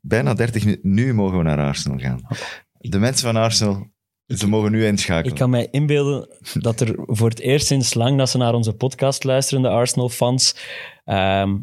bijna 0.00 0.34
30 0.34 0.64
minuten. 0.64 0.94
Nu 0.94 1.14
mogen 1.14 1.38
we 1.38 1.44
naar 1.44 1.58
Arsenal 1.58 1.98
gaan. 1.98 2.26
De 2.78 2.98
mensen 2.98 3.26
van 3.26 3.36
Arsenal, 3.36 3.86
ze 4.26 4.48
mogen 4.48 4.70
nu 4.70 4.86
inschakelen. 4.86 5.32
Ik 5.32 5.38
kan 5.38 5.50
mij 5.50 5.68
inbeelden 5.70 6.28
dat 6.54 6.80
er 6.80 6.94
voor 6.96 7.28
het 7.28 7.40
eerst 7.40 7.66
sinds 7.66 7.94
lang 7.94 8.18
dat 8.18 8.30
ze 8.30 8.38
naar 8.38 8.54
onze 8.54 8.72
podcast 8.72 9.24
luisteren, 9.24 9.62
de 9.62 9.68
Arsenal-fans, 9.68 10.56
ehm, 11.04 11.56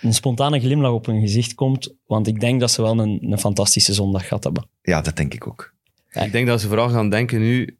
een 0.00 0.14
spontane 0.14 0.60
glimlach 0.60 0.92
op 0.92 1.06
hun 1.06 1.20
gezicht 1.20 1.54
komt. 1.54 1.94
Want 2.06 2.26
ik 2.26 2.40
denk 2.40 2.60
dat 2.60 2.70
ze 2.70 2.82
wel 2.82 2.98
een, 2.98 3.18
een 3.30 3.38
fantastische 3.38 3.94
zondag 3.94 4.28
gehad 4.28 4.44
hebben. 4.44 4.68
Ja, 4.82 5.00
dat 5.00 5.16
denk 5.16 5.34
ik 5.34 5.46
ook. 5.46 5.74
Ik 6.10 6.32
denk 6.32 6.46
dat 6.46 6.60
ze 6.60 6.68
vooral 6.68 6.88
gaan 6.88 7.10
denken 7.10 7.40
nu... 7.40 7.78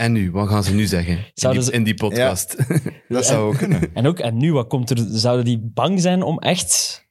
En 0.00 0.12
nu? 0.12 0.30
Wat 0.30 0.48
gaan 0.48 0.64
ze 0.64 0.74
nu 0.74 0.86
zeggen? 0.86 1.18
In 1.34 1.50
die, 1.50 1.62
ze- 1.62 1.72
in 1.72 1.82
die 1.82 1.94
podcast. 1.94 2.56
Dat 3.08 3.26
zou 3.26 3.48
ook 3.52 3.56
kunnen. 3.58 3.94
En 3.94 4.06
ook, 4.06 4.18
en 4.18 4.36
nu, 4.36 4.52
wat 4.52 4.66
komt 4.68 4.90
er? 4.90 4.96
Zouden 5.10 5.44
die 5.44 5.70
bang 5.74 6.00
zijn 6.00 6.22
om 6.22 6.38
echt 6.38 7.04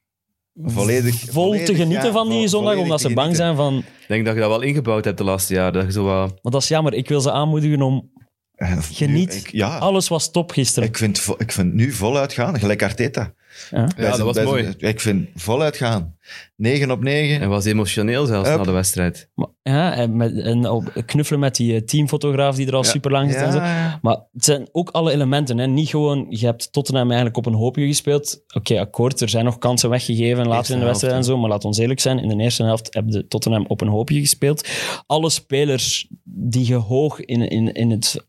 Volledig, 0.63 1.15
vol 1.19 1.31
volledig, 1.43 1.65
te 1.65 1.75
genieten 1.75 2.05
ja, 2.05 2.11
van 2.11 2.29
die 2.29 2.47
zondag? 2.47 2.75
Omdat 2.75 3.01
ze 3.01 3.13
bang 3.13 3.35
zijn 3.35 3.55
van... 3.55 3.77
Ik 3.77 3.85
denk 4.07 4.25
dat 4.25 4.33
je 4.33 4.39
dat 4.39 4.49
wel 4.49 4.61
ingebouwd 4.61 5.05
hebt 5.05 5.17
de 5.17 5.23
laatste 5.23 5.53
jaren. 5.53 5.73
Dat 5.73 5.85
je 5.85 5.91
zo 5.91 6.03
wat... 6.03 6.29
Maar 6.41 6.51
dat 6.51 6.61
is 6.61 6.67
jammer. 6.67 6.93
Ik 6.93 7.07
wil 7.09 7.21
ze 7.21 7.31
aanmoedigen 7.31 7.81
om... 7.81 8.11
Eh, 8.55 8.75
nu, 8.75 8.81
Geniet. 8.81 9.35
ik- 9.35 9.51
ja, 9.51 9.77
Alles 9.77 10.07
was 10.07 10.31
top 10.31 10.51
gisteren. 10.51 10.89
ik 10.89 10.97
vind, 10.97 11.27
ik 11.37 11.51
vind 11.51 11.73
nu 11.73 11.91
voluit 11.91 12.33
gaan, 12.33 12.59
gelijk 12.59 12.83
Arteta. 12.83 13.33
Ja. 13.71 13.77
Wij 13.77 13.85
Ja, 14.05 14.13
zijn- 14.15 14.25
dat 14.25 14.35
was 14.35 14.45
mooi. 14.45 14.63
zijn- 14.63 14.75
Ik 14.79 14.99
vind 14.99 15.29
voluit 15.35 15.77
gaan. 15.77 16.17
9 16.55 16.91
op 16.91 17.01
9. 17.03 17.41
En 17.41 17.49
was 17.49 17.65
emotioneel 17.65 18.25
zelfs 18.25 18.49
Up. 18.49 18.57
na 18.57 18.63
de 18.63 18.71
wedstrijd. 18.71 19.29
Maar- 19.35 19.47
ja, 19.63 19.93
en, 19.95 20.17
met, 20.17 20.39
en 20.39 20.69
op, 20.69 21.03
knuffelen 21.05 21.39
met 21.39 21.55
die 21.55 21.75
eh, 21.75 21.81
teamfotograaf 21.81 22.55
die 22.55 22.67
er 22.67 22.75
al 22.75 22.83
Ja. 22.83 22.89
super 22.89 23.11
lang 23.11 23.31
zit 23.31 23.41
en 23.41 23.51
zo. 23.51 23.59
Maar 24.01 24.17
het 24.33 24.45
zijn 24.45 24.69
ook 24.71 24.89
alle 24.89 25.11
elementen. 25.11 25.57
Hè. 25.57 25.67
Niet 25.67 25.89
gewoon, 25.89 26.25
je 26.29 26.45
hebt 26.45 26.71
Tottenham 26.71 27.05
eigenlijk 27.07 27.37
op 27.37 27.45
een 27.45 27.53
hoopje 27.53 27.87
gespeeld. 27.87 28.43
Oké, 28.55 28.79
akkoord, 28.79 29.21
er 29.21 29.29
zijn 29.29 29.45
nog 29.45 29.57
kansen 29.57 29.89
weggegeven 29.89 30.37
later 30.37 30.55
Eerste 30.57 30.73
in 30.73 30.79
de 30.79 30.85
wedstrijd 30.85 31.13
en 31.15 31.23
zo. 31.23 31.37
Maar 31.37 31.49
laat 31.49 31.65
ons 31.65 31.77
eerlijk 31.77 31.99
zijn, 31.99 32.19
in 32.19 32.37
de 32.37 32.43
eerste 32.43 32.63
helft 32.63 32.93
hebben 32.93 33.11
de 33.13 33.27
Tottenham 33.27 33.65
op 33.67 33.81
een 33.81 33.87
hoopje 33.87 34.19
gespeeld. 34.19 34.67
Alle 35.05 35.29
spelers 35.29 36.07
die 36.23 36.67
je 36.67 36.75
hoog, 36.75 37.19
in, 37.19 37.49
in, 37.49 37.73
in 37.73 37.89
het, 37.91 38.23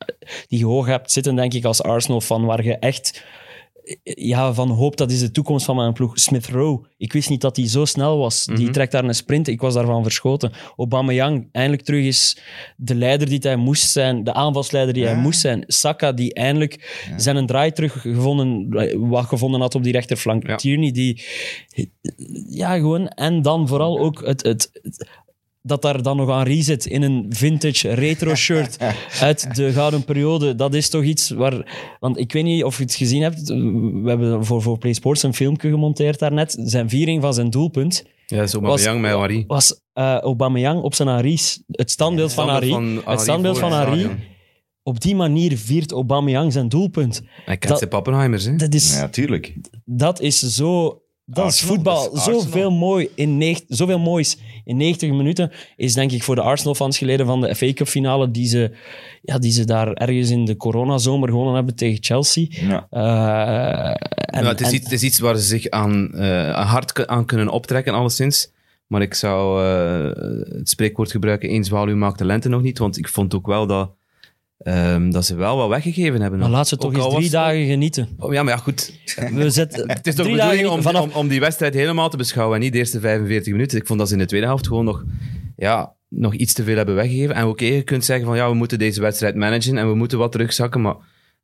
die 0.48 0.58
je 0.58 0.64
hoog 0.66 0.86
hebt 0.86 1.12
zitten, 1.12 1.34
denk 1.34 1.54
ik, 1.54 1.64
als 1.64 1.82
Arsenal-fan, 1.82 2.44
waar 2.44 2.64
je 2.64 2.76
echt 2.78 3.24
ja, 4.02 4.54
van 4.54 4.70
hoop, 4.70 4.96
dat 4.96 5.10
is 5.10 5.20
de 5.20 5.30
toekomst 5.30 5.64
van 5.64 5.76
mijn 5.76 5.92
ploeg. 5.92 6.18
Smith 6.18 6.46
Rowe, 6.46 6.88
ik 6.96 7.12
wist 7.12 7.28
niet 7.28 7.40
dat 7.40 7.56
hij 7.56 7.68
zo 7.68 7.84
snel 7.84 8.18
was. 8.18 8.44
Die 8.44 8.56
Mhm. 8.64 8.72
trekt 8.72 8.92
daar 8.92 9.04
een 9.04 9.14
sprint, 9.14 9.48
ik 9.48 9.60
was 9.60 9.74
daarvan 9.74 10.02
verschoten. 10.02 10.52
Aubameyang, 10.76 11.48
eindelijk 11.52 11.82
terug 11.82 12.04
is 12.04 12.38
de 12.76 12.94
leider 12.94 13.28
die 13.28 13.38
hij 13.42 13.56
moest 13.56 13.90
zijn, 13.90 14.24
de 14.24 14.32
aanvalsleider 14.34 14.94
die 14.94 15.02
Ja. 15.02 15.08
hij 15.08 15.18
moest 15.20 15.40
zijn. 15.40 15.64
Saka, 15.66 16.12
die 16.12 16.34
eindelijk 16.34 17.02
zijn 17.16 17.36
een 17.36 17.46
draai 17.46 17.72
teruggevonden, 17.72 18.68
wat 19.08 19.24
gevonden 19.24 19.60
had 19.60 19.74
op 19.74 19.82
die 19.82 19.92
rechterflank. 19.92 20.46
Ja. 20.46 20.56
Tierney, 20.56 20.90
die... 20.92 21.22
Ja, 22.48 22.74
gewoon. 22.74 23.08
En 23.08 23.42
dan 23.42 23.68
vooral 23.68 23.98
ook 23.98 24.26
het... 24.26 24.42
het, 24.42 24.70
het- 24.82 25.08
dat 25.62 25.82
daar 25.82 26.02
dan 26.02 26.16
nog 26.16 26.30
aan 26.30 26.62
zit 26.62 26.86
in 26.86 27.02
een 27.02 27.26
vintage 27.28 27.94
retro 27.94 28.34
shirt 28.34 28.76
uit 29.20 29.54
de 29.54 29.72
gouden 29.72 30.04
periode. 30.04 30.54
Dat 30.54 30.74
is 30.74 30.88
toch 30.88 31.02
iets 31.02 31.30
waar... 31.30 31.72
Want 32.00 32.18
ik 32.18 32.32
weet 32.32 32.44
niet 32.44 32.64
of 32.64 32.76
je 32.76 32.82
het 32.82 32.94
gezien 32.94 33.22
hebt. 33.22 33.48
We 33.48 34.02
hebben 34.04 34.44
voor, 34.44 34.62
voor 34.62 34.78
Play 34.78 34.92
Sports 34.92 35.22
een 35.22 35.34
filmpje 35.34 35.70
gemonteerd 35.70 36.18
daarnet. 36.18 36.56
Zijn 36.64 36.88
viering 36.88 37.22
van 37.22 37.34
zijn 37.34 37.50
doelpunt 37.50 38.04
Ja, 38.26 38.46
zo 38.46 38.60
met 38.60 38.84
Henri. 38.84 39.44
was 39.46 39.80
eh 39.92 40.16
Aubameyang 40.18 40.82
op 40.82 40.94
zijn 40.94 41.08
Aris. 41.08 41.62
Het 41.70 41.90
standbeeld 41.90 42.32
van 42.32 42.48
Henri. 42.50 43.00
Het 43.04 43.20
standbeeld 43.20 43.58
van 43.58 43.72
Henri. 43.72 44.08
Op 44.82 45.00
die 45.00 45.14
manier 45.14 45.56
viert 45.58 45.92
Aubameyang 45.92 46.52
zijn 46.52 46.68
doelpunt. 46.68 47.22
Hij 47.44 47.56
kent 47.56 47.68
Dat- 47.68 47.78
zijn 47.78 47.90
Pappenheimers, 47.90 48.44
hè? 48.44 48.56
Dat 48.56 48.74
is, 48.74 48.94
ja, 48.94 49.08
tuurlijk. 49.08 49.54
dat 49.84 50.20
is 50.20 50.38
zo... 50.38 51.00
Dat 51.32 51.52
is 51.52 51.60
voetbal. 51.60 52.02
dat 52.04 52.12
is 52.12 52.18
Arsenal. 52.18 52.40
Zoveel, 52.40 52.70
mooi 52.70 53.08
in 53.14 53.38
negt- 53.38 53.64
zoveel 53.68 53.98
moois 53.98 54.36
in 54.64 54.76
90 54.76 55.10
minuten 55.10 55.50
is 55.76 55.94
denk 55.94 56.12
ik 56.12 56.22
voor 56.22 56.34
de 56.34 56.40
Arsenal-fans 56.40 56.98
geleden 56.98 57.26
van 57.26 57.40
de 57.40 57.54
FA 57.54 57.72
Cup-finale 57.72 58.30
die 58.30 58.46
ze, 58.48 58.70
ja, 59.22 59.38
die 59.38 59.52
ze 59.52 59.64
daar 59.64 59.92
ergens 59.92 60.30
in 60.30 60.44
de 60.44 60.56
coronazomer 60.56 61.28
gewonnen 61.28 61.54
hebben 61.54 61.74
tegen 61.74 61.98
Chelsea. 62.04 62.46
Ja. 62.50 62.86
Eh, 62.90 64.06
en, 64.36 64.42
Ja, 64.44 64.48
het, 64.48 64.60
is 64.60 64.66
en- 64.66 64.74
iets, 64.74 64.84
het 64.84 64.92
is 64.92 65.02
iets 65.02 65.18
waar 65.18 65.36
ze 65.36 65.42
zich 65.42 65.68
aan, 65.70 66.12
eh, 66.14 66.70
hard 66.70 67.06
aan 67.06 67.24
kunnen 67.24 67.48
optrekken, 67.48 67.94
alleszins. 67.94 68.50
Maar 68.86 69.02
ik 69.02 69.14
zou 69.14 69.64
eh, 69.64 70.56
het 70.58 70.68
spreekwoord 70.68 71.10
gebruiken, 71.10 71.48
eens 71.48 71.68
zwaluw 71.68 71.96
maakt 71.96 72.18
de 72.18 72.24
lente 72.24 72.48
nog 72.48 72.62
niet. 72.62 72.78
Want 72.78 72.98
ik 72.98 73.08
vond 73.08 73.34
ook 73.34 73.46
wel 73.46 73.66
dat, 73.66 73.90
ehm, 74.62 75.10
dat 75.10 75.24
ze 75.24 75.34
wel 75.34 75.56
wat 75.56 75.68
weggegeven 75.68 76.20
hebben. 76.20 76.40
maar 76.40 76.48
laat 76.48 76.68
ze 76.68 76.76
toch 76.76 76.94
eens 76.94 77.14
drie 77.14 77.30
dagen 77.30 77.66
genieten. 77.66 78.08
Oh, 78.18 78.32
ja, 78.32 78.42
maar 78.42 78.54
ja, 78.54 78.60
goed. 78.60 78.98
We 79.34 79.50
zetten 79.50 79.88
Het 79.92 80.06
is 80.06 80.14
toch 80.14 80.30
bedoeling 80.30 80.68
om, 80.68 80.82
vanaf, 80.82 81.02
om, 81.02 81.10
om 81.10 81.28
die 81.28 81.40
wedstrijd 81.40 81.74
helemaal 81.74 82.10
te 82.10 82.16
beschouwen 82.16 82.56
en 82.56 82.62
niet 82.62 82.72
de 82.72 82.78
eerste 82.78 83.00
45 83.00 83.52
minuten. 83.52 83.78
Ik 83.78 83.86
vond 83.86 83.98
dat 83.98 84.08
ze 84.08 84.14
in 84.14 84.20
de 84.20 84.26
tweede 84.26 84.46
helft 84.46 84.66
gewoon 84.66 84.84
nog, 84.84 85.04
ja, 85.56 85.94
nog 86.08 86.34
iets 86.34 86.52
te 86.52 86.62
veel 86.62 86.76
hebben 86.76 86.94
weggegeven. 86.94 87.34
En 87.34 87.46
oké, 87.46 87.64
je 87.64 87.82
kunt 87.82 88.04
zeggen 88.04 88.26
van 88.26 88.36
ja, 88.36 88.48
we 88.48 88.54
moeten 88.54 88.78
deze 88.78 89.00
wedstrijd 89.00 89.34
managen 89.34 89.78
en 89.78 89.88
we 89.88 89.94
moeten 89.94 90.18
wat 90.18 90.32
terugzakken, 90.32 90.80
maar 90.80 90.96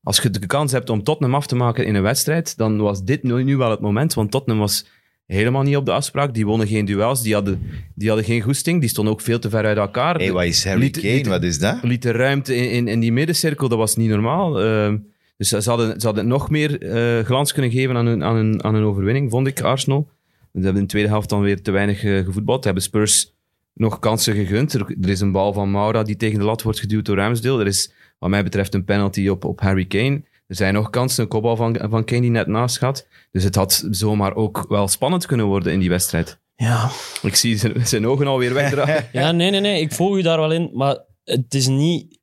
als 0.02 0.20
je 0.20 0.30
de 0.30 0.46
kans 0.46 0.72
hebt 0.72 0.90
om 0.90 1.02
Tottenham 1.02 1.34
af 1.34 1.46
te 1.46 1.56
maken 1.56 1.86
in 1.86 1.94
een 1.94 2.02
wedstrijd, 2.02 2.56
dan 2.56 2.76
was 2.76 3.04
dit 3.04 3.22
nu 3.22 3.56
wel 3.56 3.70
het 3.70 3.80
moment, 3.80 4.14
want 4.14 4.30
Tottenham 4.30 4.62
was 4.62 4.86
helemaal 5.26 5.62
niet 5.62 5.76
op 5.76 5.84
de 5.84 5.92
afspraak. 5.92 6.34
Die 6.34 6.46
wonnen 6.46 6.66
geen 6.66 6.84
duels, 6.84 7.22
die 7.22 7.34
hadden, 7.34 7.60
die 7.94 8.08
hadden 8.08 8.26
geen 8.26 8.40
goesting, 8.40 8.80
die 8.80 8.88
stonden 8.88 9.12
ook 9.12 9.20
veel 9.20 9.38
te 9.38 9.50
ver 9.50 9.64
uit 9.64 9.76
elkaar. 9.76 10.16
Hey, 10.16 10.32
wat 10.32 10.44
is 10.44 10.64
Harry 10.64 10.80
Liet- 10.80 11.00
Kane? 11.00 11.14
liet- 11.14 11.26
Wat 11.26 11.42
is 11.42 11.58
dat? 11.58 11.78
liet 11.82 12.02
de 12.02 12.10
ruimte 12.10 12.56
in, 12.56 12.70
in, 12.70 12.88
in 12.88 13.00
die 13.00 13.12
middencirkel, 13.12 13.68
dat 13.68 13.78
was 13.78 13.96
niet 13.96 14.08
normaal. 14.10 14.60
Ehm, 14.62 14.96
dus 15.36 15.48
ze 15.48 15.68
hadden, 15.68 16.00
ze 16.00 16.06
hadden 16.06 16.26
nog 16.26 16.50
meer 16.50 16.80
eh, 16.82 17.24
glans 17.24 17.52
kunnen 17.52 17.70
geven 17.70 17.96
aan 17.96 18.06
hun, 18.06 18.24
aan, 18.24 18.36
hun, 18.36 18.64
aan 18.64 18.74
hun 18.74 18.84
overwinning, 18.84 19.30
vond 19.30 19.46
ik, 19.46 19.60
Arsenal. 19.60 20.08
Ze 20.52 20.62
hebben 20.62 20.74
in 20.80 20.86
de 20.86 20.92
tweede 20.92 21.08
helft 21.08 21.28
dan 21.28 21.40
weer 21.40 21.62
te 21.62 21.70
weinig 21.70 22.04
eh, 22.04 22.24
gevoetbald. 22.24 22.64
Hebben 22.64 22.82
Spurs 22.82 23.34
nog 23.74 23.98
kansen 23.98 24.34
gegund. 24.34 24.72
Er, 24.74 24.94
er 25.02 25.08
is 25.08 25.20
een 25.20 25.32
bal 25.32 25.52
van 25.52 25.70
Maura 25.70 26.02
die 26.02 26.16
tegen 26.16 26.38
de 26.38 26.44
lat 26.44 26.62
wordt 26.62 26.80
geduwd 26.80 27.04
door 27.04 27.16
Ramsdale. 27.16 27.60
Er 27.60 27.66
is, 27.66 27.92
wat 28.18 28.30
mij 28.30 28.42
betreft, 28.42 28.74
een 28.74 28.84
penalty 28.84 29.28
op, 29.28 29.44
op 29.44 29.60
Harry 29.60 29.84
Kane. 29.84 30.22
Er 30.46 30.56
zijn 30.56 30.74
nog 30.74 30.90
kansen, 30.90 31.22
een 31.22 31.28
kopbal 31.28 31.56
van, 31.56 31.78
van 31.90 32.04
Kane 32.04 32.20
die 32.20 32.30
net 32.30 32.46
naast 32.46 32.78
gaat. 32.78 33.08
Dus 33.30 33.44
het 33.44 33.54
had 33.54 33.86
zomaar 33.90 34.34
ook 34.34 34.64
wel 34.68 34.88
spannend 34.88 35.26
kunnen 35.26 35.46
worden 35.46 35.72
in 35.72 35.78
die 35.78 35.88
wedstrijd. 35.88 36.38
Ja. 36.56 36.90
Ik 37.22 37.34
zie 37.34 37.56
zijn, 37.56 37.86
zijn 37.86 38.06
ogen 38.06 38.26
alweer 38.26 38.54
wegdraaien. 38.54 39.08
ja, 39.12 39.32
nee, 39.32 39.50
nee, 39.50 39.60
nee. 39.60 39.80
Ik 39.80 39.92
volg 39.92 40.16
u 40.16 40.22
daar 40.22 40.38
wel 40.38 40.52
in. 40.52 40.70
Maar 40.72 40.98
het 41.24 41.54
is 41.54 41.66
niet... 41.66 42.18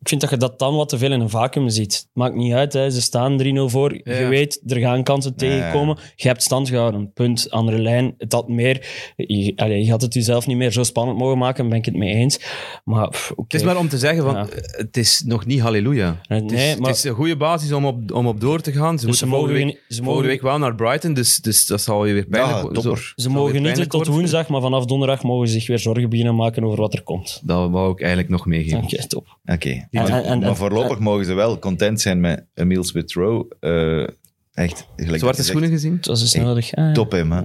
Ik 0.00 0.08
vind 0.08 0.20
dat 0.20 0.30
je 0.30 0.36
dat 0.36 0.58
dan 0.58 0.76
wat 0.76 0.88
te 0.88 0.98
veel 0.98 1.12
in 1.12 1.20
een 1.20 1.28
vacuüm 1.30 1.68
ziet. 1.68 1.94
Het 1.94 2.08
maakt 2.12 2.34
niet 2.34 2.52
uit, 2.52 2.72
hè. 2.72 2.90
ze 2.90 3.00
staan 3.00 3.42
3-0 3.42 3.44
voor. 3.70 3.94
Je 4.04 4.26
weet, 4.28 4.62
er 4.66 4.76
gaan 4.80 5.02
kansen 5.02 5.36
tegenkomen. 5.36 5.98
Je 6.16 6.28
hebt 6.28 6.42
stand 6.42 6.68
gehouden. 6.68 7.12
Punt. 7.12 7.50
Andere 7.50 7.78
lijn. 7.78 8.14
Het 8.18 8.32
had 8.32 8.48
meer... 8.48 8.86
Je, 9.16 9.52
allee, 9.56 9.84
je 9.84 9.90
had 9.90 10.02
het 10.02 10.14
jezelf 10.14 10.46
niet 10.46 10.56
meer 10.56 10.72
zo 10.72 10.82
spannend 10.82 11.18
mogen 11.18 11.38
maken, 11.38 11.68
ben 11.68 11.78
ik 11.78 11.84
het 11.84 11.94
mee 11.96 12.14
eens. 12.14 12.40
Maar. 12.84 13.08
Het 13.36 13.54
is 13.54 13.62
maar 13.62 13.76
om 13.76 13.88
te 13.88 13.98
zeggen, 13.98 14.22
van, 14.22 14.34
Ja. 14.34 14.46
eh, 14.48 14.56
het 14.78 14.96
is 14.96 15.22
nog 15.26 15.46
niet 15.46 15.60
halleluja. 15.60 16.20
Nee, 16.28 16.42
het, 16.42 16.52
is, 16.52 16.76
maar- 16.76 16.88
het 16.88 16.96
is 16.98 17.04
een 17.04 17.14
goede 17.14 17.36
basis 17.36 17.72
om 17.72 17.86
op, 17.86 18.12
om 18.12 18.26
op 18.26 18.40
door 18.40 18.60
te 18.60 18.72
gaan. 18.72 18.98
Ze 18.98 19.06
Dus 19.06 19.18
ze 19.18 19.26
moeten 19.26 19.38
volgende, 19.46 19.64
mogen, 19.64 19.76
week, 19.78 19.84
ze 19.88 19.94
volgende 19.94 20.10
mogen, 20.12 20.26
week 20.28 20.42
wel 20.42 20.58
naar 20.58 20.74
Brighton, 20.74 21.14
dus, 21.14 21.36
dus 21.36 21.66
dat 21.66 21.80
zal 21.80 22.06
je 22.06 22.12
weer 22.12 22.26
pijnlijk 22.26 22.56
Ja, 22.56 22.62
worden. 22.62 22.82
ze 22.82 23.12
zal 23.16 23.30
mogen 23.32 23.62
niet 23.62 23.74
tot 23.74 23.92
worden. 23.92 24.12
woensdag, 24.12 24.48
maar 24.48 24.60
vanaf 24.60 24.84
donderdag 24.84 25.22
mogen 25.22 25.46
ze 25.48 25.52
zich 25.52 25.66
weer 25.66 25.78
zorgen 25.78 26.08
beginnen 26.10 26.34
maken 26.36 26.64
over 26.64 26.78
wat 26.80 26.94
er 26.94 27.02
komt. 27.02 27.40
Dat 27.44 27.70
wou 27.70 27.92
ik 27.92 27.98
eigenlijk 28.00 28.30
nog 28.30 28.46
meegeven. 28.46 28.82
Oké, 28.82 29.06
top. 29.06 29.38
Oké. 29.44 29.88
En- 29.90 30.02
Maar, 30.02 30.24
en- 30.24 30.38
maar 30.38 30.48
en- 30.48 30.56
voorlopig 30.56 30.98
mogen 30.98 31.24
ze 31.24 31.34
wel 31.34 31.58
content 31.58 32.00
zijn 32.00 32.20
met 32.20 32.46
Emile 32.54 32.84
Smith-Rowe. 32.84 33.56
Eh, 33.60 34.64
echt, 34.64 34.86
gelijk 34.96 35.18
Zwarte 35.18 35.36
dat 35.38 35.46
schoenen 35.46 35.70
gezien? 35.70 35.96
Het 35.96 36.06
was 36.06 36.20
dus 36.20 36.34
nodig. 36.34 36.74
Ah, 36.74 36.92
Top 36.92 37.12
hem, 37.12 37.32
hè. 37.32 37.42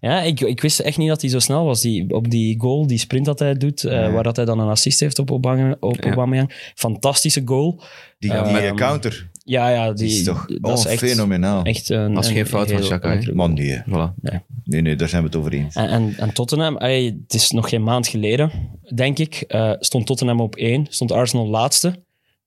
Ja, 0.00 0.20
ik, 0.22 0.40
ik 0.40 0.60
wist 0.60 0.78
echt 0.80 0.98
niet 0.98 1.08
dat 1.08 1.20
hij 1.20 1.30
zo 1.30 1.38
snel 1.38 1.64
was. 1.64 1.80
Die, 1.80 2.10
op 2.14 2.30
die 2.30 2.60
goal, 2.60 2.86
die 2.86 2.98
sprint 2.98 3.24
dat 3.24 3.38
hij 3.38 3.54
doet, 3.54 3.84
eh, 3.84 3.92
Ja. 3.92 4.10
waar 4.10 4.22
dat 4.22 4.36
hij 4.36 4.44
dan 4.44 4.58
een 4.58 4.68
assist 4.68 5.00
heeft 5.00 5.18
op 5.18 5.30
Aubameyang. 5.30 5.76
Op 5.80 6.04
Ja. 6.04 6.46
Fantastische 6.74 7.42
goal. 7.44 7.82
Die, 8.18 8.30
Ja, 8.32 8.42
die 8.42 8.56
ehm, 8.58 8.76
counter, 8.76 9.30
Ja, 9.48 9.68
ja, 9.68 9.92
die 9.92 10.06
die, 10.06 10.16
is 10.16 10.24
toch 10.24 10.46
dat 10.46 10.58
oh, 10.60 10.72
is 10.72 10.84
echt, 10.84 10.98
fenomenaal. 10.98 11.64
echt 11.64 11.88
een, 11.88 12.16
is 12.18 12.26
geen 12.26 12.36
een 12.36 12.46
fout 12.46 12.70
van 12.70 12.80
Xhaka, 12.80 13.12
enkele 13.12 13.34
Man, 13.34 13.52
nee. 13.52 13.82
Voilà. 13.82 14.14
Nee, 14.64 14.80
nee, 14.80 14.96
daar 14.96 15.08
zijn 15.08 15.22
we 15.22 15.28
het 15.28 15.36
over 15.36 15.52
eens. 15.52 15.74
En, 15.74 15.88
en, 15.88 16.14
en 16.16 16.32
Tottenham, 16.32 16.76
allee, 16.76 17.20
het 17.22 17.34
is 17.34 17.50
nog 17.50 17.68
geen 17.68 17.82
maand 17.82 18.06
geleden, 18.06 18.50
denk 18.94 19.18
ik, 19.18 19.34
eh, 19.34 19.72
stond 19.78 20.06
Tottenham 20.06 20.40
op 20.40 20.56
één, 20.56 20.86
stond 20.88 21.12
Arsenal 21.12 21.46
laatste. 21.46 22.04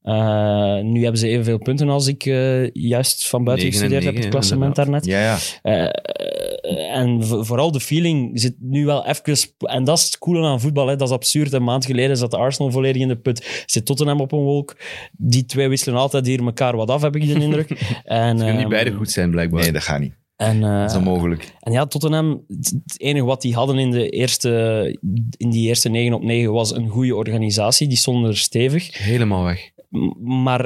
Eh, 0.10 0.80
nu 0.84 1.02
hebben 1.02 1.20
ze 1.20 1.28
evenveel 1.28 1.58
punten 1.58 1.90
als 1.90 2.08
ik 2.08 2.26
eh, 2.26 2.72
juist 2.72 3.28
van 3.30 3.44
buiten 3.44 3.68
gestudeerd 3.72 4.04
heb, 4.04 4.16
het 4.16 4.28
klassement 4.30 4.76
daarnet. 4.76 5.06
Ja, 5.06 5.20
ja. 5.22 5.38
Eh, 5.62 6.96
en 6.98 7.24
vo- 7.26 7.44
vooral 7.44 7.72
de 7.72 7.80
feeling 7.80 8.40
zit 8.40 8.56
nu 8.60 8.86
wel 8.86 9.06
even... 9.08 9.38
En 9.60 9.84
dat 9.84 9.98
is 9.98 10.06
het 10.06 10.18
coole 10.18 10.48
aan 10.48 10.62
voetbal. 10.62 10.88
Hè. 10.88 10.96
Dat 10.96 11.08
is 11.08 11.14
absurd. 11.14 11.54
Een 11.54 11.64
maand 11.64 11.86
geleden 11.86 12.18
zat 12.18 12.34
Arsenal 12.34 12.72
volledig 12.72 13.02
in 13.02 13.08
de 13.08 13.16
put. 13.16 13.64
Zit 13.66 13.86
Tottenham 13.86 14.20
op 14.22 14.32
een 14.32 14.40
wolk. 14.40 14.76
Die 15.12 15.46
twee 15.46 15.68
wisselen 15.68 16.00
altijd 16.00 16.26
hier 16.28 16.44
elkaar 16.46 16.76
wat 16.76 16.90
af, 16.90 17.02
heb 17.02 17.16
ik 17.16 17.22
de 17.28 17.44
indruk. 17.46 17.70
en, 18.04 18.36
Kunnen 18.38 18.52
niet 18.54 18.62
ehm, 18.62 18.70
beide 18.70 18.92
goed 18.92 19.12
zijn, 19.12 19.32
blijkbaar. 19.32 19.62
Nee, 19.62 19.72
dat 19.72 19.84
gaat 19.84 20.00
niet. 20.00 20.14
En, 20.36 20.64
eh, 20.64 20.80
Dat 20.82 20.90
is 20.92 20.98
onmogelijk. 20.98 21.54
en 21.60 21.72
ja, 21.72 21.86
Tottenham, 21.86 22.44
het 22.48 22.74
het 22.86 23.02
enige 23.02 23.26
wat 23.26 23.42
die 23.42 23.54
hadden 23.54 23.78
in, 23.78 23.92
de 23.92 24.10
eerste, 24.10 24.98
in 25.38 25.50
die 25.50 25.68
eerste 25.68 25.90
9 25.90 26.14
op 26.14 26.24
9 26.24 26.54
was 26.54 26.76
een 26.76 26.88
goede 26.90 27.16
organisatie. 27.16 27.88
Die 27.88 27.98
stonden 27.98 28.30
er 28.30 28.38
stevig. 28.38 28.98
Helemaal 29.04 29.44
weg. 29.44 29.70
Maar 30.20 30.62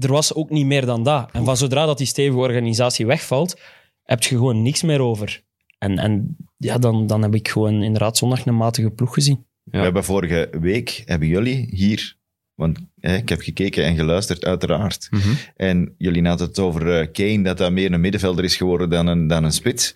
er 0.00 0.12
was 0.12 0.34
ook 0.34 0.50
niet 0.50 0.66
meer 0.66 0.86
dan 0.86 1.02
dat. 1.02 1.30
En 1.32 1.44
van 1.44 1.56
zodra 1.56 1.86
dat 1.86 1.98
die 1.98 2.06
stevige 2.06 2.38
organisatie 2.38 3.06
wegvalt, 3.06 3.60
heb 4.02 4.22
je 4.22 4.28
gewoon 4.36 4.62
niks 4.62 4.82
meer 4.82 5.00
over. 5.00 5.42
En, 5.78 5.98
en 5.98 6.36
ja, 6.56 6.78
dan, 6.78 7.06
dan 7.06 7.22
heb 7.22 7.34
ik 7.34 7.48
gewoon 7.48 7.82
inderdaad 7.82 8.16
zondag 8.16 8.46
een 8.46 8.56
matige 8.56 8.90
ploeg 8.90 9.14
gezien. 9.14 9.46
We 9.64 9.78
hebben 9.78 10.04
vorige 10.04 10.48
week, 10.60 11.02
hebben 11.04 11.28
jullie 11.28 11.66
hier, 11.70 12.16
want 12.54 12.78
hè, 13.00 13.16
ik 13.16 13.28
heb 13.28 13.40
gekeken 13.40 13.84
en 13.84 13.96
geluisterd 13.96 14.44
uiteraard, 14.44 15.08
Mhm. 15.10 15.28
en 15.56 15.94
jullie 15.98 16.26
hadden 16.26 16.46
het 16.46 16.58
over 16.58 16.98
eh, 17.00 17.12
Kane, 17.12 17.42
dat 17.42 17.58
dat 17.58 17.72
meer 17.72 17.92
een 17.92 18.00
middenvelder 18.00 18.44
is 18.44 18.56
geworden 18.56 18.90
dan 18.90 19.06
een, 19.06 19.26
dan 19.26 19.44
een 19.44 19.52
spits. 19.52 19.94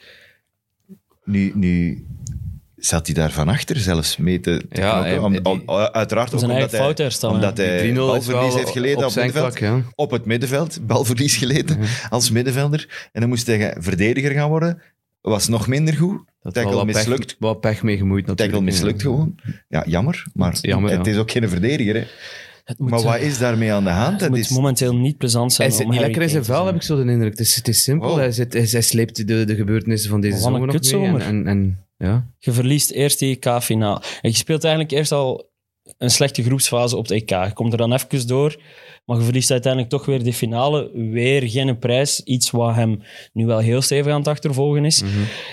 Nu, 1.24 1.52
nu 1.54 2.04
zat 2.80 3.06
hij 3.06 3.14
daar 3.14 3.30
van 3.30 3.48
achter 3.48 3.76
zelfs 3.76 4.16
mee 4.16 4.40
te, 4.40 4.64
te 4.68 4.80
Ja, 4.80 4.90
knokken. 4.90 5.10
hij- 5.10 5.18
Om- 5.18 5.32
die- 5.32 5.44
om- 5.44 5.62
uiteraard 5.92 6.32
ook 6.34 6.38
Zijn 6.40 6.52
omdat 6.52 6.70
hij, 6.70 7.30
omdat 7.30 7.56
hij 7.56 7.78
3-0 7.78 7.90
is 7.90 7.94
balverlies 7.96 8.48
wel 8.48 8.56
heeft 8.56 8.70
geleden 8.70 8.98
op 8.98 9.04
op, 9.04 9.10
zijn 9.10 9.24
middenveld. 9.24 9.56
vlak, 9.58 9.70
ja. 9.72 9.82
Op 9.94 10.10
het 10.10 10.24
middenveld, 10.24 10.86
balverlies 10.86 11.36
geleden 11.36 11.78
als 12.10 12.30
middenvelder. 12.30 13.08
En 13.12 13.20
dan 13.20 13.28
moest 13.28 13.46
hij 13.46 13.76
verdediger 13.78 14.30
gaan 14.30 14.48
worden. 14.48 14.82
Was 15.20 15.48
nog 15.48 15.66
minder 15.66 15.94
goed. 15.94 16.20
Dat 16.42 16.54
Tackle 16.54 16.70
wel 16.70 16.84
wat 16.84 16.94
pech- 16.94 17.06
mislukt. 17.08 17.36
Wat 17.38 17.60
pech 17.60 17.82
mee 17.82 17.96
gemoeid 17.96 18.26
natuurlijk. 18.26 18.50
Tackle 18.58 18.72
mislukt 18.72 19.02
gewoon. 19.02 19.34
Ja, 19.68 19.84
jammer. 19.86 20.24
Maar 20.34 20.58
Jammer, 20.60 20.90
het 20.90 21.06
ja. 21.06 21.12
is 21.12 21.18
ook 21.18 21.30
geen 21.30 21.48
verdediger. 21.48 21.94
Hè. 21.94 22.04
moet, 22.78 22.90
Maar 22.90 23.02
wat 23.02 23.18
is 23.18 23.38
daarmee 23.38 23.72
aan 23.72 23.84
de 23.84 23.90
hand? 23.90 24.10
het 24.10 24.20
Dat 24.20 24.28
moet 24.28 24.38
is, 24.38 24.48
momenteel 24.48 24.96
niet 24.96 25.16
plezant 25.16 25.52
zijn 25.52 25.68
Hij 25.68 25.76
zit 25.76 25.88
niet 25.88 26.00
lekker 26.00 26.22
in 26.22 26.28
zijn 26.28 26.44
vel, 26.44 26.66
heb 26.66 26.74
ik 26.74 26.82
zo 26.82 27.04
de 27.04 27.10
indruk. 27.10 27.30
Het 27.30 27.40
is, 27.40 27.54
het 27.56 27.68
is 27.68 27.82
simpel. 27.82 28.08
Wow. 28.08 28.18
Hij, 28.18 28.32
zit, 28.32 28.52
hij, 28.52 28.66
hij 28.70 28.80
sleept 28.82 29.26
de, 29.26 29.44
de 29.44 29.54
gebeurtenissen 29.54 30.10
van 30.10 30.20
deze 30.20 30.38
zomer 30.38 30.66
nog 30.66 30.80
mee. 30.90 31.02
En, 31.02 31.20
en, 31.22 31.46
en 31.46 31.84
ja. 32.00 32.26
Je 32.38 32.52
verliest 32.52 32.90
eerst 32.90 33.18
die 33.18 33.38
EK-finaal. 33.38 34.02
En 34.20 34.30
je 34.30 34.36
speelt 34.36 34.64
eigenlijk 34.64 34.94
eerst 34.94 35.12
al 35.12 35.50
een 35.98 36.10
slechte 36.10 36.42
groepsfase 36.42 36.96
op 36.96 37.02
het 37.02 37.10
EK. 37.10 37.30
Je 37.30 37.50
komt 37.52 37.72
er 37.72 37.78
dan 37.78 37.92
even 37.92 38.26
door, 38.26 38.60
maar 39.04 39.16
je 39.16 39.22
verliest 39.24 39.50
uiteindelijk 39.50 39.92
toch 39.92 40.06
weer 40.06 40.22
de 40.22 40.32
finale. 40.32 40.90
Weer 40.94 41.48
geen 41.48 41.78
prijs. 41.78 42.20
Iets 42.20 42.50
wat 42.50 42.74
hem 42.74 43.02
nu 43.32 43.46
wel 43.46 43.58
heel 43.58 43.82
stevig 43.82 44.12
aan 44.12 44.18
het 44.18 44.28
achtervolgen 44.28 44.84
is. 44.84 45.02
Mhm. 45.02 45.12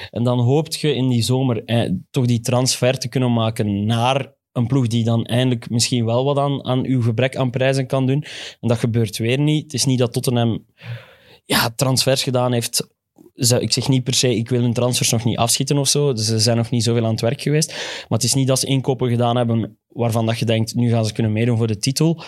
En 0.09 0.23
dan 0.23 0.39
hoopt 0.39 0.79
je 0.79 0.95
in 0.95 1.09
die 1.09 1.21
zomer 1.21 1.63
eh, 1.65 1.91
toch 2.11 2.25
die 2.25 2.39
transfer 2.39 2.97
te 2.99 3.09
kunnen 3.09 3.33
maken 3.33 3.85
naar 3.85 4.35
een 4.51 4.67
ploeg 4.67 4.87
die 4.87 5.03
dan 5.03 5.25
eindelijk 5.25 5.69
misschien 5.69 6.05
wel 6.05 6.23
wat 6.23 6.37
aan, 6.37 6.65
aan 6.65 6.85
uw 6.85 7.01
gebrek 7.01 7.35
aan 7.35 7.49
prijzen 7.49 7.87
kan 7.87 8.05
doen. 8.05 8.23
En 8.59 8.67
dat 8.67 8.77
gebeurt 8.77 9.17
weer 9.17 9.39
niet. 9.39 9.63
Het 9.63 9.73
is 9.73 9.85
niet 9.85 9.99
dat 9.99 10.13
Tottenham 10.13 10.65
ja, 11.45 11.69
transfers 11.69 12.23
gedaan 12.23 12.53
heeft. 12.53 12.95
Ze- 13.37 13.61
Ik 13.61 13.71
zeg 13.73 13.87
niet 13.87 14.03
per 14.03 14.13
se, 14.13 14.35
ik 14.35 14.49
wil 14.49 14.61
hun 14.61 14.73
transfers 14.73 15.11
nog 15.11 15.23
niet 15.25 15.37
afschieten 15.37 15.77
of 15.77 15.87
zo. 15.87 16.15
Ze 16.15 16.39
zijn 16.39 16.57
nog 16.57 16.69
niet 16.69 16.83
zoveel 16.83 17.03
aan 17.05 17.11
het 17.11 17.21
werk 17.21 17.41
geweest. 17.41 17.69
Maar 18.09 18.17
het 18.19 18.23
is 18.23 18.33
niet 18.33 18.47
dat 18.47 18.59
ze 18.59 18.65
inkopen 18.67 19.09
gedaan 19.09 19.35
hebben 19.37 19.77
waarvan 19.87 20.25
dat 20.25 20.39
je 20.39 20.45
denkt, 20.45 20.75
nu 20.75 20.89
gaan 20.89 21.05
ze 21.05 21.13
kunnen 21.13 21.31
meedoen 21.33 21.57
voor 21.57 21.67
de 21.67 21.77
titel. 21.77 22.23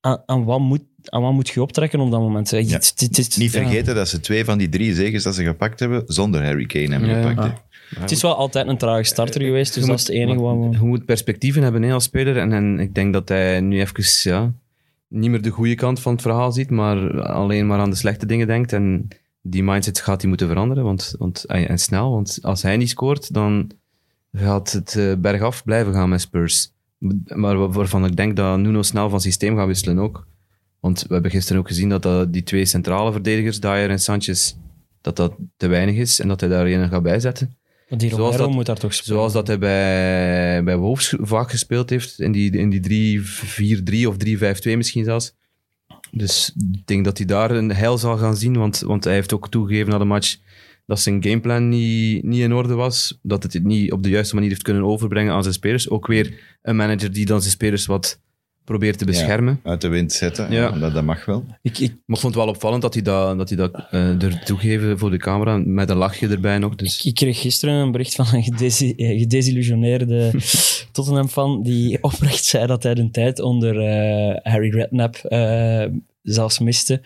Aan, 0.00 0.22
aan, 0.26 0.44
wat, 0.44 0.60
moet, 0.60 0.82
aan 1.04 1.22
wat 1.22 1.32
moet 1.32 1.48
je 1.48 1.62
optrekken 1.62 2.00
op 2.00 2.10
dat 2.10 2.20
moment? 2.20 2.50
Ja. 2.50 2.58
Niet 2.58 3.36
ja. 3.36 3.48
vergeten 3.48 3.94
dat 3.94 4.08
ze 4.08 4.20
twee 4.20 4.44
van 4.44 4.58
die 4.58 4.68
drie 4.68 4.94
zegens 4.94 5.22
dat 5.24 5.34
ze 5.34 5.44
gepakt 5.44 5.80
hebben, 5.80 6.02
zonder 6.06 6.44
Harry 6.44 6.66
Kane 6.66 6.88
hebben 6.88 7.08
Ja, 7.08 7.28
gepakt. 7.28 7.38
Ah. 7.38 8.00
Het 8.00 8.10
is 8.10 8.22
wel 8.22 8.34
altijd 8.36 8.66
een 8.68 8.78
trage 8.78 9.04
starter 9.04 9.42
geweest, 9.42 9.74
dus 9.74 9.82
Je 9.84 9.90
dat 9.90 9.98
is 10.00 10.06
moet- 10.06 10.14
het 10.16 10.22
enige 10.28 10.40
wat 10.40 10.56
we... 10.56 10.70
Je 10.78 10.84
moet 10.86 11.04
perspectieven 11.04 11.62
hebben 11.62 11.82
hè, 11.82 11.92
als 11.92 12.04
speler. 12.04 12.36
En, 12.38 12.52
en 12.52 12.78
ik 12.78 12.94
denk 12.94 13.12
dat 13.12 13.28
hij 13.28 13.60
nu 13.60 13.80
even 13.80 14.30
ja, 14.32 14.52
niet 15.08 15.30
meer 15.30 15.42
de 15.42 15.50
goede 15.50 15.74
kant 15.74 16.00
van 16.00 16.12
het 16.12 16.22
verhaal 16.22 16.52
ziet, 16.52 16.70
maar 16.70 17.22
alleen 17.22 17.66
maar 17.66 17.78
aan 17.78 17.90
de 17.90 17.96
slechte 17.96 18.26
dingen 18.26 18.46
denkt. 18.46 18.72
En 18.72 19.08
die 19.46 19.62
mindset 19.62 20.00
gaat 20.00 20.20
hij 20.20 20.28
moeten 20.28 20.48
veranderen. 20.48 20.84
Want, 20.84 21.14
want, 21.18 21.44
en 21.44 21.78
snel, 21.78 22.10
want 22.10 22.38
als 22.42 22.62
hij 22.62 22.76
niet 22.76 22.88
scoort, 22.90 23.32
dan 23.34 23.70
gaat 24.32 24.72
het 24.72 24.96
eh, 24.96 25.12
bergaf 25.18 25.64
blijven 25.64 25.92
gaan 25.92 26.08
met 26.08 26.20
Spurs. 26.20 26.72
Maar 27.34 27.58
wa- 27.58 27.68
waarvan 27.68 28.04
ik 28.04 28.16
denk 28.16 28.36
dat 28.36 28.58
Nuno 28.58 28.82
snel 28.82 29.08
van 29.10 29.20
systeem 29.20 29.56
gaat 29.56 29.66
wisselen 29.66 29.98
ook. 29.98 30.26
Want 30.80 31.02
we 31.08 31.12
hebben 31.12 31.30
gisteren 31.30 31.60
ook 31.60 31.68
gezien 31.68 31.88
dat, 31.88 32.02
dat 32.02 32.32
die 32.32 32.42
twee 32.42 32.64
centrale 32.66 33.12
verdedigers, 33.12 33.60
Dyer 33.60 33.90
en 33.90 34.00
Sanchez, 34.00 34.54
dat 35.00 35.16
dat 35.16 35.34
te 35.56 35.66
weinig 35.66 35.96
is 35.96 36.20
en 36.20 36.28
dat 36.28 36.40
hij 36.40 36.48
daar 36.48 36.66
een 36.66 36.88
gaat 36.88 37.02
bijzetten. 37.02 37.56
Want 37.88 38.00
die 38.00 38.10
Zoals 38.10 38.24
Romero 38.30 38.44
dat- 38.46 38.54
moet 38.54 38.66
daar 38.66 38.78
toch 38.78 38.94
spelen. 38.94 39.16
Zoals 39.16 39.32
dat 39.32 39.46
hij 39.46 39.58
bij, 39.58 40.64
bij 40.64 40.76
Wolves 40.76 41.14
vaak 41.20 41.50
gespeeld 41.50 41.90
heeft, 41.90 42.20
in 42.20 42.32
die, 42.32 42.50
in 42.50 42.70
die 42.70 43.20
3-4-3 44.04 44.08
of 44.08 44.16
3-5-2 44.16 44.76
misschien 44.76 45.04
zelfs. 45.04 45.34
Dus 46.16 46.52
ik 46.72 46.86
denk 46.86 47.04
dat 47.04 47.16
hij 47.16 47.26
daar 47.26 47.50
een 47.50 47.72
heil 47.72 47.98
zal 47.98 48.16
gaan 48.16 48.36
zien, 48.36 48.56
want, 48.56 48.80
want 48.80 49.04
hij 49.04 49.14
heeft 49.14 49.32
ook 49.32 49.48
toegegeven 49.48 49.90
na 49.90 49.98
de 49.98 50.04
match 50.04 50.36
dat 50.86 51.00
zijn 51.00 51.22
gameplan 51.22 51.68
niet, 51.68 52.22
niet 52.22 52.40
in 52.40 52.52
orde 52.52 52.74
was, 52.74 53.18
dat 53.22 53.42
het 53.42 53.52
het 53.52 53.64
niet 53.64 53.92
op 53.92 54.02
de 54.02 54.08
juiste 54.08 54.34
manier 54.34 54.50
heeft 54.50 54.62
kunnen 54.62 54.84
overbrengen 54.84 55.32
aan 55.32 55.42
zijn 55.42 55.54
spelers. 55.54 55.88
Ook 55.88 56.06
weer 56.06 56.58
een 56.62 56.76
manager 56.76 57.12
die 57.12 57.26
dan 57.26 57.40
zijn 57.40 57.52
spelers 57.52 57.86
wat 57.86 58.20
probeert 58.64 58.98
te 58.98 59.04
beschermen. 59.04 59.60
Uit 59.62 59.80
de 59.80 59.88
wind 59.88 60.12
zetten, 60.12 60.50
Ja. 60.52 60.62
ja. 60.62 60.70
dat, 60.78 60.94
dat 60.94 61.04
mag 61.04 61.24
wel. 61.24 61.44
Ik, 61.62 61.78
ik, 61.78 61.90
Maar 62.06 62.16
ik 62.16 62.22
vond 62.22 62.34
het 62.34 62.44
wel 62.44 62.52
opvallend 62.52 62.82
dat 62.82 62.94
hij 62.94 63.02
dat, 63.02 63.38
dat, 63.38 63.48
hij 63.48 63.58
dat 63.58 63.86
eh, 63.90 64.22
er 64.22 64.42
toegeven 64.44 64.98
voor 64.98 65.10
de 65.10 65.16
camera, 65.16 65.56
met 65.64 65.90
een 65.90 65.96
lachje 65.96 66.28
erbij 66.28 66.58
nog. 66.58 66.74
Dus. 66.74 67.04
ik 67.04 67.14
kreeg 67.14 67.40
gisteren 67.40 67.74
een 67.74 67.92
bericht 67.92 68.14
van 68.14 68.26
een 68.32 68.42
gedesi- 68.42 68.94
eh, 68.96 69.18
gedesillusioneerde 69.18 70.30
Tottenham-fan 70.92 71.62
die 71.62 71.98
oprecht 72.02 72.44
zei 72.44 72.66
dat 72.66 72.82
hij 72.82 72.94
de 72.94 73.10
tijd 73.10 73.40
onder 73.40 73.80
eh, 73.80 74.52
Harry 74.52 74.70
Redknapp 74.70 75.16
eh, 75.16 75.84
zelfs 76.22 76.58
miste. 76.58 77.00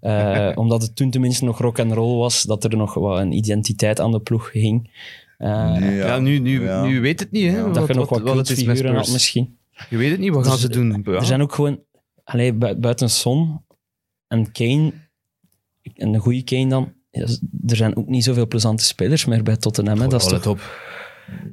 Eh, 0.00 0.50
omdat 0.62 0.82
het 0.82 0.96
toen 0.96 1.10
tenminste 1.10 1.44
nog 1.44 1.58
rock 1.58 1.78
and 1.78 1.92
roll 1.92 2.16
was, 2.18 2.42
dat 2.42 2.64
er 2.64 2.76
nog 2.76 2.94
wat 2.94 3.18
een 3.18 3.32
identiteit 3.32 4.00
aan 4.00 4.10
de 4.12 4.20
ploeg 4.20 4.52
hing. 4.52 4.90
Eh, 5.38 5.72
Nu, 5.76 5.96
Ja, 5.96 6.18
nu, 6.18 6.38
nu, 6.38 6.62
Ja. 6.64 6.84
nu 6.84 7.00
weet 7.00 7.20
het 7.20 7.30
niet. 7.30 7.50
Hè, 7.50 7.58
Ja. 7.58 7.68
dat 7.68 7.86
je 7.86 7.94
nog 7.94 8.08
wat, 8.08 8.18
het 8.36 8.50
is 8.50 8.56
met 8.56 8.64
cultfiguren 8.64 8.94
had 8.94 9.06
Spurs. 9.06 9.12
misschien. 9.12 9.56
Je 9.88 9.96
weet 9.96 10.10
het 10.10 10.20
niet, 10.20 10.32
wat 10.34 10.44
gaan 10.44 10.52
Er- 10.52 10.58
ze 10.58 10.68
doen? 10.68 11.02
Ja. 11.04 11.12
Er 11.12 11.24
zijn 11.24 11.42
ook 11.42 11.54
gewoon, 11.54 11.80
allee, 12.24 12.52
bui- 12.52 12.74
buiten 12.76 13.10
Son 13.10 13.64
en 14.26 14.52
Kane, 14.52 14.92
en 15.94 16.14
een 16.14 16.20
goede 16.20 16.42
Kane 16.42 16.68
dan, 16.68 16.92
er 17.66 17.76
zijn 17.76 17.96
ook 17.96 18.06
niet 18.06 18.24
zoveel 18.24 18.46
plezante 18.46 18.84
spelers 18.84 19.24
meer 19.24 19.42
bij 19.42 19.56
Tottenham. 19.56 19.98
Dat 19.98 20.22
is 20.22 20.30
let 20.30 20.42
toch, 20.42 20.52
op. 20.52 20.60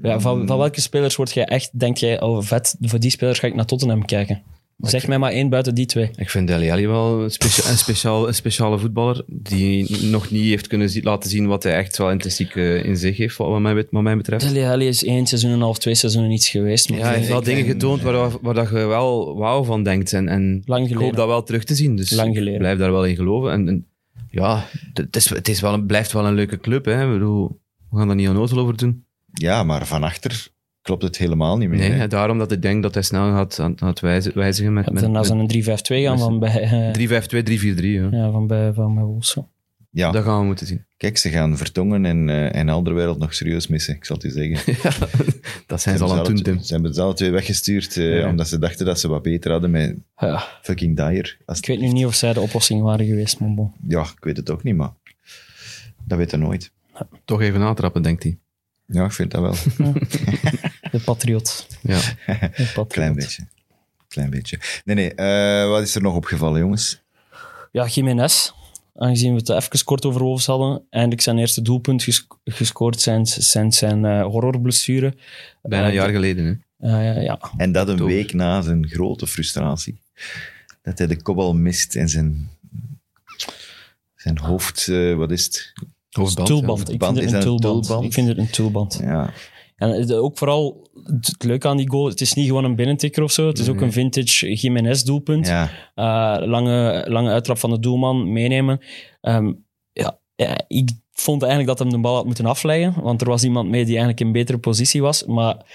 ja, 0.01 0.19
van, 0.19 0.47
van 0.47 0.57
welke 0.57 0.81
spelers 0.81 1.15
word 1.15 1.33
jij 1.33 1.45
echt, 1.45 1.79
denk 1.79 1.97
jij, 1.97 2.21
oh 2.21 2.41
vet, 2.41 2.75
voor 2.81 2.99
die 2.99 3.09
spelers 3.09 3.39
ga 3.39 3.47
ik 3.47 3.55
naar 3.55 3.65
Tottenham 3.65 4.05
kijken? 4.05 4.43
Zeg 4.77 5.07
mij 5.07 5.17
maar 5.19 5.31
één 5.31 5.49
buiten 5.49 5.75
die 5.75 5.85
twee. 5.85 6.09
Ik 6.15 6.29
vind 6.29 6.47
Deli 6.47 6.71
Alli 6.71 6.87
wel 6.87 7.23
een, 7.23 7.31
specia- 7.31 7.69
een, 7.71 7.77
speciaal, 7.77 8.27
een 8.27 8.33
speciale 8.33 8.79
voetballer 8.79 9.23
die 9.27 10.05
nog 10.05 10.31
niet 10.31 10.43
heeft 10.43 10.67
kunnen 10.67 10.89
zi- 10.89 11.03
laten 11.03 11.29
zien 11.29 11.47
wat 11.47 11.63
hij 11.63 11.73
echt 11.77 11.97
wel 11.97 12.11
intrinsiek 12.11 12.55
eh, 12.55 12.83
in 12.85 12.97
zich 12.97 13.17
heeft, 13.17 13.37
wat 13.37 13.59
mij, 13.59 13.75
wat 13.89 14.03
mij 14.03 14.17
betreft. 14.17 14.53
Dele 14.53 14.67
Alli 14.69 14.87
is 14.87 15.03
één 15.03 15.27
seizoen 15.27 15.49
en 15.49 15.55
een 15.55 15.61
half, 15.61 15.77
twee 15.77 15.95
seizoenen 15.95 16.31
iets 16.31 16.49
geweest. 16.49 16.89
Maar 16.89 16.99
Ja, 16.99 17.05
hij 17.05 17.15
heeft 17.15 17.27
wel 17.27 17.43
dingen 17.43 17.65
getoond 17.65 18.01
waar, 18.01 18.31
waar 18.41 18.53
dat 18.53 18.69
je 18.69 18.73
wel 18.85 19.37
wauw 19.37 19.63
van 19.63 19.83
denkt. 19.83 20.13
En, 20.13 20.27
en 20.27 20.61
Lang 20.65 20.89
ik 20.89 20.95
hoop 20.97 21.15
dat 21.15 21.27
wel 21.27 21.43
terug 21.43 21.63
te 21.63 21.75
zien. 21.75 21.95
Dus 21.95 22.11
Lang 22.11 22.29
ik 22.29 22.35
geleden. 22.37 22.59
blijf 22.59 22.77
daar 22.77 22.91
wel 22.91 23.05
in 23.05 23.15
geloven. 23.15 23.51
En, 23.51 23.67
en 23.67 23.87
ja, 24.29 24.65
het, 24.93 25.15
is, 25.15 25.29
het 25.29 25.47
is 25.47 25.61
wel 25.61 25.73
een, 25.73 25.85
blijft 25.85 26.11
wel 26.11 26.25
een 26.25 26.33
leuke 26.35 26.57
club. 26.59 26.85
Hè. 26.85 27.05
Ik 27.05 27.11
bedoel, 27.13 27.59
we 27.89 27.97
gaan 27.97 28.07
daar 28.07 28.15
niet 28.15 28.27
onnozel 28.29 28.57
over 28.59 28.77
doen. 28.77 29.05
Ja, 29.31 29.63
maar 29.63 29.85
van 29.87 30.03
achter 30.03 30.47
klopt 30.87 31.03
het 31.03 31.17
helemaal 31.17 31.57
niet 31.57 31.69
meer. 31.69 31.79
Nee, 31.79 31.91
hè. 31.91 32.07
daarom 32.07 32.37
dat 32.37 32.51
ik 32.51 32.61
denk 32.61 32.83
dat 32.83 32.93
hij 32.93 33.03
snel 33.03 33.31
gaat, 33.31 33.59
aan, 33.59 33.81
aan 33.81 33.87
het 33.87 33.99
wijze- 33.99 34.31
wijzigen 34.33 34.73
met, 34.73 34.91
met, 34.91 35.25
zijn 35.25 35.39
een 35.39 35.47
3-5-2 35.47 36.03
gaan 36.03 36.19
van 36.19 36.39
bij, 36.39 36.61
eh, 36.61 36.91
3-5-2, 36.91 37.43
3-4-3. 37.43 37.83
Ja. 37.83 38.07
ja, 38.11 38.31
van 38.31 38.47
bij, 38.47 38.73
van 38.73 38.95
bij. 38.95 39.43
Ja, 39.89 40.11
Dat 40.11 40.23
gaan 40.23 40.39
we 40.39 40.45
moeten 40.45 40.67
zien. 40.67 40.85
kijk, 40.97 41.17
ze 41.17 41.29
gaan 41.29 41.57
Vertongen 41.57 42.05
en, 42.05 42.29
eh 42.29 42.55
en 42.55 42.69
Alderwereld 42.69 43.19
nog 43.19 43.33
serieus 43.33 43.67
missen, 43.67 43.95
ik 43.95 44.05
zal 44.05 44.15
het 44.15 44.25
je 44.25 44.31
zeggen. 44.31 44.73
dat 45.67 45.81
zijn 45.81 45.97
ze 45.97 46.03
al 46.03 46.11
aan 46.11 46.17
het 46.17 46.25
doen, 46.25 46.41
Tim. 46.41 46.59
Ze 46.59 46.73
hebben 46.73 46.93
ze 46.93 47.01
alle 47.01 47.13
twee 47.13 47.31
weggestuurd, 47.31 47.97
eh, 47.97 48.17
Ja. 48.19 48.29
omdat 48.29 48.47
ze 48.47 48.59
dachten 48.59 48.85
dat 48.85 48.99
ze 48.99 49.07
wat 49.07 49.21
beter 49.21 49.51
hadden 49.51 49.71
met 49.71 49.95
Ja, 50.17 50.43
fucking 50.61 50.95
Dyer. 50.95 51.37
Als 51.45 51.57
ik 51.57 51.65
weet 51.65 51.79
nu 51.79 51.87
niet 51.87 52.05
of 52.05 52.13
zij 52.15 52.33
de 52.33 52.39
oplossing 52.41 52.81
waren 52.81 53.05
geweest, 53.05 53.39
bon. 53.39 53.71
Ja, 53.87 54.01
ik 54.01 54.23
weet 54.23 54.37
het 54.37 54.49
ook 54.49 54.63
niet, 54.63 54.75
maar 54.75 54.91
dat 56.05 56.17
weet 56.17 56.31
je 56.31 56.37
nooit. 56.37 56.71
Toch 57.25 57.41
even 57.41 57.59
natrappen, 57.59 58.01
denkt 58.01 58.23
hij. 58.23 58.37
Ja, 58.85 59.05
ik 59.05 59.11
vind 59.11 59.31
dat 59.31 59.41
wel. 59.41 59.87
De 60.97 61.03
Patriot. 61.03 61.67
Ja. 61.81 61.99
De 62.25 62.49
Patriot. 62.57 62.87
Klein 62.87 63.13
beetje. 63.15 63.47
Klein 64.07 64.29
beetje. 64.29 64.59
Nee, 64.85 64.95
nee, 64.95 65.13
eh, 65.13 65.69
wat 65.69 65.81
is 65.81 65.95
er 65.95 66.01
nog 66.01 66.15
opgevallen, 66.15 66.59
jongens? 66.59 67.01
Ja, 67.71 67.85
Jiménez. 67.87 68.51
Aangezien 68.95 69.31
we 69.33 69.37
het 69.39 69.49
even 69.49 69.83
kort 69.83 70.05
over 70.05 70.21
Wolves 70.21 70.45
hadden. 70.45 70.81
Eindelijk 70.89 71.21
zijn 71.21 71.37
eerste 71.37 71.61
doelpunt 71.61 72.03
ges- 72.03 72.27
gescoord 72.45 73.01
sinds, 73.01 73.49
sinds 73.51 73.77
zijn 73.77 74.05
eh, 74.05 74.21
horrorblessure. 74.25 75.13
Bijna 75.61 75.83
een 75.85 75.89
Eh, 75.91 75.95
jaar 75.97 76.09
geleden. 76.09 76.63
Hè. 76.79 77.13
eh, 77.15 77.23
ja, 77.23 77.39
En 77.57 77.71
dat 77.71 77.87
een 77.89 78.05
week 78.05 78.33
na 78.33 78.61
zijn 78.61 78.87
grote 78.87 79.27
frustratie. 79.27 80.01
dat 80.81 80.97
hij 80.97 81.07
de 81.07 81.21
kopbal 81.21 81.53
mist 81.55 81.95
en 81.95 82.09
zijn, 82.09 82.49
zijn 84.15 84.37
hoofd, 84.37 84.87
eh, 84.87 85.15
wat 85.15 85.31
is 85.31 85.43
het? 85.45 85.73
Hoofdband, 86.11 86.47
Tulband. 86.47 86.87
ja. 86.87 86.93
Ik 86.93 87.03
vind 87.03 87.17
is 87.17 87.23
het 87.25 87.33
een 87.33 87.41
tulband. 87.41 87.85
tulband? 87.85 88.05
Ik 88.05 88.13
vind 88.13 88.27
het 88.27 88.37
een 88.37 88.49
tulband. 88.49 88.99
Ja, 89.01 89.33
En 89.77 90.13
ook 90.13 90.37
vooral 90.37 90.89
het 91.03 91.43
leuke 91.43 91.67
aan 91.67 91.77
die 91.77 91.89
goal, 91.89 92.07
het 92.07 92.21
is 92.21 92.33
niet 92.33 92.47
gewoon 92.47 92.63
een 92.63 92.75
binnentikker 92.75 93.23
of 93.23 93.31
zo. 93.31 93.47
Het 93.47 93.59
is 93.59 93.69
ook 93.69 93.81
een 93.81 93.91
vintage 93.91 94.53
Jiménez 94.53 95.01
doelpunt. 95.01 95.47
ja. 95.47 95.69
Eh, 95.95 96.47
lange, 96.47 97.05
lange 97.07 97.29
uittrap 97.29 97.57
van 97.57 97.69
de 97.69 97.79
doelman 97.79 98.31
meenemen. 98.31 98.79
Ehm, 99.21 99.53
ja, 99.91 100.19
ja, 100.35 100.57
ik 100.67 100.89
vond 101.11 101.41
eigenlijk 101.41 101.77
dat 101.77 101.79
hem 101.79 101.89
de 101.97 101.99
bal 101.99 102.15
had 102.15 102.25
moeten 102.25 102.45
afleggen, 102.45 103.01
want 103.01 103.21
er 103.21 103.27
was 103.27 103.43
iemand 103.43 103.69
mee 103.69 103.85
die 103.85 103.97
eigenlijk 103.97 104.19
in 104.19 104.31
betere 104.31 104.57
positie 104.57 105.01
was. 105.01 105.25
Maar 105.25 105.65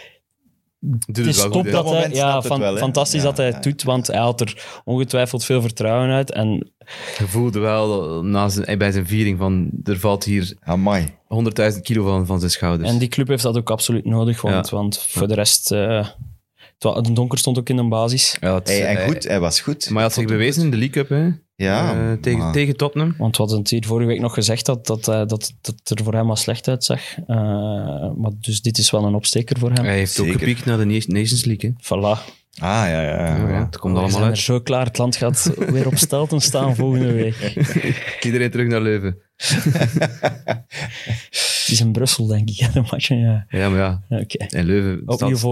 het 1.06 1.16
het 1.16 1.26
is 1.26 1.36
wel 1.36 1.50
top 1.50 1.70
dat 1.70 1.90
hij, 1.90 2.10
ja, 2.10 2.40
wel, 2.42 2.72
hè? 2.72 2.78
fantastisch 2.78 3.20
Ja, 3.22 3.26
dat 3.28 3.36
hij 3.36 3.46
ja. 3.48 3.52
het 3.54 3.62
doet, 3.62 3.82
want 3.82 4.06
hij 4.06 4.18
had 4.20 4.40
er 4.40 4.80
ongetwijfeld 4.84 5.44
veel 5.44 5.60
vertrouwen 5.60 6.10
uit. 6.10 6.32
En 6.32 6.72
Je 7.18 7.26
voelde 7.26 7.58
wel 7.58 8.22
na 8.24 8.48
zijn, 8.48 8.78
bij 8.78 8.92
zijn 8.92 9.06
viering 9.06 9.38
van 9.38 9.70
er 9.84 9.98
valt 9.98 10.24
hier 10.24 10.56
Amai. 10.60 11.08
100.000 11.74 11.80
kilo 11.82 12.04
van, 12.04 12.26
van 12.26 12.38
zijn 12.38 12.50
schouders. 12.50 12.90
En 12.90 12.98
die 12.98 13.08
club 13.08 13.28
heeft 13.28 13.42
dat 13.42 13.56
ook 13.56 13.70
absoluut 13.70 14.04
nodig, 14.04 14.40
want, 14.40 14.68
Ja. 14.70 14.76
want 14.76 14.98
voor 14.98 15.28
de 15.28 15.34
rest... 15.34 15.70
eh, 15.72 16.06
het 16.78 17.14
donker 17.16 17.38
stond 17.38 17.58
ook 17.58 17.68
in 17.68 17.76
de 17.76 17.88
basis. 17.88 18.36
Ja, 18.40 18.54
het- 18.54 18.68
Hey, 18.68 18.86
en 18.86 18.96
hij- 18.96 19.06
goed, 19.06 19.24
hij 19.24 19.40
was 19.40 19.60
goed. 19.60 19.84
Maar 19.84 19.94
hij 19.94 20.02
had 20.02 20.12
zich 20.12 20.24
bewezen 20.24 20.62
in 20.62 20.70
de 20.70 20.76
League 20.76 21.02
Cup, 21.04 21.08
hè? 21.08 21.28
Ja, 21.62 21.94
Eh, 22.10 22.12
tegen, 22.20 22.38
maar- 22.38 22.52
tegen 22.52 22.76
Tottenham. 22.76 23.14
Want 23.18 23.36
we 23.36 23.42
hadden 23.42 23.58
het 23.60 23.70
hier 23.70 23.84
vorige 23.86 24.08
week 24.08 24.20
nog 24.20 24.34
gezegd 24.34 24.66
dat, 24.66 24.86
dat, 24.86 25.08
eh, 25.08 25.14
dat, 25.26 25.52
dat 25.60 25.74
het 25.84 25.98
er 25.98 26.04
voor 26.04 26.14
hem 26.14 26.30
al 26.30 26.36
slecht 26.36 26.68
uitzag. 26.68 27.00
Eh, 27.26 27.36
maar 28.16 28.30
dus 28.40 28.62
dit 28.62 28.78
is 28.78 28.90
wel 28.90 29.04
een 29.04 29.14
opsteker 29.14 29.58
voor 29.58 29.70
hem. 29.72 29.84
Hij 29.84 29.96
heeft 29.96 30.20
ook 30.20 30.30
gepiekt 30.32 30.64
naar 30.64 30.78
de 30.78 30.84
Na- 30.84 31.00
Nations 31.06 31.44
League. 31.44 31.74
Hè? 31.78 31.84
Voilà. 32.16 32.41
Ah, 32.60 32.68
ja, 32.68 32.86
ja. 32.86 33.02
ja, 33.02 33.36
Ja, 33.36 33.48
ja. 33.48 33.64
het 33.64 33.78
komt 33.78 33.92
allemaal 33.94 34.10
zijn 34.10 34.24
uit. 34.24 34.38
zo 34.38 34.60
klaar. 34.60 34.86
Het 34.86 34.98
land 34.98 35.16
gaat 35.16 35.52
weer 35.56 35.86
op 35.86 35.96
stelten 35.96 36.40
staan 36.40 36.76
volgende 36.76 37.12
week. 37.12 37.36
Iedereen 38.24 38.50
terug 38.50 38.66
naar 38.68 38.80
Leuven. 38.80 39.16
Het 41.62 41.80
is 41.80 41.80
in 41.80 41.92
Brussel, 41.92 42.26
denk 42.26 42.48
ik, 42.50 42.58
hè, 42.58 42.68
de 42.72 42.80
match. 42.90 43.08
Ja. 43.08 43.46
Ja, 43.48 43.68
maar 43.68 43.78
ja. 43.78 44.02
Oké. 44.08 44.44
In 44.56 44.64
Leuven 44.64 45.02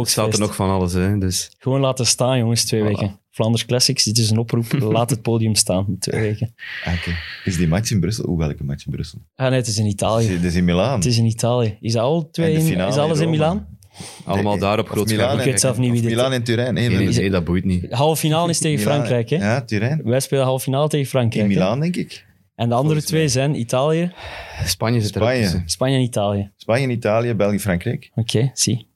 staat, 0.06 0.32
er 0.32 0.38
nog 0.38 0.54
van 0.54 0.70
alles. 0.70 0.92
Hè? 0.92 1.18
Dus 1.18 1.50
Gewoon 1.58 1.80
laten 1.80 2.06
staan, 2.06 2.38
jongens, 2.38 2.64
twee 2.64 2.80
Voilà. 2.80 2.84
weken. 2.84 3.18
Flanders 3.30 3.66
Classics, 3.66 4.04
dit 4.04 4.18
is 4.18 4.30
een 4.30 4.38
oproep. 4.38 4.72
Laat 4.96 5.10
het 5.10 5.22
podium 5.22 5.54
staan, 5.54 5.96
twee 5.98 6.20
weken. 6.20 6.54
Ah, 6.84 6.92
oké. 6.94 7.10
Is 7.44 7.56
die 7.56 7.68
match 7.68 7.90
in 7.90 8.00
Brussel? 8.00 8.28
Oeh, 8.28 8.38
welke 8.38 8.64
match 8.64 8.86
in 8.86 8.92
Brussel? 8.92 9.18
Ah 9.34 9.48
nee, 9.48 9.58
het 9.58 9.66
is 9.68 9.78
in 9.78 9.86
Italië. 9.86 10.28
Het 10.28 10.44
is 10.44 10.54
in 10.54 10.64
Milaan. 10.64 10.94
Het 10.94 11.04
is 11.06 11.18
in 11.18 11.24
Italië. 11.24 11.76
Is 11.80 11.92
dat 11.92 12.02
al 12.02 12.30
twee 12.30 12.54
in, 12.54 12.78
is 12.80 12.96
alles 12.96 13.18
in. 13.20 13.30
Milaan? 13.30 13.78
Allemaal 14.24 14.52
Nee, 14.52 14.60
daar 14.60 14.78
op 14.78 14.88
groot 14.88 15.08
scherm. 15.10 15.32
Ik 15.32 15.38
en- 15.38 15.44
weet 15.44 15.60
zelf 15.60 15.78
niet 15.78 15.90
wie 15.90 15.98
of 16.00 16.06
dit 16.06 16.14
Milaan 16.16 16.32
en 16.32 16.42
Turijn. 16.42 16.74
Nee, 16.74 16.88
Nee, 16.88 17.30
dat 17.30 17.44
boeit 17.44 17.64
niet. 17.64 17.92
Halve 17.92 18.20
finale 18.20 18.50
is 18.50 18.58
tegen 18.58 18.78
Frankrijk, 18.80 19.30
hè? 19.30 19.36
Ja, 19.36 19.60
Turijn. 19.62 20.00
Wij 20.04 20.20
spelen 20.20 20.44
halve 20.44 20.62
finale 20.64 20.88
tegen 20.88 21.06
Frankrijk. 21.06 21.44
In 21.44 21.50
hè? 21.50 21.56
Milaan, 21.58 21.80
denk 21.80 21.96
ik. 21.96 22.24
En 22.54 22.68
de 22.68 22.74
andere 22.74 23.00
Volgens 23.00 23.04
twee 23.06 23.20
mij. 23.20 23.30
zijn 23.30 23.60
Italië, 23.60 24.12
Spanje 24.64 25.00
zit 25.00 25.14
er 25.14 25.20
Spanje. 25.20 25.40
tussen. 25.42 25.62
Spanje 25.66 25.96
en 25.96 26.02
Italië. 26.02 26.50
Spanje, 26.56 26.88
Italië, 26.88 27.34
België, 27.34 27.58
Frankrijk. 27.58 28.10
Oké, 28.14 28.50
zie. 28.54 28.88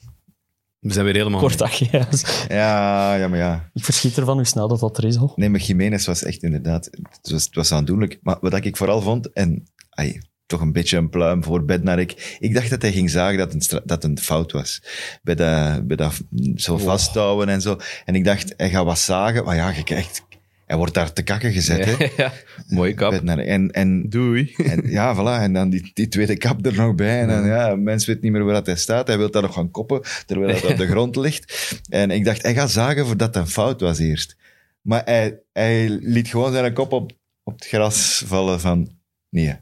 We 0.78 0.92
zijn 0.92 1.04
weer 1.04 1.14
helemaal... 1.14 1.40
Kort 1.40 1.58
dagje. 1.58 1.86
ja. 1.90 2.06
Ja, 2.48 3.14
ja, 3.14 3.28
maar 3.28 3.38
ja. 3.38 3.70
Ik 3.74 3.84
verschiet 3.84 4.16
ervan 4.16 4.36
hoe 4.36 4.44
snel 4.46 4.68
dat, 4.68 4.80
dat 4.80 4.98
er 4.98 5.04
is 5.04 5.18
al. 5.18 5.32
Nee, 5.36 5.48
maar 5.48 5.60
Jiménez 5.60 6.06
was 6.06 6.22
echt 6.22 6.42
inderdaad... 6.42 6.84
Het 6.84 7.30
was, 7.30 7.44
het 7.44 7.54
was 7.54 7.72
aandoenlijk. 7.72 8.18
Maar 8.22 8.36
wat 8.40 8.64
ik 8.64 8.76
vooral 8.76 9.00
vond, 9.00 9.32
en 9.32 9.66
ai, 9.90 10.20
toch 10.46 10.60
een 10.60 10.72
beetje 10.72 10.96
een 10.96 11.10
pluim 11.10 11.44
voor 11.44 11.64
Bednarik, 11.64 12.36
ik 12.38 12.54
dacht 12.54 12.70
dat 12.70 12.82
hij 12.82 12.92
ging 12.92 13.10
zagen 13.10 13.38
dat 13.38 13.52
een, 13.52 13.80
dat 13.84 14.04
een 14.04 14.18
fout 14.18 14.52
was. 14.52 14.82
Bij 15.22 15.34
dat, 15.34 15.86
bij 15.86 15.96
dat 15.96 16.22
zo 16.54 16.78
vasthouden 16.78 17.48
en 17.48 17.60
zo. 17.60 17.78
En 18.04 18.14
ik 18.14 18.24
dacht, 18.24 18.54
hij 18.56 18.70
gaat 18.70 18.84
wat 18.84 18.98
zagen. 18.98 19.44
Maar 19.44 19.56
ja, 19.56 19.70
je 19.70 19.84
krijgt... 19.84 20.22
Hij 20.66 20.76
wordt 20.76 20.94
daar 20.94 21.12
te 21.12 21.22
kakken 21.22 21.52
gezet, 21.52 21.84
hè. 21.84 22.06
ja, 22.22 22.32
mooie 22.66 22.94
kap. 22.94 23.10
Bednarik. 23.10 23.46
En, 23.46 23.70
en 23.70 24.08
Doei. 24.08 24.54
En, 24.56 24.82
ja, 24.98 25.14
voilà. 25.16 25.42
En 25.42 25.52
dan 25.52 25.70
die, 25.70 25.90
die 25.94 26.08
tweede 26.08 26.36
kap 26.36 26.66
er 26.66 26.74
nog 26.74 26.94
bij. 26.94 27.20
En 27.20 27.28
dan, 27.28 27.46
ja, 27.46 27.76
mens 27.76 28.06
weet 28.06 28.22
niet 28.22 28.32
meer 28.32 28.44
waar 28.44 28.54
dat 28.54 28.66
hij 28.66 28.76
staat. 28.76 29.06
Hij 29.06 29.18
wil 29.18 29.30
daar 29.30 29.42
nog 29.42 29.54
gaan 29.54 29.70
koppen, 29.70 30.00
terwijl 30.26 30.60
hij 30.60 30.70
op 30.70 30.76
de 30.76 30.86
grond 30.92 31.16
ligt. 31.16 31.78
En 31.88 32.10
ik 32.10 32.24
dacht, 32.24 32.42
hij 32.42 32.54
gaat 32.54 32.70
zagen 32.70 33.06
voordat 33.06 33.34
het 33.34 33.44
een 33.44 33.50
fout 33.50 33.80
was 33.80 33.98
eerst. 33.98 34.36
Maar 34.80 35.02
hij, 35.04 35.40
hij 35.52 35.88
liet 35.88 36.28
gewoon 36.28 36.52
zijn 36.52 36.72
kop 36.72 36.92
op, 36.92 37.12
op 37.42 37.54
het 37.54 37.66
gras 37.66 38.22
vallen 38.26 38.60
van... 38.60 38.88
Nee, 39.30 39.56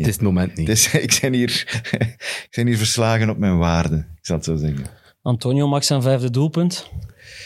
Het 0.00 0.08
is 0.08 0.14
het 0.14 0.22
moment 0.24 0.56
niet. 0.56 0.68
is, 0.68 0.92
ik, 1.06 1.18
ben 1.20 1.32
hier, 1.32 1.82
ik 2.48 2.48
ben 2.56 2.66
hier 2.66 2.76
verslagen 2.76 3.30
op 3.30 3.38
mijn 3.38 3.58
waarde. 3.58 3.96
Ik 3.96 4.26
zal 4.26 4.36
het 4.36 4.44
zo 4.44 4.56
zeggen. 4.56 4.84
Antonio 5.22 5.68
maakt 5.68 5.84
zijn 5.84 6.02
vijfde 6.02 6.30
doelpunt. 6.30 6.90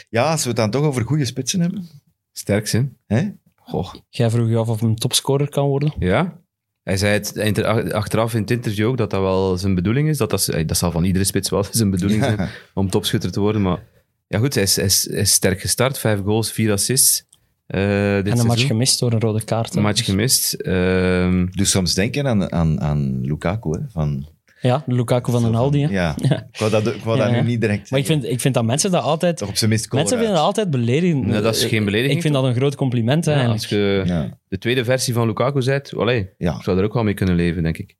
Ja, 0.09 0.31
als 0.31 0.43
we 0.43 0.49
het 0.49 0.57
dan 0.57 0.71
toch 0.71 0.83
over 0.85 1.05
goede 1.05 1.25
spitsen 1.25 1.61
hebben. 1.61 1.89
Sterk, 2.33 2.71
hè? 2.71 2.83
Hè? 3.07 3.29
Goh. 3.57 3.95
Jij 4.09 4.31
vroeg 4.31 4.49
je 4.49 4.57
af 4.57 4.69
of 4.69 4.81
hij 4.81 4.89
een 4.89 4.97
topscorer 4.97 5.49
kan 5.49 5.67
worden. 5.69 5.95
Ja. 5.99 6.43
Hij 6.83 6.97
zei 6.97 7.13
het 7.13 7.63
achteraf 7.93 8.35
in 8.35 8.41
het 8.41 8.51
interview 8.51 8.89
ook 8.89 8.97
dat 8.97 9.11
dat 9.11 9.21
wel 9.21 9.57
zijn 9.57 9.75
bedoeling 9.75 10.09
is. 10.09 10.17
Dat, 10.19 10.31
dat, 10.31 10.51
dat 10.67 10.77
zal 10.77 10.91
van 10.91 11.05
iedere 11.05 11.25
spits 11.25 11.51
wel 11.51 11.65
zijn 11.71 11.91
bedoeling 11.91 12.23
Ja. 12.23 12.37
zijn 12.37 12.49
om 12.75 12.91
topschutter 12.91 13.33
te 13.33 13.41
worden. 13.41 13.63
Maar 13.63 13.83
ja, 14.27 14.39
goed, 14.39 14.55
hij 14.55 14.63
is, 14.63 14.77
hij 14.77 14.85
is, 14.85 15.09
hij 15.11 15.21
is 15.21 15.33
sterk 15.33 15.61
gestart. 15.61 15.99
Vijf 15.99 16.21
goals, 16.21 16.53
vier 16.53 16.73
assists. 16.73 17.25
Eh, 17.67 17.81
dit 17.81 17.87
en 17.89 18.17
een 18.17 18.25
seizoen. 18.25 18.47
match 18.47 18.67
gemist 18.67 18.99
door 19.01 19.13
een 19.13 19.21
rode 19.21 19.45
kaart. 19.45 19.71
hè. 19.73 19.77
Een 19.77 19.83
match 19.83 20.05
gemist. 20.05 20.53
Ehm, 20.55 21.47
Doe 21.51 21.67
soms 21.67 21.95
denken 21.95 22.27
aan, 22.27 22.53
aan, 22.53 22.81
aan 22.81 23.21
Lukaku. 23.23 23.71
Hè, 23.71 23.79
van, 23.89 24.27
Ja, 24.61 24.83
de 24.87 24.95
Lukaku 24.95 25.31
van 25.33 25.43
den 25.43 25.55
Aldi. 25.55 25.83
hè. 25.83 25.89
Ja, 26.01 26.17
ik 26.53 26.59
wou 26.59 26.71
dat, 26.71 26.87
ik 26.95 27.03
wou 27.05 27.19
Ja, 27.19 27.25
dat 27.25 27.35
ja. 27.35 27.41
nu 27.41 27.49
niet 27.49 27.61
direct 27.61 27.91
Maar 27.91 28.01
ik 28.01 28.07
vind, 28.07 28.25
ik 28.25 28.41
vind 28.41 28.55
dat 28.55 28.65
mensen 28.65 28.91
dat 28.91 29.03
altijd... 29.03 29.37
Toch 29.37 29.49
op 29.49 29.57
zijn 29.57 29.71
minst 29.71 29.93
Mensen 29.93 30.17
vinden 30.19 30.35
dat 30.37 30.45
altijd 30.45 30.71
beledigend. 30.71 31.27
Nee, 31.27 31.41
dat 31.41 31.55
is 31.57 31.65
geen 31.65 31.85
belediging, 31.85 32.15
Ik 32.17 32.23
vind 32.23 32.35
dat 32.35 32.45
een 32.45 32.55
groot 32.55 32.75
compliment 32.75 33.25
ja, 33.25 33.31
eigenlijk. 33.33 33.61
als 33.63 33.71
je 33.71 34.03
Ja. 34.07 34.39
de 34.49 34.59
tweede 34.59 34.85
versie 34.85 35.15
van 35.15 35.27
Lukaku 35.27 35.63
zet, 35.63 35.93
Ja. 36.39 36.55
ik 36.57 36.63
zou 36.63 36.79
er 36.79 36.85
ook 36.85 36.95
wel 36.95 37.03
mee 37.05 37.15
kunnen 37.15 37.35
leven, 37.35 37.63
denk 37.63 37.79
ik. 37.79 37.97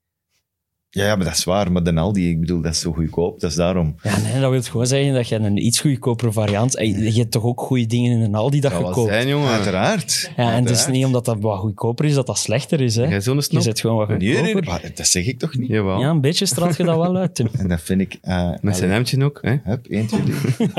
Ja, 0.95 1.05
ja, 1.05 1.15
maar 1.15 1.25
dat 1.25 1.33
is 1.35 1.43
waar. 1.43 1.71
Maar 1.71 1.83
de 1.83 1.93
Aldi, 1.95 2.29
ik 2.29 2.39
bedoel, 2.39 2.61
dat 2.61 2.71
is 2.71 2.79
zo 2.79 2.91
goedkoop. 2.91 3.39
Dat 3.39 3.49
is 3.49 3.55
daarom. 3.55 3.95
Ja, 4.03 4.17
nee, 4.19 4.41
dat 4.41 4.51
wil 4.51 4.61
gewoon 4.61 4.87
zeggen 4.87 5.13
dat 5.13 5.27
je 5.27 5.35
een 5.35 5.65
iets 5.65 5.79
goedkopere 5.79 6.31
variant... 6.31 6.73
Je 6.79 7.11
hebt 7.13 7.31
toch 7.31 7.43
ook 7.43 7.61
goede 7.61 7.85
dingen 7.85 8.11
in 8.11 8.21
een 8.21 8.35
Aldi 8.35 8.59
dat 8.59 8.71
Dat 8.71 8.79
je 8.81 8.89
koopt. 8.91 9.09
zijn, 9.09 9.27
jongen. 9.27 9.49
Uiteraard. 9.49 10.31
Ja, 10.37 10.51
en 10.53 10.61
het 10.65 10.69
is 10.69 10.87
niet 10.87 11.05
omdat 11.05 11.25
dat 11.25 11.37
wat 11.39 11.59
goedkoper 11.59 12.05
is, 12.05 12.13
dat 12.13 12.25
dat 12.27 12.37
slechter 12.37 12.81
is. 12.81 12.95
Hè. 12.95 13.03
Jij 13.05 13.21
zo'n 13.21 13.41
Je 13.49 13.61
zet 13.61 13.79
gewoon 13.79 13.97
wat 13.97 14.07
Nee, 14.07 14.17
nee, 14.19 14.53
goedkoper. 14.53 14.79
nee, 14.81 14.91
dat 14.95 15.07
zeg 15.07 15.25
ik 15.25 15.39
toch 15.39 15.55
niet. 15.57 15.67
Jawel. 15.69 15.99
Ja, 15.99 16.09
een 16.09 16.21
beetje 16.21 16.45
straalt 16.45 16.77
je 16.77 16.83
dat 16.83 16.97
wel 16.97 17.15
uit, 17.17 17.35
Tim. 17.35 17.47
En 17.59 17.67
dat 17.67 17.81
vind 17.81 18.01
ik... 18.01 18.17
eh, 18.21 18.49
Met 18.61 18.77
zijn 18.77 18.91
hemdje 18.91 19.23
ook. 19.23 19.39
Hè? 19.41 19.55
Hup, 19.63 19.85
1, 19.85 20.07
2, 20.07 20.21
3. 20.23 20.69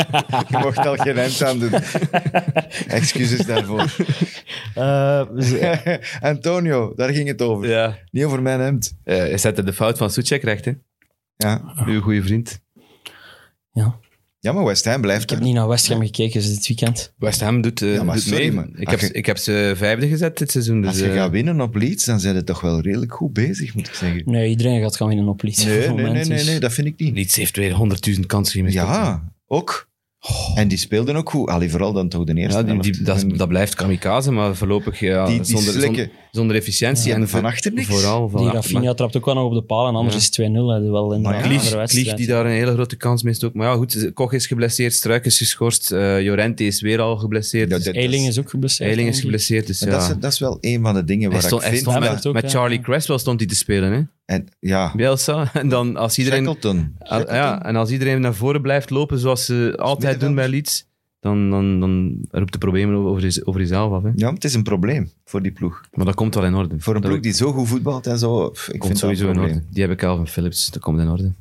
je 0.48 0.58
mocht 0.62 0.78
al 0.86 0.96
geen 0.96 1.16
hemd 1.16 1.42
aan 1.44 1.58
doen. 1.58 1.70
Excuses 2.88 3.46
daarvoor. 3.46 3.94
Eh, 4.74 5.22
Antonio, 6.30 6.92
daar 6.96 7.08
ging 7.12 7.28
het 7.28 7.42
over. 7.42 7.68
Ja. 7.68 7.96
Niet 8.10 8.24
over 8.24 8.42
mijn 8.42 8.60
hemd. 8.60 8.96
Eh, 9.04 9.16
hij 9.16 9.38
zette 9.38 9.62
de 9.64 9.72
fout 9.72 9.98
van 9.98 10.05
Suchek 10.08 10.42
recht, 10.42 10.64
hè? 10.64 10.72
Ja, 11.36 11.74
Uw 11.86 12.00
goede 12.00 12.22
vriend. 12.22 12.60
ja. 13.72 13.98
ja 14.40 14.52
maar 14.52 14.64
West 14.64 14.84
Ham 14.84 15.00
blijft 15.00 15.22
Ik 15.22 15.30
heb 15.30 15.38
er. 15.38 15.44
niet 15.44 15.54
naar 15.54 15.68
West 15.68 15.88
Ham 15.88 16.00
gekeken 16.00 16.40
dus 16.40 16.54
dit 16.54 16.66
weekend. 16.66 17.14
West 17.18 17.40
Ham 17.40 17.60
doet, 17.60 17.82
eh, 17.82 17.94
Ja, 17.94 18.02
maar 18.02 18.14
doet 18.14 18.24
sorry, 18.24 18.38
mee. 18.46 18.52
man. 18.52 18.70
Ik 18.76 18.88
Als 18.88 19.00
heb, 19.00 19.10
je- 19.10 19.16
ik 19.18 19.26
heb 19.26 19.36
ze 19.38 19.72
vijfde 19.76 20.08
gezet 20.08 20.38
dit 20.38 20.50
seizoen. 20.50 20.80
Dus, 20.80 20.90
Als 20.90 20.98
je 20.98 21.06
eh, 21.08 21.14
gaat 21.14 21.30
winnen 21.30 21.60
op 21.60 21.74
Leeds, 21.74 22.04
dan 22.04 22.20
zijn 22.20 22.34
ze 22.36 22.44
toch 22.44 22.60
wel 22.60 22.80
redelijk 22.80 23.12
goed 23.12 23.32
bezig, 23.32 23.74
moet 23.74 23.88
ik 23.88 23.94
zeggen. 23.94 24.22
Nee, 24.24 24.48
iedereen 24.48 24.80
gaat 24.82 24.96
gaan 24.96 25.08
winnen 25.08 25.28
op 25.28 25.42
Leeds. 25.42 25.60
op 25.62 25.66
Nee, 25.68 25.88
nee, 25.88 26.10
nee, 26.12 26.24
dus- 26.24 26.46
nee, 26.46 26.60
dat 26.60 26.72
vind 26.72 26.86
ik 26.86 26.98
niet. 26.98 27.14
Leeds 27.14 27.36
heeft 27.36 27.56
weer 27.56 27.72
honderdduizend 27.72 28.26
kansen 28.26 28.54
gemist. 28.58 28.74
Ja, 28.74 29.32
ook. 29.46 29.85
En 30.54 30.68
die 30.68 30.78
speelden 30.78 31.16
ook 31.16 31.30
goed. 31.30 31.48
Allee, 31.48 31.70
vooral 31.70 31.92
dan 31.92 32.08
toch 32.08 32.24
de 32.24 32.34
eerste 32.34 32.64
Ja, 32.66 32.74
die, 32.74 33.02
dat, 33.02 33.16
is- 33.16 33.22
En 33.22 33.28
dat 33.36 33.48
blijft 33.48 33.74
kamikaze, 33.74 34.30
maar 34.32 34.56
voorlopig 34.56 35.00
ja, 35.00 35.26
Die- 35.26 35.36
die 35.36 35.44
zonder, 35.44 35.72
slikken. 35.72 35.94
zonder, 35.96 36.10
zonder 36.30 36.56
efficiëntie. 36.56 37.08
Ja, 37.08 37.14
en 37.16 37.28
van 37.28 37.44
achter 37.44 37.72
niks. 37.72 37.86
Vooral 37.88 38.28
van 38.28 38.42
Die. 38.42 38.50
Rafinha 38.52 38.94
trapt 38.94 39.16
ook 39.16 39.24
wel 39.24 39.34
nog 39.34 39.44
op 39.44 39.52
de 39.54 39.62
paal 39.62 39.88
en 39.88 39.94
anders 39.94 40.12
Ja. 40.14 40.20
is 40.20 40.24
het 40.26 40.32
2-0. 40.34 40.68
hè. 40.68 40.80
Wel 40.90 41.12
in 41.14 41.20
Maar 41.20 41.32
de 41.32 41.38
ja, 41.38 41.44
andere 41.44 41.60
Klieg, 41.60 41.60
wedstrijd. 41.74 41.90
Klieg 42.06 42.14
die 42.14 42.26
daar 42.26 42.44
een 42.46 42.50
hele 42.52 42.72
grote 42.72 42.96
kans 42.96 43.22
mist 43.22 43.44
ook. 43.44 43.54
Maar 43.54 43.68
ja, 43.68 43.74
goed, 43.76 44.10
Koch 44.14 44.32
is 44.32 44.46
geblesseerd, 44.46 44.92
Struik 44.94 45.24
is 45.24 45.38
geschorst, 45.38 45.92
eh 45.92 46.20
Jorente 46.22 46.64
is 46.64 46.80
weer 46.80 47.00
al 47.00 47.16
geblesseerd. 47.16 47.70
Ja, 47.70 47.76
dus 47.76 47.86
Eiling 47.86 48.26
is 48.26 48.38
ook 48.38 48.50
geblesseerd. 48.50 48.88
Eiling 48.88 49.08
is 49.08 49.20
geblesseerd, 49.20 49.66
dus 49.66 49.78
dat, 49.78 50.02
is, 50.02 50.08
dat 50.20 50.32
is 50.32 50.38
wel 50.38 50.58
een 50.60 50.82
van 50.82 50.94
de 50.94 51.04
dingen 51.04 51.22
hij 51.30 51.32
waar 51.32 51.40
stond, 51.48 51.62
ik 51.62 51.68
hij 51.68 51.76
vind... 51.76 51.90
stond 51.90 52.04
met, 52.12 52.26
ook, 52.26 52.32
met 52.34 52.42
ja. 52.42 52.58
Charlie 52.58 52.80
Cresswell 52.80 53.18
stond 53.18 53.40
hij 53.40 53.48
te 53.48 53.54
spelen, 53.56 53.92
hè? 53.92 54.00
En, 54.26 54.46
ja, 54.60 54.92
Bielsa. 54.96 55.50
En 55.54 55.68
dan 55.68 55.96
als 55.96 56.18
iedereen... 56.18 56.44
Shackleton. 56.44 56.96
Ah, 56.98 57.22
ja, 57.28 57.64
en 57.64 57.76
als 57.76 57.90
iedereen 57.90 58.20
naar 58.20 58.34
voren 58.34 58.62
blijft 58.62 58.90
lopen 58.90 59.18
zoals 59.18 59.44
ze 59.44 59.74
altijd 59.76 60.20
doen 60.20 60.34
bij 60.34 60.48
Leeds, 60.48 60.86
dan, 61.20 61.50
dan, 61.50 61.80
dan 61.80 62.18
roept 62.30 62.52
de 62.52 62.58
problemen 62.58 62.94
over, 62.96 63.24
je- 63.24 63.46
over 63.46 63.60
jezelf 63.60 63.92
af. 63.92 64.02
Hè. 64.02 64.10
Ja, 64.14 64.32
het 64.32 64.44
is 64.44 64.54
een 64.54 64.62
probleem 64.62 65.10
voor 65.24 65.42
die 65.42 65.52
ploeg. 65.52 65.80
Maar 65.94 66.04
dat 66.04 66.14
komt 66.14 66.34
wel 66.34 66.44
in 66.44 66.54
orde. 66.54 66.74
Voor 66.78 66.94
een 66.94 67.00
dat 67.00 67.10
ploeg 67.10 67.22
die 67.22 67.32
zo 67.32 67.52
goed 67.52 67.68
voetbalt 67.68 68.06
en 68.06 68.18
zo, 68.18 68.50
pff, 68.50 68.68
ik 68.68 68.78
komt 68.78 68.90
vind 68.98 69.00
dat 69.00 69.10
een 69.10 69.16
sowieso 69.16 69.26
in 69.26 69.32
probleem. 69.32 69.54
orde. 69.56 69.66
Die 69.70 69.78
hebben 69.80 69.96
Calvin 69.98 70.26
Phillips, 70.26 70.70
dat 70.70 70.82
komt 70.82 71.00
in 71.00 71.08
orde. 71.08 71.32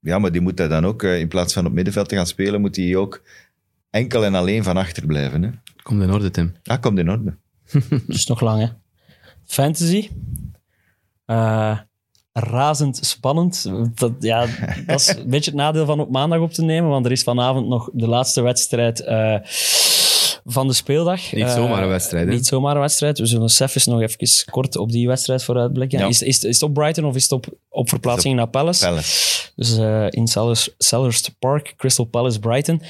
Ja, 0.00 0.18
maar 0.18 0.32
die 0.32 0.40
moet 0.40 0.58
hij 0.58 0.68
dan 0.68 0.86
ook, 0.86 1.02
eh, 1.02 1.20
in 1.20 1.28
plaats 1.28 1.52
van 1.52 1.66
op 1.66 1.72
middenveld 1.72 2.08
te 2.08 2.14
gaan 2.16 2.26
spelen, 2.26 2.60
moet 2.60 2.76
hij 2.76 2.96
ook 2.96 3.22
enkel 3.90 4.24
en 4.24 4.34
alleen 4.34 4.64
van 4.64 4.76
achter 4.76 5.06
blijven. 5.06 5.42
Hè? 5.42 5.50
Komt 5.82 6.02
in 6.02 6.12
orde, 6.12 6.30
Tim. 6.30 6.52
Dat 6.62 6.80
komt 6.80 6.98
in 6.98 7.10
orde. 7.10 7.34
Dus 8.06 8.26
nog 8.26 8.40
lang, 8.40 8.60
hè. 8.60 8.68
Fantasy. 9.46 10.08
Eh, 11.24 11.78
razend 12.32 12.98
spannend. 13.02 13.70
Dat, 13.94 14.12
ja, 14.20 14.46
dat 14.86 15.00
is 15.00 15.08
een 15.16 15.30
beetje 15.30 15.50
het 15.50 15.60
nadeel 15.60 15.86
van 15.86 16.00
op 16.00 16.10
maandag 16.10 16.40
op 16.40 16.52
te 16.52 16.62
nemen, 16.62 16.90
want 16.90 17.06
er 17.06 17.12
is 17.12 17.22
vanavond 17.22 17.68
nog 17.68 17.90
de 17.92 18.08
laatste 18.08 18.40
wedstrijd 18.40 19.00
eh, 19.00 19.34
van 20.44 20.66
de 20.66 20.72
speeldag. 20.72 21.32
Niet 21.32 21.44
Eh, 21.44 21.54
zomaar 21.54 21.82
een 21.82 21.88
wedstrijd? 21.88 22.28
Niet 22.28 22.46
zomaar 22.46 22.74
een 22.74 22.80
wedstrijd. 22.80 23.18
We 23.18 23.26
zullen 23.26 23.48
Sefis 23.48 23.86
nog 23.86 24.00
even 24.00 24.44
kort 24.50 24.76
op 24.76 24.90
die 24.90 25.06
wedstrijd 25.06 25.44
vooruitblikken. 25.44 25.98
Ja. 25.98 26.06
Is, 26.06 26.22
is, 26.22 26.44
is 26.44 26.60
het 26.60 26.62
op 26.68 26.74
Brighton 26.74 27.04
of 27.04 27.14
is 27.14 27.22
het 27.22 27.32
op, 27.32 27.46
op 27.68 27.88
verplaatsing 27.88 28.36
naar 28.36 28.48
Palace? 28.48 28.84
Palace. 28.84 29.50
Dus 29.56 29.78
eh, 29.78 30.06
in 30.10 30.26
Sellers, 30.26 30.70
Selhurst 30.78 31.34
Park, 31.38 31.74
Crystal 31.76 32.04
Palace, 32.04 32.38
Brighton. 32.38 32.82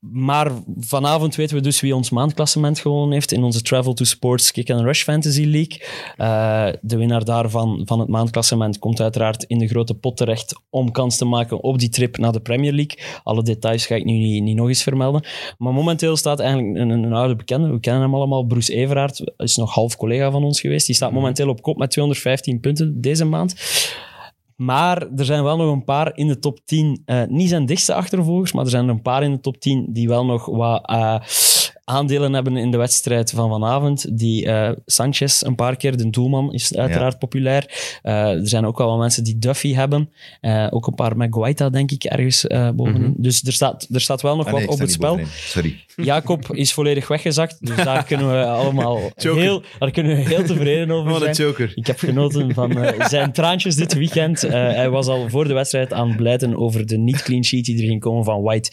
Maar 0.00 0.52
vanavond 0.78 1.34
weten 1.34 1.56
we 1.56 1.62
dus 1.62 1.80
wie 1.80 1.94
ons 1.94 2.10
maandklassement 2.10 2.78
gewonnen 2.78 3.12
heeft 3.12 3.32
in 3.32 3.42
onze 3.42 3.62
Travel 3.62 3.92
to 3.92 4.04
Sports 4.04 4.52
Kick 4.52 4.70
and 4.70 4.80
Rush 4.80 5.02
Fantasy 5.02 5.44
League. 5.44 5.82
Eh, 6.16 6.78
de 6.80 6.96
winnaar 6.96 7.24
daarvan 7.24 7.82
van 7.84 8.00
het 8.00 8.08
maandklassement 8.08 8.78
komt 8.78 9.00
uiteraard 9.00 9.42
in 9.42 9.58
de 9.58 9.68
grote 9.68 9.94
pot 9.94 10.16
terecht 10.16 10.60
om 10.70 10.90
kans 10.90 11.16
te 11.16 11.24
maken 11.24 11.62
op 11.62 11.78
die 11.78 11.88
trip 11.88 12.16
naar 12.16 12.32
de 12.32 12.40
Premier 12.40 12.72
League. 12.72 12.98
Alle 13.22 13.42
details 13.42 13.86
ga 13.86 13.94
ik 13.94 14.04
nu 14.04 14.12
niet, 14.12 14.42
niet 14.42 14.56
nog 14.56 14.68
eens 14.68 14.82
vermelden. 14.82 15.24
Maar 15.58 15.72
momenteel 15.72 16.16
staat 16.16 16.40
eigenlijk 16.40 16.78
een, 16.78 16.90
een, 16.90 17.02
een 17.02 17.14
oude 17.14 17.36
bekende, 17.36 17.70
we 17.70 17.80
kennen 17.80 18.02
hem 18.02 18.14
allemaal, 18.14 18.44
Bruce 18.44 18.74
Everaert, 18.74 19.32
is 19.36 19.56
nog 19.56 19.74
half 19.74 19.96
collega 19.96 20.30
van 20.30 20.44
ons 20.44 20.60
geweest. 20.60 20.86
Die 20.86 20.94
staat 20.94 21.12
momenteel 21.12 21.48
op 21.48 21.62
kop 21.62 21.76
met 21.76 21.90
215 21.90 22.60
punten 22.60 23.00
deze 23.00 23.24
maand. 23.24 23.54
Maar 24.58 25.06
er 25.16 25.24
zijn 25.24 25.42
wel 25.42 25.56
nog 25.56 25.72
een 25.72 25.84
paar 25.84 26.16
in 26.16 26.26
de 26.26 26.38
top 26.38 26.58
10, 26.64 27.02
eh, 27.04 27.22
niet 27.28 27.48
zijn 27.48 27.66
dichtste 27.66 27.94
achtervolgers, 27.94 28.52
maar 28.52 28.64
er 28.64 28.70
zijn 28.70 28.84
er 28.84 28.90
een 28.90 29.02
paar 29.02 29.22
in 29.22 29.32
de 29.32 29.40
top 29.40 29.56
10 29.56 29.86
die 29.92 30.08
wel 30.08 30.24
nog 30.24 30.46
wat 30.46 30.86
eh, 30.86 31.20
aandelen 31.88 32.32
hebben 32.32 32.56
in 32.56 32.70
de 32.70 32.76
wedstrijd 32.76 33.30
van 33.30 33.48
vanavond. 33.50 34.18
Die 34.18 34.46
eh, 34.46 34.70
Sanchez 34.86 35.42
een 35.42 35.54
paar 35.54 35.76
keer, 35.76 35.96
de 35.96 36.10
doelman, 36.10 36.52
is 36.52 36.74
uiteraard 36.76 37.18
populair. 37.18 37.98
Eh, 38.02 38.12
er 38.30 38.48
zijn 38.48 38.66
ook 38.66 38.78
wel 38.78 38.88
wat 38.88 38.98
mensen 38.98 39.24
die 39.24 39.38
Duffy 39.38 39.74
hebben. 39.74 40.10
Eh, 40.40 40.66
ook 40.70 40.86
een 40.86 40.94
paar 40.94 41.16
met 41.16 41.28
Guaita, 41.34 41.70
denk 41.70 41.90
ik, 41.90 42.04
ergens 42.04 42.44
bovenin. 42.74 43.14
Dus 43.16 43.42
er 43.42 43.52
staat, 43.52 43.86
er 43.92 44.00
staat 44.00 44.22
wel 44.22 44.36
nog 44.36 44.46
Ah, 44.46 44.52
wat 44.52 44.66
op 44.66 44.78
het 44.78 44.92
spel. 44.92 45.08
bovenin. 45.10 45.30
Sorry. 45.32 45.84
Jacob 45.96 46.54
is 46.56 46.72
volledig 46.72 47.08
weggezakt, 47.08 47.56
dus 47.66 47.76
daar 47.76 48.04
kunnen 48.04 48.30
we 48.30 48.44
allemaal 48.62 49.00
Joker. 49.16 49.40
heel, 49.42 49.62
daar 49.78 49.90
kunnen 49.90 50.16
we 50.16 50.22
heel 50.22 50.44
tevreden 50.44 50.90
over 50.90 51.10
Wat 51.10 51.18
zijn. 51.20 51.30
een 51.30 51.36
joker. 51.44 51.72
Ik 51.74 51.86
heb 51.86 51.98
genoten 51.98 52.54
van 52.54 52.78
zijn 53.08 53.32
traantjes 53.32 53.74
dit 53.76 53.94
weekend. 53.94 54.40
Hij 54.40 54.90
was 54.90 55.06
al 55.06 55.28
voor 55.28 55.48
de 55.48 55.54
wedstrijd 55.54 55.92
aan 55.92 56.08
het 56.08 56.16
blijten 56.16 56.56
over 56.56 56.86
de 56.86 56.98
niet-clean 56.98 57.44
sheet 57.44 57.64
die 57.64 57.78
er 57.80 57.86
ging 57.88 58.00
komen 58.00 58.24
van 58.24 58.42
White 58.42 58.70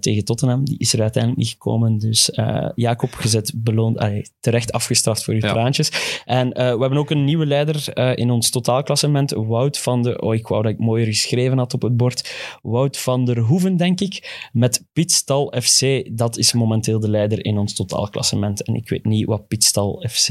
tegen 0.00 0.24
Tottenham. 0.24 0.64
Die 0.64 0.78
is 0.78 0.92
er 0.92 1.00
uiteindelijk 1.00 1.42
niet 1.42 1.50
gekomen. 1.52 1.98
Dus 1.98 2.29
eh, 2.30 2.68
Jacob, 2.74 3.12
gezet 3.14 3.52
beloond, 3.56 3.98
allee, 3.98 4.22
terecht 4.40 4.72
afgestraft 4.72 5.24
voor 5.24 5.34
je 5.34 5.40
Ja. 5.42 5.52
traantjes. 5.52 6.22
En 6.24 6.52
eh, 6.52 6.64
we 6.74 6.80
hebben 6.80 6.98
ook 6.98 7.10
een 7.10 7.24
nieuwe 7.24 7.46
leider 7.46 7.88
eh, 7.92 8.12
in 8.14 8.30
ons 8.30 8.50
totaalklassement. 8.50 9.30
Wout 9.30 9.78
van 9.78 10.02
der... 10.02 10.18
Oh, 10.20 10.34
ik 10.34 10.46
wou 10.46 10.62
dat 10.62 10.72
ik 10.72 10.78
mooier 10.78 11.06
geschreven 11.06 11.58
had 11.58 11.74
op 11.74 11.82
het 11.82 11.96
bord. 11.96 12.34
Wout 12.62 12.98
van 12.98 13.24
der 13.24 13.38
Hoeven, 13.38 13.76
denk 13.76 14.00
ik. 14.00 14.48
Met 14.52 14.84
Pitstal 14.92 15.54
FC. 15.62 16.08
Dat 16.16 16.36
is 16.38 16.52
momenteel 16.52 17.00
de 17.00 17.10
leider 17.10 17.44
in 17.44 17.58
ons 17.58 17.74
totaalklassement. 17.74 18.62
En 18.62 18.74
ik 18.74 18.88
weet 18.88 19.04
niet 19.04 19.26
wat 19.26 19.48
Pitstal 19.48 20.04
FC... 20.10 20.28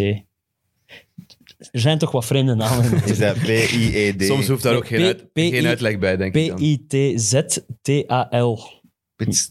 Er 1.72 1.80
zijn 1.80 1.98
toch 1.98 2.12
wat 2.12 2.26
vreemde 2.26 2.56
namen. 2.56 3.04
Is 3.06 3.18
dat 3.18 3.38
P-I-E-D? 3.38 4.24
Soms 4.24 4.48
hoeft 4.48 4.64
daar 4.64 4.76
ook 4.76 4.88
geen, 4.88 5.02
uit- 5.02 5.32
P- 5.34 5.38
geen 5.40 5.66
uitleg 5.68 6.00
bij, 6.00 6.18
denk 6.18 6.36
ik. 6.36 6.56
P-I-T-Z-T-A-L. 7.50 8.60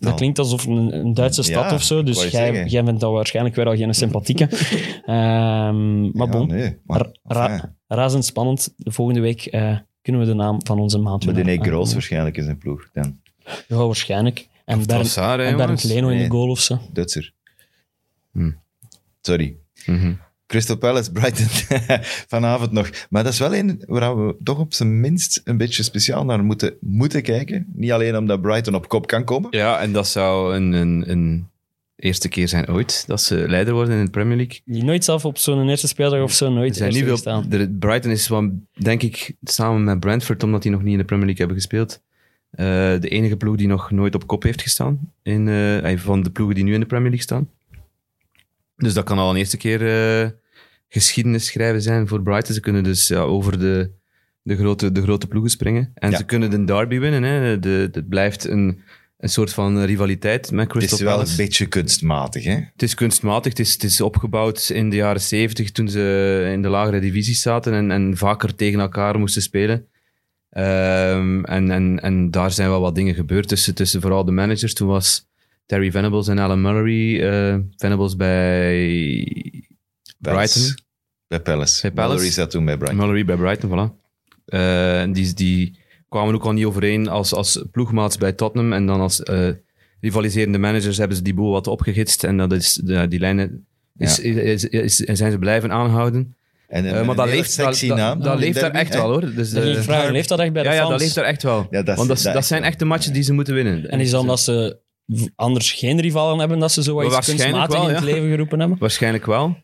Dat 0.00 0.14
klinkt 0.14 0.38
alsof 0.38 0.66
een, 0.66 0.94
een 0.98 1.14
Duitse 1.14 1.42
stad 1.42 1.70
Ja, 1.70 1.74
of 1.74 1.82
zo. 1.82 2.02
Dus 2.02 2.30
jij, 2.30 2.64
jij 2.66 2.84
bent 2.84 3.00
dan 3.00 3.12
waarschijnlijk 3.12 3.54
weer 3.56 3.66
al 3.66 3.76
geen 3.76 3.94
sympathieke. 3.94 4.44
Ehm, 5.06 6.00
maar 6.02 6.26
Ja, 6.26 6.32
bon, 6.32 6.46
nee. 6.48 6.78
Maar, 6.84 7.06
ra- 7.22 7.48
enfin, 7.52 7.76
razend 7.86 8.24
spannend. 8.24 8.72
De 8.76 8.90
volgende 8.92 9.20
week 9.20 9.46
eh, 9.46 9.78
kunnen 10.02 10.20
we 10.22 10.26
de 10.26 10.34
naam 10.34 10.66
van 10.66 10.78
onze 10.78 10.98
maand 10.98 11.26
met. 11.26 11.36
René 11.36 11.62
Groos 11.62 11.92
waarschijnlijk 11.92 12.36
in 12.36 12.44
zijn 12.44 12.58
ploeg. 12.58 12.88
Dan. 12.92 13.20
Ja, 13.68 13.76
waarschijnlijk. 13.76 14.48
En 14.64 14.76
Bernd, 14.76 14.88
Trossard, 14.88 15.40
hè, 15.40 15.44
en 15.46 15.56
Bernd 15.56 15.80
jongens. 15.80 15.82
Leno 15.82 16.08
in 16.08 16.18
de 16.18 16.30
goal 16.30 16.48
of 16.48 16.60
zo. 16.60 16.78
Duitser. 16.92 17.32
Hm. 18.32 18.50
Sorry. 19.20 19.56
Mhm. 19.86 20.12
Crystal 20.48 20.76
Palace, 20.76 21.12
Brighton 21.12 21.46
vanavond 22.34 22.72
nog. 22.72 22.90
Maar 23.10 23.24
dat 23.24 23.32
is 23.32 23.38
wel 23.38 23.54
een 23.54 23.82
waar 23.86 24.26
we 24.26 24.36
toch 24.42 24.58
op 24.58 24.74
zijn 24.74 25.00
minst 25.00 25.40
een 25.44 25.56
beetje 25.56 25.82
speciaal 25.82 26.24
naar 26.24 26.44
moeten, 26.44 26.74
moeten 26.80 27.22
kijken. 27.22 27.66
Niet 27.74 27.92
alleen 27.92 28.16
omdat 28.16 28.40
Brighton 28.40 28.74
op 28.74 28.88
kop 28.88 29.06
kan 29.06 29.24
komen. 29.24 29.48
Ja, 29.50 29.80
en 29.80 29.92
dat 29.92 30.08
zou 30.08 30.54
een, 30.54 30.72
een, 30.72 31.10
een 31.10 31.48
eerste 31.96 32.28
keer 32.28 32.48
zijn 32.48 32.68
ooit 32.68 33.04
dat 33.06 33.22
ze 33.22 33.48
leider 33.48 33.74
worden 33.74 33.98
in 33.98 34.04
de 34.04 34.10
Premier 34.10 34.36
League. 34.36 34.60
Die 34.64 34.84
nooit 34.84 35.04
zelf 35.04 35.24
op 35.24 35.38
zo'n 35.38 35.68
eerste 35.68 35.88
speeldag 35.88 36.22
of 36.22 36.32
zo 36.32 36.50
nooit 36.50 36.76
zijn 36.76 36.88
eerste 36.88 37.04
niet 37.04 37.12
gestaan. 37.12 37.46
veel, 37.48 37.58
de, 37.58 37.70
Brighton 37.70 38.10
is 38.10 38.28
wel, 38.28 38.50
denk 38.72 39.02
ik, 39.02 39.36
samen 39.42 39.84
met 39.84 40.00
Brentford, 40.00 40.42
omdat 40.42 40.62
die 40.62 40.70
nog 40.70 40.82
niet 40.82 40.92
in 40.92 40.98
de 40.98 41.04
Premier 41.04 41.26
League 41.26 41.46
hebben 41.46 41.62
gespeeld, 41.62 42.00
eh, 42.50 42.66
de 43.00 43.08
enige 43.08 43.36
ploeg 43.36 43.56
die 43.56 43.66
nog 43.66 43.90
nooit 43.90 44.14
op 44.14 44.26
kop 44.26 44.42
heeft 44.42 44.62
gestaan. 44.62 45.12
In, 45.22 45.48
eh, 45.48 45.96
van 45.96 46.22
de 46.22 46.30
ploegen 46.30 46.54
die 46.54 46.64
nu 46.64 46.74
in 46.74 46.80
de 46.80 46.86
Premier 46.86 47.10
League 47.10 47.24
staan. 47.24 47.48
Dus 48.78 48.94
dat 48.94 49.04
kan 49.04 49.18
al 49.18 49.30
een 49.30 49.36
eerste 49.36 49.56
keer 49.56 49.88
eh, 50.22 50.28
geschiedenis 50.88 51.46
schrijven 51.46 51.82
zijn 51.82 52.08
voor 52.08 52.22
Brighton. 52.22 52.54
Ze 52.54 52.60
kunnen 52.60 52.82
dus 52.84 53.08
ja, 53.08 53.18
over 53.20 53.58
de, 53.58 53.90
de, 54.42 54.56
grote, 54.56 54.92
de 54.92 55.02
grote 55.02 55.26
ploegen 55.26 55.50
springen. 55.50 55.90
En 55.94 56.10
Ja. 56.10 56.16
ze 56.16 56.24
kunnen 56.24 56.50
de 56.50 56.64
derby 56.64 56.98
winnen. 56.98 57.22
Hè. 57.22 57.58
De, 57.58 57.88
het 57.92 58.08
blijft 58.08 58.44
een, 58.44 58.80
een 59.18 59.28
soort 59.28 59.52
van 59.52 59.82
rivaliteit 59.82 60.50
met 60.50 60.60
Het 60.60 60.68
Crystal 60.72 60.98
is 60.98 61.04
wel 61.04 61.12
Palace. 61.14 61.30
een 61.30 61.36
beetje 61.36 61.66
kunstmatig. 61.66 62.44
Hè? 62.44 62.54
Het 62.72 62.82
is 62.82 62.94
kunstmatig. 62.94 63.50
Het 63.52 63.58
is, 63.60 63.72
het 63.72 63.82
is 63.84 64.00
opgebouwd 64.00 64.68
in 64.74 64.90
de 64.90 64.96
jaren 64.96 65.20
zeventig 65.20 65.70
toen 65.72 65.88
ze 65.88 66.48
in 66.52 66.62
de 66.62 66.68
lagere 66.68 67.00
divisies 67.00 67.42
zaten 67.42 67.72
en, 67.72 67.90
en 67.90 68.16
vaker 68.16 68.54
tegen 68.54 68.80
elkaar 68.80 69.18
moesten 69.18 69.42
spelen. 69.42 69.86
Ehm, 70.50 71.44
en, 71.44 71.70
en, 71.70 72.00
en 72.00 72.30
daar 72.30 72.50
zijn 72.50 72.68
wel 72.68 72.80
wat 72.80 72.94
dingen 72.94 73.14
gebeurd 73.14 73.48
tussen, 73.48 73.74
tussen 73.74 74.00
vooral 74.00 74.24
de 74.24 74.32
managers. 74.32 74.74
Toen 74.74 74.88
was 74.88 75.27
Terry 75.68 75.90
Venables 75.90 76.28
en 76.28 76.38
Alan 76.38 76.60
Murray. 76.60 77.20
eh, 77.20 77.58
Venables 77.76 78.16
bij 78.16 78.84
Brighton. 80.18 80.62
Bij 81.28 81.40
Palace. 81.40 81.80
Bij 81.82 81.90
Palace. 81.90 81.90
Mallory 81.94 82.30
zat 82.30 82.50
toen 82.50 82.64
bij 82.64 82.76
Brighton. 82.76 82.98
Mallory 82.98 83.24
bij 83.24 83.36
Brighton, 83.36 83.70
voilà. 83.70 84.06
Eh, 84.44 85.00
en 85.00 85.12
die, 85.12 85.34
die 85.34 85.78
kwamen 86.08 86.34
ook 86.34 86.44
al 86.44 86.52
niet 86.52 86.64
overeen 86.64 87.08
als, 87.08 87.32
als 87.34 87.64
ploegmaats 87.72 88.18
bij 88.18 88.32
Tottenham. 88.32 88.72
En 88.72 88.86
dan 88.86 89.00
als 89.00 89.22
eh, 89.22 89.48
rivaliserende 90.00 90.58
managers 90.58 90.96
hebben 90.96 91.16
ze 91.16 91.22
die 91.22 91.34
boel 91.34 91.50
wat 91.52 91.66
opgegitst. 91.66 92.24
En 92.24 92.36
dat 92.36 92.52
is, 92.52 92.72
de, 92.84 93.08
die 93.08 93.18
lijnen 93.20 93.66
is, 93.96 94.18
is, 94.18 94.64
is- 94.64 95.00
is- 95.00 95.18
zijn 95.18 95.30
ze 95.32 95.38
blijven 95.38 95.72
aanhouden. 95.72 96.34
En 96.68 96.96
een, 96.98 97.06
maar 97.06 97.16
dat 97.16 97.26
leeft, 97.28 97.56
dat, 97.56 97.80
dat, 97.86 97.96
naam. 97.96 98.20
dat 98.22 98.38
leeft 98.38 98.60
daar 98.60 98.70
echt 98.70 98.94
wel, 98.94 99.10
hoor. 99.10 99.34
Dus, 99.34 99.50
Dan 99.50 99.62
eh, 99.62 99.76
vragen, 99.80 100.12
leeft 100.12 100.28
dat 100.28 100.38
echt 100.38 100.52
bij 100.52 100.62
de 100.62 100.68
ja, 100.68 100.74
ja, 100.74 100.80
fans? 100.80 100.92
dat 100.92 101.00
leeft 101.00 101.14
daar 101.14 101.24
echt 101.24 101.42
wel. 101.42 101.66
Ja, 101.70 101.82
dat 101.82 101.88
is- 101.88 101.94
Want 101.96 102.08
dat, 102.08 102.22
dat 102.22 102.34
dat 102.34 102.46
zijn 102.46 102.60
wel. 102.60 102.70
echte 102.70 102.84
matchen 102.84 103.12
die 103.12 103.22
ze 103.22 103.32
moeten 103.32 103.54
winnen. 103.54 103.88
En 103.90 104.00
is 104.00 104.10
dat 104.10 104.20
omdat 104.20 104.40
ze 104.40 104.76
v- 104.80 104.87
anders 105.34 105.72
geen 105.72 106.00
rivalen 106.00 106.38
hebben, 106.38 106.58
dat 106.58 106.72
ze 106.72 106.82
zo 106.82 106.94
wat 106.94 107.04
iets 107.04 107.12
Waarschijnlijk 107.14 107.48
kunstmatig 107.50 107.78
wel, 107.78 107.88
in 107.88 107.94
het 107.94 108.04
leven 108.04 108.28
geroepen 108.30 108.60
hebben? 108.60 108.78
Waarschijnlijk 108.78 109.26
wel. 109.26 109.56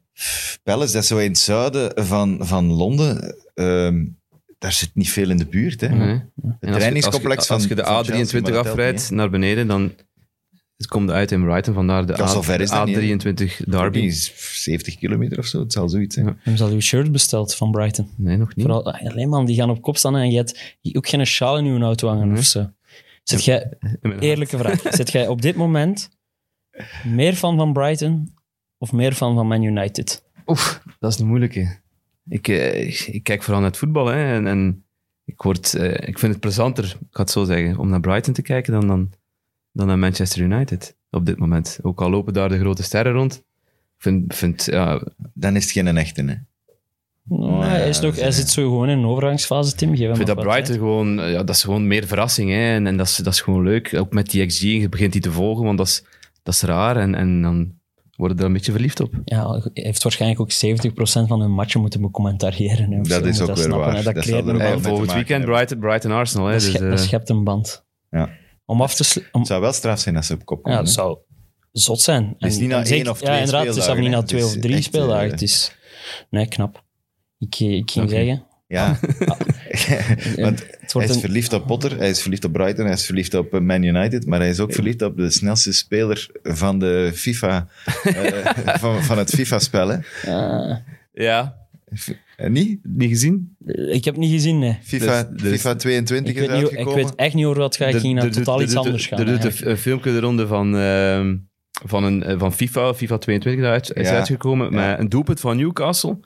Palace, 0.62 0.92
dat 0.92 1.02
is 1.02 1.08
zo 1.08 1.18
in 1.18 1.28
het 1.28 1.38
zuiden 1.38 2.04
van, 2.06 2.38
van 2.40 2.72
Londen. 2.72 3.36
Ehm, 3.54 4.04
daar 4.58 4.72
zit 4.72 4.90
niet 4.94 5.10
veel 5.10 5.30
in 5.30 5.36
de 5.36 5.46
buurt. 5.46 5.80
Hè? 5.80 5.88
Nee. 5.88 6.08
Het 6.08 6.22
En 6.42 6.50
als 6.50 6.58
je- 6.60 6.74
trainingscomplex 6.74 7.36
als 7.36 7.46
je, 7.46 7.46
van 7.46 7.56
als 7.56 7.68
je 7.68 7.74
de 7.74 7.82
van 7.84 8.16
Chelsea, 8.16 8.40
maar 8.40 8.50
A23 8.50 8.52
dat 8.54 8.62
telt 8.62 8.66
afrijdt 8.66 9.00
niet, 9.00 9.10
naar 9.10 9.30
beneden, 9.30 9.66
dan 9.66 9.92
het 10.76 10.86
komt 10.86 11.10
uit 11.10 11.32
in 11.32 11.44
Brighton, 11.44 11.74
vandaar 11.74 12.06
de, 12.06 12.22
A, 12.22 12.26
zo 12.26 12.42
ver 12.42 12.60
is 12.60 12.70
dat 12.70 12.86
niet, 12.86 13.22
hè. 13.22 13.32
A23 13.34 13.56
hè. 13.56 13.64
Derby. 13.70 14.00
Die 14.00 14.08
is 14.08 14.32
70 14.62 14.96
kilometer 14.96 15.38
of 15.38 15.46
zo. 15.46 15.58
Het 15.60 15.72
zal 15.72 15.88
zoiets 15.88 16.14
zijn. 16.14 16.26
Ja. 16.26 16.34
Hebben 16.36 16.58
ze 16.58 16.64
al 16.64 16.70
uw 16.70 16.80
shirt 16.80 17.12
besteld 17.12 17.54
van 17.54 17.70
Brighton? 17.70 18.08
Nee, 18.16 18.36
nog 18.36 18.54
niet. 18.54 18.64
Vooral, 18.66 18.92
ah, 18.92 19.10
alleen 19.10 19.28
man, 19.28 19.44
die 19.46 19.56
gaan 19.56 19.70
op 19.70 19.82
kop 19.82 19.96
staan 19.96 20.16
en 20.16 20.30
je 20.30 20.36
hebt 20.36 20.76
ook 20.92 21.08
geen 21.08 21.26
sjaal 21.26 21.58
in 21.58 21.64
je 21.64 21.80
auto 21.80 22.08
hangen 22.08 22.28
Nee. 22.28 22.38
of 22.38 22.44
zo. 22.44 22.70
Zit 23.24 23.44
jij, 23.44 23.72
eerlijke 24.18 24.58
vraag, 24.58 24.80
zit 24.90 25.10
jij 25.10 25.28
op 25.28 25.42
dit 25.42 25.56
moment 25.56 26.08
meer 27.04 27.34
fan 27.34 27.56
van 27.56 27.72
Brighton 27.72 28.34
of 28.78 28.92
meer 28.92 29.12
fan 29.12 29.34
van 29.34 29.46
Man 29.46 29.62
United? 29.62 30.24
Oef, 30.46 30.82
dat 30.98 31.12
is 31.12 31.18
een 31.18 31.26
moeilijke. 31.26 31.80
Ik, 32.28 32.48
eh, 32.48 32.86
ik, 32.86 33.00
ik 33.00 33.22
kijk 33.22 33.42
vooral 33.42 33.60
naar 33.60 33.70
het 33.70 33.78
voetbal 33.78 34.06
hè, 34.06 34.34
en, 34.34 34.46
en 34.46 34.84
ik, 35.24 35.42
word, 35.42 35.74
eh, 35.74 36.08
ik 36.08 36.18
vind 36.18 36.32
het 36.32 36.40
plezanter, 36.40 36.84
ik 36.84 37.06
ga 37.10 37.22
het 37.22 37.30
zo 37.30 37.44
zeggen, 37.44 37.78
om 37.78 37.88
naar 37.88 38.00
Brighton 38.00 38.34
te 38.34 38.42
kijken 38.42 38.72
dan, 38.72 38.86
dan, 38.86 39.12
dan 39.72 39.86
naar 39.86 39.98
Manchester 39.98 40.42
United 40.42 40.96
op 41.10 41.26
dit 41.26 41.38
moment. 41.38 41.78
Ook 41.82 42.00
al 42.00 42.10
lopen 42.10 42.32
daar 42.32 42.48
de 42.48 42.58
grote 42.58 42.82
sterren 42.82 43.12
rond. 43.12 43.44
Ik 43.66 44.02
vind, 44.02 44.34
vind 44.34 44.64
ja, 44.64 45.02
Dan 45.34 45.56
is 45.56 45.62
het 45.62 45.72
geen 45.72 45.96
echte. 45.96 46.22
Hè? 46.22 46.34
Nou, 47.28 47.50
Nee, 47.58 47.68
hij, 47.68 47.88
is 47.88 48.00
nog, 48.00 48.16
hij 48.16 48.28
is- 48.28 48.36
zit 48.36 48.50
zo 48.50 48.62
gewoon 48.62 48.88
in 48.88 48.98
een 48.98 49.04
overgangsfase, 49.06 49.74
Tim. 49.74 49.96
Geef 49.96 50.08
ik 50.08 50.14
vind 50.14 50.26
dat 50.26 50.40
Brighton 50.40 50.74
gewoon, 50.76 51.20
eh, 51.20 51.30
ja, 51.32 51.42
dat 51.42 51.54
is 51.56 51.62
gewoon 51.62 51.86
meer 51.86 52.06
verrassing. 52.06 52.50
Hè, 52.50 52.74
en 52.74 52.86
en 52.86 52.96
dat, 52.96 53.06
is, 53.06 53.16
dat 53.16 53.32
is 53.32 53.40
gewoon 53.40 53.62
leuk. 53.62 53.94
Ook 53.96 54.12
met 54.12 54.30
die 54.30 54.46
XG, 54.46 54.60
je 54.60 54.88
begint 54.88 55.12
die 55.12 55.20
te 55.20 55.32
volgen, 55.32 55.64
want 55.64 55.78
dat 55.78 55.86
is, 55.86 56.04
dat 56.42 56.54
is 56.54 56.62
raar. 56.62 56.96
En, 56.96 57.14
en 57.14 57.42
dan 57.42 57.72
worden 58.16 58.38
er 58.38 58.44
een 58.44 58.52
beetje 58.52 58.72
verliefd 58.72 59.00
op. 59.00 59.12
Ja, 59.24 59.50
hij 59.50 59.70
heeft 59.72 60.02
waarschijnlijk 60.02 60.40
ook 60.40 60.50
70% 60.52 61.28
van 61.28 61.40
hun 61.40 61.50
matchen 61.50 61.80
moeten 61.80 62.00
becommentariëren. 62.00 62.90
Dat 63.02 63.06
zo, 63.06 63.20
is 63.24 63.40
ook 63.40 63.46
weer 63.46 63.56
snappen, 63.56 63.78
waar. 63.78 63.96
hè. 63.96 64.02
Dat, 64.02 64.14
Dat 64.14 64.24
creëert 64.24 64.46
een 64.46 64.60
Eh, 64.60 64.70
band. 64.70 64.86
volgend 64.86 65.12
weekend. 65.12 65.44
Brighton, 65.44 65.78
Brighton 65.78 66.10
Arsenal. 66.10 66.46
Hè, 66.46 66.52
Dat, 66.52 66.62
dus, 66.62 66.74
eh, 66.74 66.90
dat 66.90 67.00
schept 67.00 67.28
een 67.28 67.44
band. 67.44 67.84
Ja. 68.10 68.28
Om 68.66 68.80
af 68.82 68.94
te... 68.94 69.22
Om, 69.32 69.38
Het 69.40 69.48
zou 69.48 69.60
wel 69.60 69.72
straf 69.72 69.98
zijn 69.98 70.16
als 70.16 70.26
ze 70.26 70.34
op 70.34 70.44
kop 70.44 70.62
komen. 70.62 70.78
ja, 70.78 70.84
dat 70.84 70.94
hè. 70.94 71.00
zou 71.02 71.18
zot 71.72 72.00
zijn. 72.00 72.34
is 72.38 72.54
En- 72.54 72.60
niet 72.60 72.70
na 72.70 72.84
één 72.84 73.08
of 73.08 73.20
Ja, 73.20 73.26
twee 73.26 73.38
inderdaad. 73.38 73.66
Het 73.66 73.76
is 73.76 73.86
niet 73.98 74.10
na 74.10 74.22
twee 74.22 74.40
Het 74.40 74.48
of 74.50 74.54
is 74.56 74.62
drie 74.62 74.74
echt, 74.74 74.84
speeldagen. 74.84 75.24
eh, 75.24 75.30
Het 75.30 75.42
is... 75.42 75.76
Nee, 76.30 76.46
knap. 76.48 76.82
Ik, 77.46 77.60
ik 77.60 77.90
ging 77.90 78.10
zeggen... 78.10 78.44
Ja. 78.66 78.98
Want 80.36 80.66
Het 80.80 80.92
hij 80.92 81.04
is 81.04 81.14
een, 81.14 81.20
verliefd 81.20 81.52
op 81.52 81.66
Potter, 81.66 81.96
hij 81.98 82.10
is 82.10 82.20
verliefd 82.22 82.44
op 82.44 82.52
Brighton, 82.52 82.84
hij 82.84 82.94
is 82.94 83.04
verliefd 83.06 83.34
op 83.34 83.54
eh, 83.54 83.60
Man 83.60 83.82
United, 83.82 84.26
maar 84.26 84.38
hij 84.40 84.48
is 84.48 84.60
ook 84.60 84.72
verliefd 84.72 85.02
op 85.02 85.16
de 85.16 85.30
snelste 85.30 85.72
speler 85.72 86.30
van, 86.42 86.78
de 86.78 87.10
FIFA, 87.14 87.68
eh, 88.02 88.46
van, 88.80 89.02
van 89.02 89.18
het 89.18 89.30
FIFA-spel. 89.34 89.90
Ah, 90.26 90.76
Ja, 91.12 91.56
Eh, 92.36 92.50
niet? 92.50 92.78
niet 92.82 93.08
gezien? 93.08 93.56
ik 93.66 94.04
heb 94.04 94.14
het 94.14 94.22
niet 94.24 94.32
gezien, 94.32 94.58
nee. 94.58 94.78
FIFA, 94.82 95.22
Dus- 95.22 95.42
dus- 95.42 95.50
FIFA 95.60 95.74
22 95.74 96.34
Ik 96.34 96.40
is 96.42 96.46
weet, 96.48 96.60
niet, 96.62 96.72
ik 96.88 96.94
weet 96.94 97.14
echt 97.14 97.34
niet 97.34 97.44
over 97.44 97.58
wat 97.58 97.76
gaat. 97.76 97.94
Ik 97.94 98.00
ging 98.00 98.14
naar 98.14 98.24
doet- 98.24 98.32
totaal 98.32 98.62
iets 98.62 98.76
anders 98.76 99.06
gaan. 99.06 99.18
Er 99.18 99.26
doet 99.40 99.60
een, 99.64 99.76
filmpje 99.76 100.12
de 100.12 100.20
ronde 100.20 100.46
van, 100.46 100.76
ehm, 100.76 101.36
van, 101.84 102.04
een, 102.04 102.22
eh, 102.22 102.38
van 102.38 102.52
FIFA, 102.52 102.94
FIFA 102.94 103.18
22 103.18 103.62
dat 103.62 103.72
uit, 103.72 103.92
is 103.96 104.08
Ja, 104.08 104.14
uitgekomen, 104.16 104.70
ja. 104.72 104.88
met 104.90 104.98
een 104.98 105.08
doelpunt 105.08 105.40
van 105.40 105.56
Newcastle. 105.56 106.18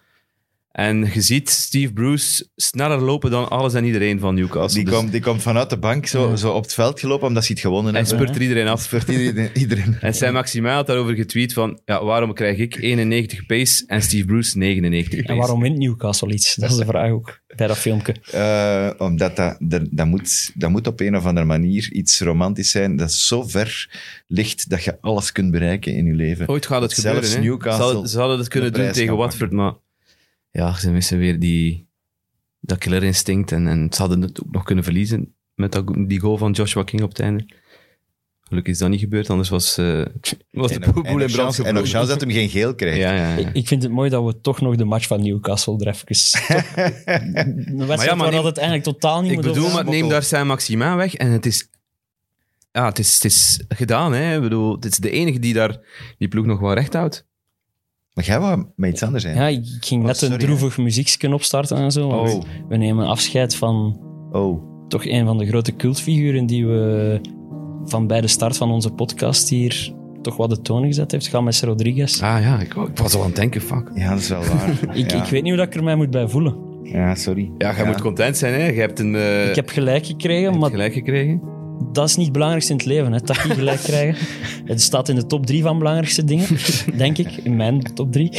En 0.79 1.11
je 1.15 1.21
ziet 1.21 1.51
Steve 1.51 1.93
Bruce 1.93 2.49
sneller 2.57 3.01
lopen 3.01 3.31
dan 3.31 3.49
alles 3.49 3.75
en 3.75 3.85
iedereen 3.85 4.19
van 4.21 4.35
Newcastle. 4.35 4.83
Die, 4.83 4.91
Dus 4.91 4.99
komt, 5.01 5.13
die 5.13 5.21
komt 5.21 5.43
vanuit 5.43 5.71
de 5.71 5.79
bank 5.79 6.07
zo, 6.07 6.29
Ja. 6.29 6.37
zo 6.37 6.53
op 6.53 6.63
het 6.63 6.75
veld 6.75 7.01
gelopen 7.01 7.27
omdat 7.27 7.45
ze 7.45 7.53
het 7.53 7.61
gewonnen 7.61 7.95
hij 7.95 8.03
hebben. 8.03 8.19
spurt 8.21 8.37
er 8.37 8.43
iedereen 8.43 8.67
af. 8.69 8.81
Spurt 8.83 9.09
iedereen. 9.09 9.51
iedereen. 9.55 9.97
En 10.01 10.15
Sam 10.15 10.33
Maximaal 10.33 10.75
had 10.75 10.87
daarover 10.87 11.15
getweet 11.15 11.53
van, 11.53 11.81
ja, 11.85 12.05
waarom 12.05 12.33
krijg 12.35 12.59
ik 12.59 12.77
91 12.77 13.47
pace 13.47 13.85
en 13.87 14.03
Steve 14.03 14.25
Bruce 14.25 14.59
99 14.59 15.19
pace? 15.19 15.33
En 15.33 15.37
waarom 15.39 15.61
wint 15.61 15.79
Newcastle 15.79 16.33
iets? 16.33 16.55
Dat 16.55 16.71
is 16.71 16.77
de 16.77 16.85
vraag 16.85 17.11
ook 17.11 17.39
bij 17.57 17.67
dat 17.67 17.79
filmpje. 17.79 18.15
Eh, 18.33 18.91
omdat 19.07 19.37
dat, 19.37 19.57
dat, 19.59 19.83
dat, 19.91 20.07
moet, 20.07 20.51
dat 20.55 20.71
moet 20.71 20.87
op 20.87 21.01
een 21.01 21.17
of 21.17 21.25
andere 21.27 21.47
manier 21.47 21.93
iets 21.93 22.21
romantisch 22.21 22.71
zijn 22.71 22.97
dat 22.97 23.13
zo 23.13 23.43
ver 23.43 23.91
ligt 24.27 24.71
dat 24.71 24.85
je 24.85 24.99
alles 25.01 25.33
kunt 25.33 25.51
bereiken 25.51 25.93
in 25.95 26.07
je 26.07 26.15
leven. 26.15 26.49
Ooit 26.49 26.67
gaat 26.67 26.83
het 26.83 26.93
Zelfs 26.93 27.17
gebeuren. 27.19 27.43
hè. 27.43 27.49
Newcastle 27.49 28.09
Ze 28.09 28.19
hadden, 28.19 28.39
het 28.39 28.49
kunnen 28.49 28.73
doen 28.73 28.93
tegen 28.93 29.17
Watford, 29.17 29.53
maar 29.53 29.73
ja, 30.59 30.79
ze 30.79 30.91
missen 30.91 31.19
weer 31.19 31.39
die, 31.39 31.89
dat 32.61 32.79
killer 32.79 33.03
instinct. 33.03 33.53
En, 33.53 33.69
en 33.69 33.89
ze 33.93 34.01
hadden 34.01 34.23
het 34.23 34.43
ook 34.43 34.53
nog 34.53 34.65
kunnen 34.65 34.85
verliezen 34.85 35.35
met 35.55 35.73
dat, 35.73 35.95
die 36.07 36.21
goal 36.21 36.37
van 36.37 36.53
Joshua 36.53 36.83
King 36.83 37.03
op 37.03 37.09
het 37.09 37.21
einde. 37.21 37.47
Gelukkig 38.41 38.73
is 38.73 38.79
dat 38.79 38.89
niet 38.89 39.01
gebeurd, 39.01 39.31
anders 39.31 39.49
was, 39.49 39.79
eh 39.79 40.03
was 40.51 40.73
de 40.73 40.79
En 40.81 40.93
boel 40.93 41.05
en 41.05 41.13
in 41.13 41.19
nog 41.19 41.31
brand 41.31 41.55
chance- 41.55 41.65
En 41.65 41.75
nog 41.75 41.89
chance 41.89 42.09
dat 42.09 42.21
hem 42.21 42.31
geen 42.31 42.49
geel 42.49 42.75
krijgt. 42.75 42.99
Ja, 42.99 43.13
ja, 43.13 43.37
ja. 43.37 43.47
Ik, 43.47 43.55
ik 43.55 43.67
vind 43.69 43.83
het 43.83 43.93
mooi 43.93 44.11
dat 44.11 44.25
we 44.25 44.41
toch 44.41 44.61
nog 44.61 44.77
de 44.77 44.85
match 44.85 45.07
van 45.07 45.23
Newcastle 45.23 45.79
er 45.79 45.89
even... 45.89 46.07
Wedstrijd 46.07 47.87
maar 47.87 47.97
waar 47.97 48.17
neem- 48.17 48.33
dat 48.33 48.45
het 48.45 48.57
eigenlijk 48.57 48.85
totaal 48.85 49.21
niet 49.23 49.31
Ik 49.31 49.37
moet 49.37 49.47
bedoel, 49.47 49.71
maar 49.71 49.85
neem 49.85 50.09
daar 50.09 50.23
zijn 50.23 50.47
Maxima 50.47 50.97
weg 50.97 51.15
en 51.15 51.31
het 51.31 51.47
is... 51.47 51.69
Ja, 52.73 52.87
het 52.87 52.99
is, 52.99 53.15
het 53.15 53.25
is 53.25 53.65
gedaan. 53.69 54.13
Hè. 54.13 54.35
Ik 54.37 54.43
bedoel, 54.43 54.75
het 54.75 54.85
is 54.85 54.97
de 54.97 55.11
enige 55.11 55.39
die 55.39 55.55
daar 55.55 55.81
die 56.19 56.29
ploeg 56.29 56.47
nog 56.47 56.61
wel 56.61 56.73
recht 56.75 56.93
houdt. 56.93 57.28
Maar 58.19 58.27
jij 58.27 58.41
wou 58.41 58.65
met 58.77 58.91
iets 58.91 59.03
anders 59.03 59.23
zijn. 59.25 59.37
Ja, 59.37 59.47
ik 59.47 59.65
ging 59.81 60.01
Oh, 60.01 60.07
net 60.07 60.17
sorry, 60.17 60.35
een 60.35 60.41
droevig 60.41 60.79
muziekje 60.79 61.33
opstarten 61.35 61.77
en 61.77 61.91
zo. 61.93 62.09
want 62.09 62.35
Oh. 62.35 62.43
We 62.69 62.77
nemen 62.77 63.07
afscheid 63.07 63.55
van 63.55 64.01
Oh. 64.33 64.63
toch 64.89 65.07
een 65.07 65.27
van 65.27 65.39
de 65.39 65.47
grote 65.47 65.77
cultfiguren 65.77 66.47
die 66.47 66.67
we 66.67 67.21
van 67.85 68.07
bij 68.07 68.21
de 68.21 68.27
start 68.27 68.57
van 68.57 68.71
onze 68.71 68.91
podcast 68.91 69.49
hier 69.49 69.93
toch 70.23 70.37
wat 70.37 70.51
de 70.51 70.61
toon 70.61 70.85
gezet 70.85 71.13
heeft. 71.13 71.27
James 71.31 71.61
Rodriguez. 71.63 72.23
Ah 72.23 72.41
ja, 72.43 72.61
ik, 72.61 72.75
ik 72.75 72.99
was 72.99 73.15
al 73.15 73.21
aan 73.21 73.27
het 73.27 73.37
denken, 73.37 73.61
fuck. 73.61 73.91
Ja, 73.95 74.11
dat 74.11 74.19
is 74.19 74.29
wel 74.29 74.43
waar. 74.45 74.71
Ik, 74.99 75.11
ja. 75.11 75.23
ik 75.25 75.31
weet 75.31 75.43
niet 75.43 75.53
hoe 75.53 75.61
dat 75.65 75.67
ik 75.67 75.75
er 75.75 75.85
mij 75.85 75.97
moet 75.97 76.11
bij 76.11 76.29
voelen. 76.29 76.57
Ja, 76.83 77.15
sorry. 77.15 77.51
Ja, 77.59 77.75
jij 77.77 77.87
moet 77.87 78.01
content 78.01 78.37
zijn. 78.37 78.55
Hè. 78.61 78.67
Je 78.67 78.81
hebt 78.81 78.99
een 78.99 79.15
eh, 79.15 79.49
Ik 79.49 79.55
heb 79.55 79.69
gelijk 79.69 80.07
gekregen, 80.07 80.59
maar 80.59 80.71
gelijk 80.71 80.93
gekregen. 80.93 81.41
Dat 81.93 82.09
is 82.09 82.17
niet 82.17 82.25
het 82.25 82.33
belangrijkste 82.33 82.73
in 82.73 82.79
het 82.79 82.89
leven. 82.89 83.13
Hè. 83.13 83.21
Dat 83.21 83.37
je 83.37 83.55
gelijk 83.55 83.81
krijgen. 83.81 84.27
Het 84.65 84.83
staat 84.83 85.09
in 85.09 85.15
de 85.15 85.27
top 85.27 85.47
drie 85.47 85.63
van 85.63 85.79
belangrijkste 85.79 86.25
dingen, 86.25 86.47
denk 86.97 87.19
ik. 87.19 87.37
In 87.37 87.57
mijn 87.57 87.83
top 87.95 88.13
drie. 88.13 88.31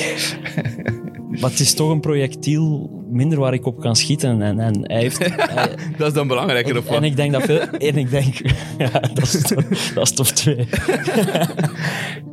Maar 1.40 1.50
het 1.50 1.60
is 1.60 1.74
toch 1.74 1.90
een 1.90 2.00
projectiel 2.00 2.90
minder 3.10 3.40
waar 3.40 3.54
ik 3.54 3.66
op 3.66 3.80
kan 3.80 3.96
schieten. 3.96 4.42
En, 4.42 4.60
en 4.60 4.80
hij 4.84 5.00
heeft... 5.00 5.18
hij- 5.36 5.76
Dat 5.98 6.08
is 6.08 6.14
dan 6.14 6.28
belangrijker, 6.28 6.78
of 6.78 6.86
en 6.86 6.94
wat? 6.94 7.04
ik 7.04 7.16
denk 7.16 7.32
dat 7.32 7.42
veel... 7.44 7.60
En 7.60 7.98
ik 7.98 8.10
denk... 8.10 8.34
Ja, 8.78 9.00
dat 9.14 9.24
is, 9.24 9.42
top- 9.42 9.94
dat 9.96 10.04
is 10.04 10.12
top 10.12 10.26
twee. 10.26 10.68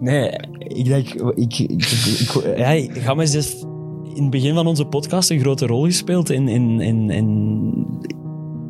nee, 0.00 0.30
ik 0.58 0.84
denk... 0.84 1.08
Ik, 1.14 1.58
ik, 1.58 1.84
ik, 2.18 2.56
ja, 2.56 3.00
Games 3.00 3.32
heeft 3.32 3.66
in 4.14 4.22
het 4.22 4.30
begin 4.30 4.54
van 4.54 4.66
onze 4.66 4.84
podcast 4.84 5.30
een 5.30 5.40
grote 5.40 5.66
rol 5.66 5.84
gespeeld 5.84 6.30
in... 6.30 6.48
in, 6.48 6.80
in, 6.80 7.10
in 7.10 7.74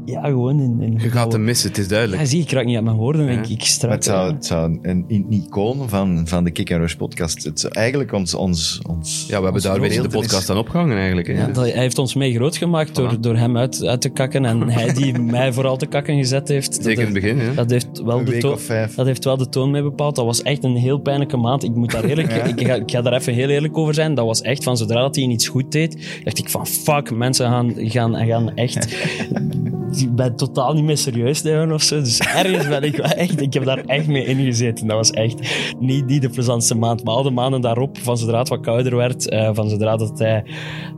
ja, 0.07 0.22
gewoon 0.26 0.61
in... 0.61 0.80
in 0.80 0.98
Je 0.98 1.11
gaat 1.11 1.32
hem 1.32 1.44
missen, 1.44 1.68
het 1.68 1.78
is 1.78 1.88
duidelijk. 1.88 2.22
Ja, 2.22 2.28
zie, 2.28 2.42
ik 2.42 2.50
raak 2.50 2.64
niet 2.64 2.74
uit 2.74 2.84
mijn 2.84 2.96
woorden. 2.96 3.32
Ja. 3.32 3.42
Ik, 3.48 3.62
het 3.88 4.04
zou, 4.04 4.32
het 4.32 4.46
zou 4.46 4.78
een, 4.82 5.04
een 5.09 5.26
icoon 5.30 5.88
van, 5.88 6.28
van 6.28 6.44
de 6.44 6.50
Kick 6.50 6.72
and 6.72 6.80
Rush 6.80 6.94
podcast. 6.94 7.44
Het 7.44 7.61
zou 7.61 7.72
eigenlijk 7.72 8.12
ons... 8.12 8.34
ons, 8.34 8.80
ons 8.88 9.24
Ja, 9.28 9.38
we 9.38 9.44
hebben 9.44 9.62
daar 9.62 9.74
een 9.74 9.80
beetje 9.80 10.02
de 10.02 10.09
podcast 10.09 10.50
aan 10.50 10.57
opgehangen 10.57 10.96
eigenlijk. 10.96 11.26
Hè. 11.26 11.32
Ja, 11.32 11.46
dat, 11.46 11.57
hij 11.57 11.70
heeft 11.70 11.98
ons 11.98 12.14
mee 12.14 12.34
groot 12.34 12.57
gemaakt 12.57 12.94
door, 12.94 13.16
Voilà. 13.16 13.20
door 13.20 13.36
hem 13.36 13.57
uit, 13.57 13.84
uit 13.84 14.00
te 14.00 14.09
kakken. 14.09 14.44
En 14.44 14.68
hij 14.78 14.92
die 14.92 15.18
mij 15.18 15.52
vooral 15.52 15.76
te 15.76 15.86
kakken 15.86 16.16
gezet 16.16 16.48
heeft. 16.48 16.74
Dat 16.74 16.84
Zeker 16.84 17.07
in 17.09 17.14
het 17.14 17.22
heeft, 17.22 17.34
begin. 17.36 17.48
Hè. 17.48 17.54
dat 17.54 17.70
heeft 17.70 18.02
wel 18.04 18.18
Een 18.18 18.24
de 18.24 18.38
toon-. 18.38 18.59
Dat 18.96 19.07
heeft 19.07 19.24
wel 19.24 19.36
de 19.36 19.48
toon 19.48 19.70
mee 19.70 19.82
bepaald. 19.82 20.16
Dat 20.16 20.24
was 20.24 20.42
echt 20.42 20.64
een 20.64 20.76
heel 20.76 20.98
pijnlijke 20.98 21.36
maand. 21.36 21.64
Ik 21.64 21.74
moet 21.74 21.90
daar 21.90 22.04
eerlijk, 22.04 22.32
ik, 22.32 22.66
ga, 22.66 22.74
ik 22.74 22.90
ga 22.90 23.02
daar 23.02 23.12
even 23.12 23.34
heel 23.34 23.48
eerlijk 23.48 23.78
over 23.78 23.94
zijn. 23.94 24.14
Dat 24.14 24.26
was 24.26 24.40
echt 24.40 24.64
van 24.64 24.76
zodra 24.76 25.00
dat 25.00 25.16
hij 25.16 25.24
iets 25.24 25.48
goed 25.48 25.72
deed, 25.72 26.20
dacht 26.24 26.38
ik 26.38 26.50
van 26.50 26.66
fuck, 26.66 27.11
mensen 27.11 27.46
gaan, 27.46 27.72
gaan, 27.76 28.26
gaan 28.26 28.54
echt. 28.54 28.86
Ik 29.97 30.14
ben 30.14 30.36
totaal 30.36 30.74
niet 30.74 30.84
meer 30.84 30.97
serieus 30.97 31.42
nemen 31.42 31.72
of 31.72 31.82
zo. 31.82 32.01
Dus 32.01 32.18
ergens 32.20 32.68
ben 32.68 32.82
ik 32.82 32.97
wel 32.97 33.07
echt, 33.07 33.40
ik 33.40 33.53
heb 33.53 33.64
daar 33.64 33.84
echt 33.84 34.07
mee 34.07 34.24
ingezeten. 34.24 34.86
Dat 34.86 34.97
was 34.97 35.11
echt 35.11 35.57
niet, 35.78 36.07
niet 36.07 36.22
de 36.22 36.28
plezantste 36.28 36.74
maand. 36.74 37.05
Maar 37.05 37.14
al 37.14 37.22
de 37.22 37.30
maanden 37.30 37.61
daarop, 37.61 37.99
van 37.99 38.18
zodra 38.18 38.38
het 38.38 38.49
wat 38.49 38.61
kouder 38.61 38.97
werd, 38.97 39.28
eh, 39.28 39.51
van 39.53 39.68
zodra 39.68 39.97
dat 39.97 40.18
hij, 40.18 40.44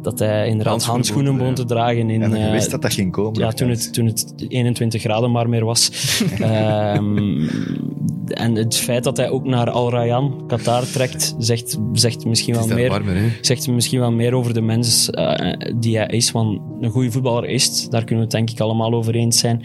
dat 0.03 0.19
hij 0.19 0.47
inderdaad 0.49 0.85
Handschoenen 0.85 0.95
handschoenen 0.95 1.37
begon, 1.37 1.55
te 1.55 1.65
dragen. 1.65 2.11
In, 2.11 2.23
En 2.23 2.31
je 2.31 2.37
eh, 2.37 2.51
wist 2.51 2.71
dat 2.71 2.83
dat 2.83 2.93
ging 2.93 3.13
komen. 3.13 3.41
ja, 3.41 3.53
toen 3.53 3.69
het, 3.69 3.93
toen 3.93 4.07
het 4.07 4.35
21 4.49 5.01
graden 5.01 5.31
maar 5.31 5.49
meer 5.49 5.65
was. 5.65 5.91
Ehm, 6.39 7.49
en 8.29 8.55
het 8.55 8.77
feit 8.77 9.05
dat 9.05 9.17
hij 9.17 9.29
ook 9.29 9.45
naar 9.45 9.71
Al 9.71 9.91
Rayyan, 9.91 10.45
Qatar, 10.47 10.87
trekt, 10.87 11.35
zegt, 11.39 11.79
zegt, 11.93 12.25
misschien 12.25 12.55
wel 12.55 12.67
meer, 12.67 12.89
warmer. 12.89 13.39
Zegt 13.41 13.69
misschien 13.69 14.01
wel 14.01 14.13
meer 14.13 14.35
over 14.35 14.55
de 14.55 14.61
mens 14.61 15.11
eh, 15.11 15.53
die 15.77 15.97
hij 15.97 16.07
is. 16.07 16.31
Want 16.31 16.61
een 16.81 16.91
goede 16.91 17.11
voetballer 17.11 17.49
is, 17.49 17.89
daar 17.89 18.05
kunnen 18.05 18.17
we 18.17 18.23
het 18.23 18.31
denk 18.31 18.51
ik 18.51 18.61
allemaal 18.61 18.88
over 18.95 19.15
eens 19.15 19.39
zijn. 19.39 19.63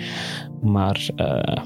Maar 0.61 1.09
eh, 1.15 1.63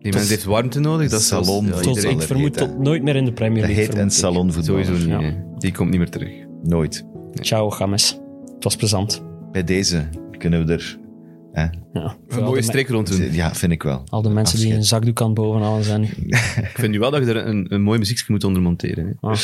Die 0.00 0.12
mens 0.12 0.28
heeft 0.28 0.44
warmte 0.44 0.80
nodig. 0.80 1.10
Dat 1.10 1.20
is 1.20 1.26
Salon 1.26 1.66
ja, 1.66 1.72
tot- 1.80 2.04
ik 2.04 2.22
vermoed 2.22 2.56
tot 2.56 2.78
nooit 2.78 3.02
meer 3.02 3.16
in 3.16 3.24
de 3.24 3.32
Premier 3.32 3.62
Dat 3.66 3.70
League. 3.76 3.94
heet 3.94 4.04
ik. 4.04 4.10
salonvoetbal. 4.10 4.84
Sowieso 4.84 4.92
niet. 4.92 5.20
Ja. 5.22 5.44
Die 5.58 5.72
komt 5.72 5.90
niet 5.90 5.98
meer 5.98 6.10
terug. 6.10 6.32
Nooit. 6.62 7.04
Ciao, 7.34 7.70
Games. 7.70 8.18
Het 8.54 8.64
was 8.64 8.76
plezant. 8.76 9.22
Bij 9.52 9.64
deze 9.64 10.08
kunnen 10.38 10.66
we 10.66 10.72
er... 10.72 10.98
Hè, 11.52 11.62
Ja. 11.92 12.16
Een 12.28 12.42
mooie 12.44 12.62
streek 12.62 12.88
rond 12.88 13.06
doen. 13.18 13.32
ja, 13.32 13.54
vind 13.54 13.72
ik 13.72 13.82
wel. 13.82 14.02
Al 14.08 14.22
de 14.22 14.28
mensen 14.30 14.58
die 14.58 14.74
een 14.74 14.84
zakdoek 14.84 15.20
aan 15.20 15.26
het 15.26 15.34
bovenhalen 15.34 15.84
zijn. 15.84 16.02
Ik 16.70 16.70
vind 16.74 16.92
nu 16.92 16.98
wel 16.98 17.10
dat 17.10 17.24
je 17.26 17.32
er 17.32 17.46
een, 17.46 17.66
een 17.74 17.82
mooi 17.82 17.98
muziekje 17.98 18.24
moet 18.28 18.44
onder 18.44 18.62
monteren. 18.62 19.06
Hè. 19.06 19.28
Ah. 19.28 19.36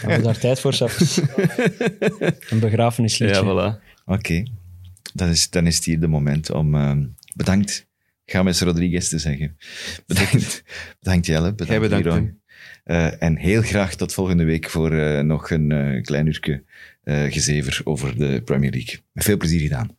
Hebben 0.00 0.16
we 0.16 0.22
daar 0.22 0.38
tijd 0.38 0.60
voor, 0.60 0.72
Chef? 0.72 1.16
Een 2.50 2.58
begrafenisliedje. 2.60 3.44
Ja, 3.44 3.76
voilà. 3.76 4.02
Oké. 4.06 4.42
Dan, 5.14 5.28
is, 5.28 5.50
dan 5.50 5.66
is 5.66 5.76
het 5.76 5.84
hier 5.84 6.00
de 6.00 6.08
moment 6.08 6.50
om... 6.50 6.74
ehm, 6.74 7.04
bedankt, 7.34 7.86
James 8.24 8.60
Rodriguez 8.60 9.08
te 9.08 9.18
zeggen. 9.18 9.56
Bedankt, 10.06 10.62
bedankt 11.00 11.26
Jelle. 11.26 11.54
Bedankt, 11.54 11.88
Jij 11.88 12.00
bedankt. 12.00 12.32
Eh, 12.84 13.22
en 13.22 13.36
heel 13.36 13.62
graag 13.62 13.94
tot 13.94 14.12
volgende 14.12 14.44
week 14.44 14.70
voor 14.70 14.92
eh, 14.92 15.20
nog 15.20 15.50
een 15.50 15.72
eh, 15.72 16.02
klein 16.02 16.26
uurtje 16.26 16.62
gezever 17.28 17.80
over 17.84 18.18
de 18.18 18.42
Premier 18.44 18.70
League. 18.70 19.00
Met 19.12 19.24
veel 19.24 19.36
plezier 19.36 19.60
gedaan. 19.60 19.96